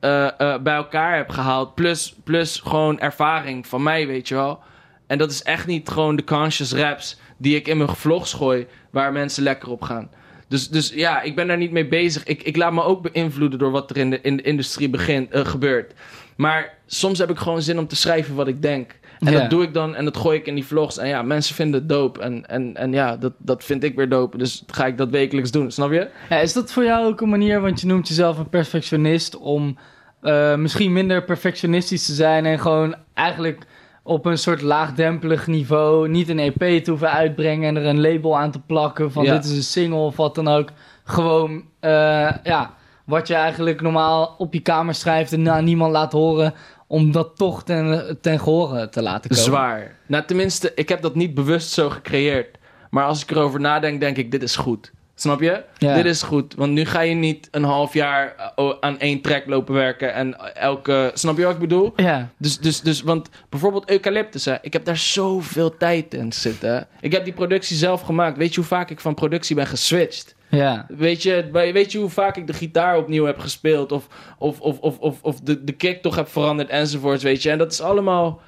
[0.00, 1.74] eh, eh, bij elkaar heb gehaald.
[1.74, 4.58] Plus, plus gewoon ervaring van mij, weet je wel.
[5.06, 8.66] En dat is echt niet gewoon de conscious raps die ik in mijn vlogs gooi,
[8.90, 10.10] waar mensen lekker op gaan.
[10.48, 12.24] Dus, dus ja, ik ben daar niet mee bezig.
[12.24, 15.30] Ik, ik laat me ook beïnvloeden door wat er in de, in de industrie begint,
[15.30, 15.92] eh, gebeurt.
[16.36, 18.97] Maar soms heb ik gewoon zin om te schrijven wat ik denk.
[19.18, 19.40] En Ja.
[19.40, 20.98] dat doe ik dan en dat gooi ik in die vlogs.
[20.98, 22.20] En ja, mensen vinden het dope.
[22.20, 24.38] En, en, en ja, dat, dat vind ik weer dope.
[24.38, 26.08] Dus ga ik dat wekelijks doen, snap je?
[26.28, 29.78] Ja, is dat voor jou ook een manier, want je noemt jezelf een perfectionist, om
[30.20, 33.66] eh, misschien minder perfectionistisch te zijn en gewoon eigenlijk
[34.02, 38.38] op een soort laagdrempelig niveau niet een EP te hoeven uitbrengen en er een label
[38.38, 39.34] aan te plakken van Ja.
[39.34, 40.68] dit is een single of wat dan ook.
[41.04, 46.12] Gewoon, eh, ja, wat je eigenlijk normaal op je kamer schrijft en aan niemand laat
[46.12, 46.54] horen,
[46.88, 49.44] om dat toch ten, ten gehore te laten komen.
[49.44, 49.96] Zwaar.
[50.06, 52.56] Nou, tenminste, ik heb dat niet bewust zo gecreëerd.
[52.90, 54.92] Maar als ik erover nadenk, denk ik, dit is goed.
[55.14, 55.62] Snap je?
[55.78, 55.94] Ja.
[55.94, 56.54] Dit is goed.
[56.54, 60.14] Want nu ga je niet een half jaar eh, aan één track lopen werken.
[60.14, 61.10] En elke...
[61.14, 61.92] Snap je wat ik bedoel?
[61.96, 66.86] Ja, Dus, dus, dus, want bijvoorbeeld Eucalyptus, hè, ik heb daar zoveel tijd in zitten.
[67.00, 68.36] Ik heb die productie zelf gemaakt.
[68.36, 70.34] Weet je hoe vaak ik van productie ben geswitcht?
[70.50, 70.86] Ja.
[70.88, 73.92] Weet je, weet je hoe vaak ik de gitaar opnieuw heb gespeeld?
[73.92, 77.50] Of, of, of, of, of, of de, de kick toch heb veranderd enzovoorts, weet je?
[77.50, 78.40] En dat is allemaal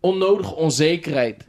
[0.00, 1.46] onnodige onzekerheid.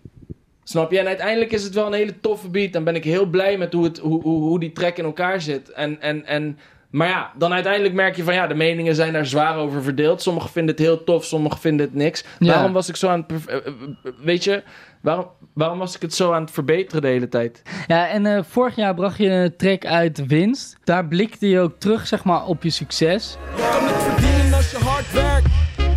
[0.63, 0.99] Snap je?
[0.99, 2.73] En uiteindelijk is het wel een hele toffe beat.
[2.73, 5.41] Dan ben ik heel blij met hoe, het, hoe, hoe, hoe die track in elkaar
[5.41, 5.71] zit.
[5.71, 6.57] En, en, en,
[6.89, 10.21] maar ja, dan uiteindelijk merk je van ja, de meningen zijn daar zwaar over verdeeld.
[10.21, 12.23] Sommigen vinden het heel tof, sommigen vinden het niks.
[12.39, 12.53] Ja.
[12.53, 13.45] Waarom was ik zo aan het...
[13.45, 13.73] eh, eh,
[14.21, 14.63] Weet je,
[15.01, 17.61] waarom, waarom was ik het zo aan het verbeteren de hele tijd?
[17.87, 20.77] Ja, en eh, vorig jaar bracht je een track uit Winst.
[20.83, 23.37] Daar blikte je ook terug, zeg maar, op je succes.
[23.55, 25.47] Je kan het verdienen als je hard werkt.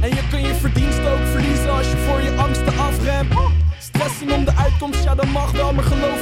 [0.01, 3.33] En je kun je verdiensten ook verliezen als je voor je angsten afremt.
[3.79, 6.22] Stressen om de uitkomst, ja dat mag wel, maar geloof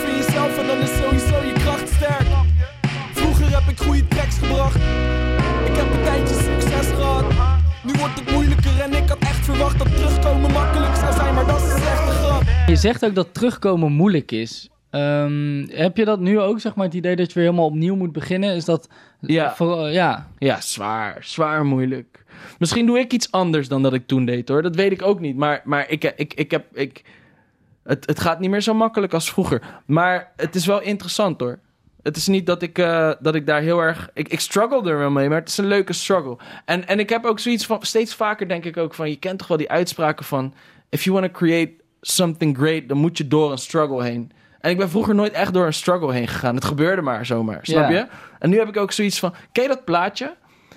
[3.70, 4.76] ik goede tracks gebracht.
[5.64, 7.24] Ik heb een tijdje succes gehad.
[7.84, 11.46] Nu wordt het moeilijker en ik had echt verwacht dat terugkomen makkelijk zou zijn, maar
[11.46, 12.42] dat is echt een grap.
[12.66, 14.68] Je zegt ook dat terugkomen moeilijk is.
[14.90, 17.96] Ehm, heb je dat nu ook, zeg maar, het idee dat je weer helemaal opnieuw
[17.96, 18.54] moet beginnen?
[18.54, 18.88] Is dat...
[19.20, 19.54] Ja.
[19.54, 20.28] Voor, ja.
[20.38, 21.18] Ja, zwaar.
[21.20, 22.24] Zwaar moeilijk.
[22.58, 24.62] Misschien doe ik iets anders dan dat ik toen deed, hoor.
[24.62, 25.36] Dat weet ik ook niet.
[25.36, 26.76] Maar, maar ik, ik, ik heb...
[26.76, 27.04] Ik,
[27.84, 29.80] het, het gaat niet meer zo makkelijk als vroeger.
[29.86, 31.58] Maar het is wel interessant, hoor.
[32.02, 34.10] Het is niet dat ik, eh, dat ik daar heel erg...
[34.14, 36.36] Ik, ik struggle er wel mee, maar het is een leuke struggle.
[36.64, 37.82] En, en ik heb ook zoiets van...
[37.82, 39.08] Steeds vaker denk ik ook van...
[39.08, 40.54] Je kent toch wel die uitspraken van...
[40.88, 42.88] If you want to create something great...
[42.88, 44.32] dan moet je door een struggle heen.
[44.60, 46.54] En ik ben vroeger nooit echt door een struggle heen gegaan.
[46.54, 48.06] Het gebeurde maar zomaar, snap je?
[48.38, 49.34] En nu heb ik ook zoiets van...
[49.52, 50.34] Ken je dat plaatje?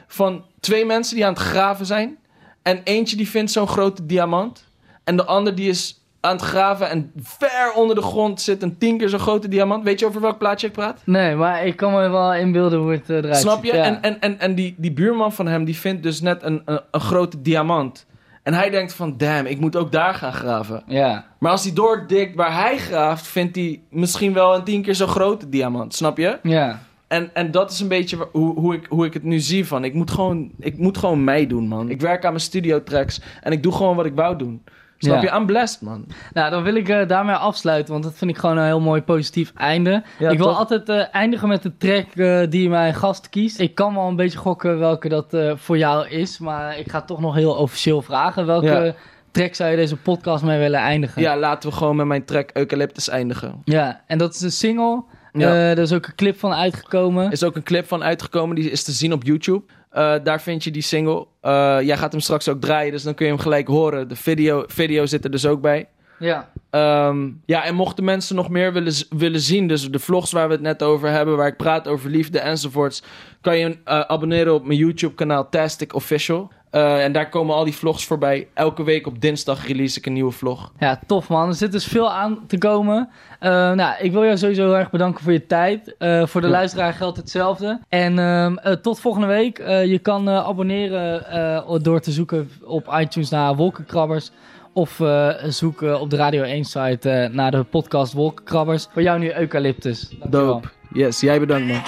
[0.07, 2.17] Van twee mensen die aan het graven zijn...
[2.61, 4.71] En eentje die vindt zo'n grote diamant...
[5.03, 6.89] En de ander die is aan het graven...
[6.89, 9.83] En ver onder de grond zit een tien keer zo'n grote diamant.
[9.83, 11.01] Weet je over welk plaatje ik praat?
[11.03, 13.73] Nee, maar ik kan me wel inbeelden hoe het eh, eruit Snap je?
[13.73, 13.83] Ja.
[13.83, 16.81] En, en, en, en die, die buurman van hem, die vindt dus net een, een,
[16.91, 18.05] een grote diamant.
[18.43, 20.83] En hij denkt van, damn, ik moet ook daar gaan graven.
[20.87, 21.25] Ja.
[21.39, 25.07] Maar als hij doordikt waar hij graaft, vindt hij misschien wel een tien keer zo
[25.07, 25.95] grote diamant.
[25.95, 26.39] Snap je?
[26.43, 26.79] Ja.
[27.07, 29.83] En, en dat is een beetje hoe, hoe, ik, hoe ik het nu zie van.
[29.83, 31.89] Ik moet, gewoon, ik moet gewoon mij doen, man.
[31.89, 34.63] Ik werk aan mijn studio tracks en ik doe gewoon wat ik wou doen.
[35.03, 35.33] Snap Ja.
[35.33, 35.39] je?
[35.39, 36.05] I'm blessed, man.
[36.33, 39.01] Nou, dan wil ik eh, daarmee afsluiten, want dat vind ik gewoon een heel mooi
[39.01, 40.03] positief einde.
[40.19, 43.59] Ik wil altijd eh, eindigen met de track eh, die mijn gast kiest.
[43.59, 47.19] Ik kan wel een beetje gokken welke dat voor jou is, maar ik ga toch
[47.19, 48.45] nog heel officieel vragen.
[48.45, 48.95] Welke
[49.31, 51.21] track zou je deze podcast mee willen eindigen?
[51.21, 53.61] Ja, laten we gewoon met mijn track Eucalyptus eindigen.
[53.63, 55.03] Ja, en dat is een single.
[55.33, 55.49] Ja.
[55.49, 57.25] Er is ook een clip van uitgekomen.
[57.25, 59.63] Er is ook een clip van uitgekomen, die is te zien op YouTube.
[59.93, 61.27] Eh, daar vind je die single.
[61.41, 64.07] Eh, jij gaat hem straks ook draaien, dus dan kun je hem gelijk horen.
[64.07, 65.87] De video, video zit er dus ook bij.
[66.19, 66.49] Ja.
[66.69, 70.53] Ehm, ja, en mochten mensen nog meer willen, willen zien, dus de vlogs waar we
[70.53, 73.03] het net over hebben, waar ik praat over liefde enzovoorts,
[73.41, 76.51] kan je eh, abonneren op mijn YouTube-kanaal Tastic Official.
[76.73, 78.47] Eh, en daar komen al die vlogs voorbij.
[78.53, 80.71] Elke week op dinsdag release ik een nieuwe vlog.
[80.79, 81.47] Ja, tof man.
[81.47, 83.09] Er zit dus veel aan te komen.
[83.39, 85.95] Eh, nou, ik wil jou sowieso heel erg bedanken voor je tijd.
[85.97, 86.53] Eh, voor de Ja.
[86.53, 87.79] luisteraar geldt hetzelfde.
[87.89, 89.59] En ehm, eh, tot volgende week.
[89.59, 94.31] Eh, je kan eh, abonneren eh, door te zoeken op iTunes naar Wolkenkrabbers.
[94.73, 98.87] Of eh, zoeken op de Radio 1 site eh, naar de podcast Wolkenkrabbers.
[98.93, 100.09] Voor jou nu Eucalyptus.
[100.09, 100.45] Dankjewel.
[100.53, 100.67] Dope.
[100.93, 101.81] Yes, jij bedankt man.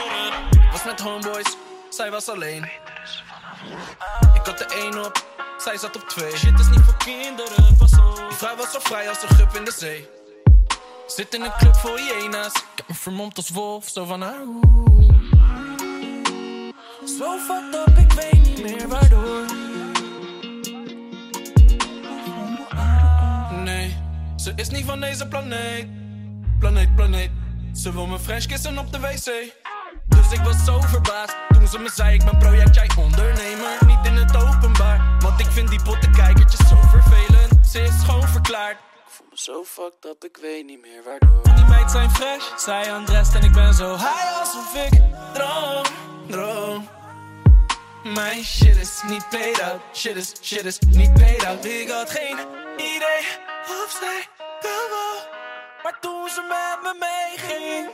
[0.72, 1.58] Was met homeboys,
[1.90, 2.64] zij was alleen.
[4.34, 5.26] Ik had de één op,
[5.58, 6.38] zij zat op twee.
[6.38, 8.16] Shit is niet voor kinderen, pas op.
[8.16, 10.08] Die vrouw was zo vrij als een gup in de zee.
[11.08, 12.54] Zit in een club voor hyena's.
[12.54, 14.44] Ik heb me vermomd als wolf, zo van haar.
[17.20, 19.46] Zo fucked up, ik weet niet meer waardoor.
[23.64, 23.98] Nee,
[24.36, 25.88] ze is niet van deze planeet.
[26.60, 27.32] Planeet, planeet.
[27.74, 29.54] Ze wil me French kissen op de wc.
[30.08, 33.78] Dus ik was zo verbaasd toen ze me zei: Ik ben project, jij ondernemer.
[33.86, 37.68] Niet in het openbaar, want ik vind die pottenkijkertjes zo vervelend.
[37.68, 38.78] Ze is gewoon verklaard.
[38.78, 41.56] Ik voel me zo fucked up, ik weet niet meer waardoor.
[41.56, 45.02] Die meid zijn fresh, zij undressed en ik ben zo high alsof ik
[45.34, 45.84] droom,
[46.28, 46.88] droom.
[48.04, 51.66] Mijn shit is niet paid out, shit is, shit is niet paid out.
[51.66, 52.38] Ik had geen
[52.78, 53.24] idee
[53.68, 54.28] of zij
[54.62, 55.34] wel.
[55.84, 57.90] Maar toen ze met me meeging,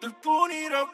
[0.00, 0.90] de poen hier ook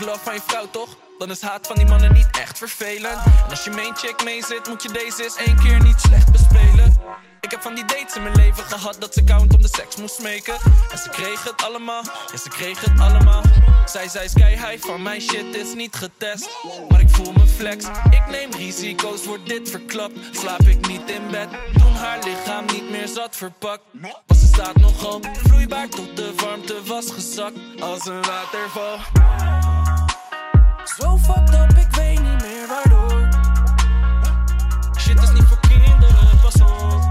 [0.00, 0.96] Krijgt love van je vrouw, toch?
[1.18, 3.18] Dan is haat van die mannen niet echt vervelend.
[3.44, 6.32] En als je main chick mee zit, moet je deze eens één keer niet slecht
[6.32, 6.96] bespelen.
[7.40, 9.96] Ik heb van die dates in mijn leven gehad dat ze count om de seks
[9.96, 10.54] moest smeken.
[10.92, 12.02] En ze kreeg het allemaal,
[12.32, 13.42] ja ze kreeg het allemaal.
[13.86, 16.48] Zij zei sky high van mijn shit is niet getest.
[16.88, 20.18] Maar ik voel me flex, ik neem risico's, wordt dit verklapt.
[20.32, 23.82] Slaap ik niet in bed, toen haar lichaam niet meer zat verpakt.
[23.92, 28.98] Want ze staat nogal vloeibaar tot de warmte was gezakt als een waterval.
[30.98, 33.28] Zo fucked up, ik weet niet meer waardoor.
[34.98, 37.02] Shit is niet voor kinderen, pas op.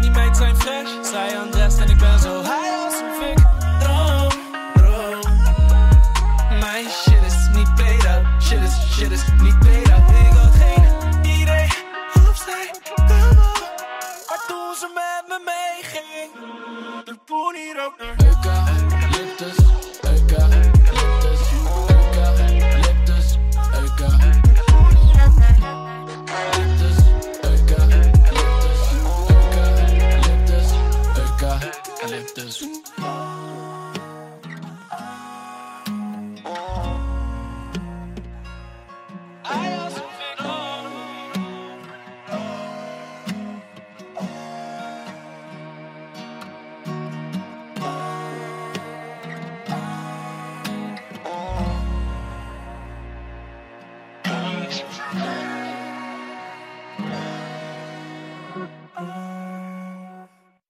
[0.00, 3.38] Die meid zijn fresh, zij undressed en ik ben zo high alsof ik
[3.80, 4.32] droom,
[4.74, 5.38] droom.
[6.60, 7.68] Mijn shit is niet
[8.06, 9.54] out, shit is, shit is niet
[9.92, 10.10] out.
[10.10, 11.68] Ik had geen idee
[12.28, 12.70] of zij
[13.06, 13.34] wel.
[14.28, 16.30] Maar toen ze met me meeging,
[17.04, 19.81] de poen hier ook naar.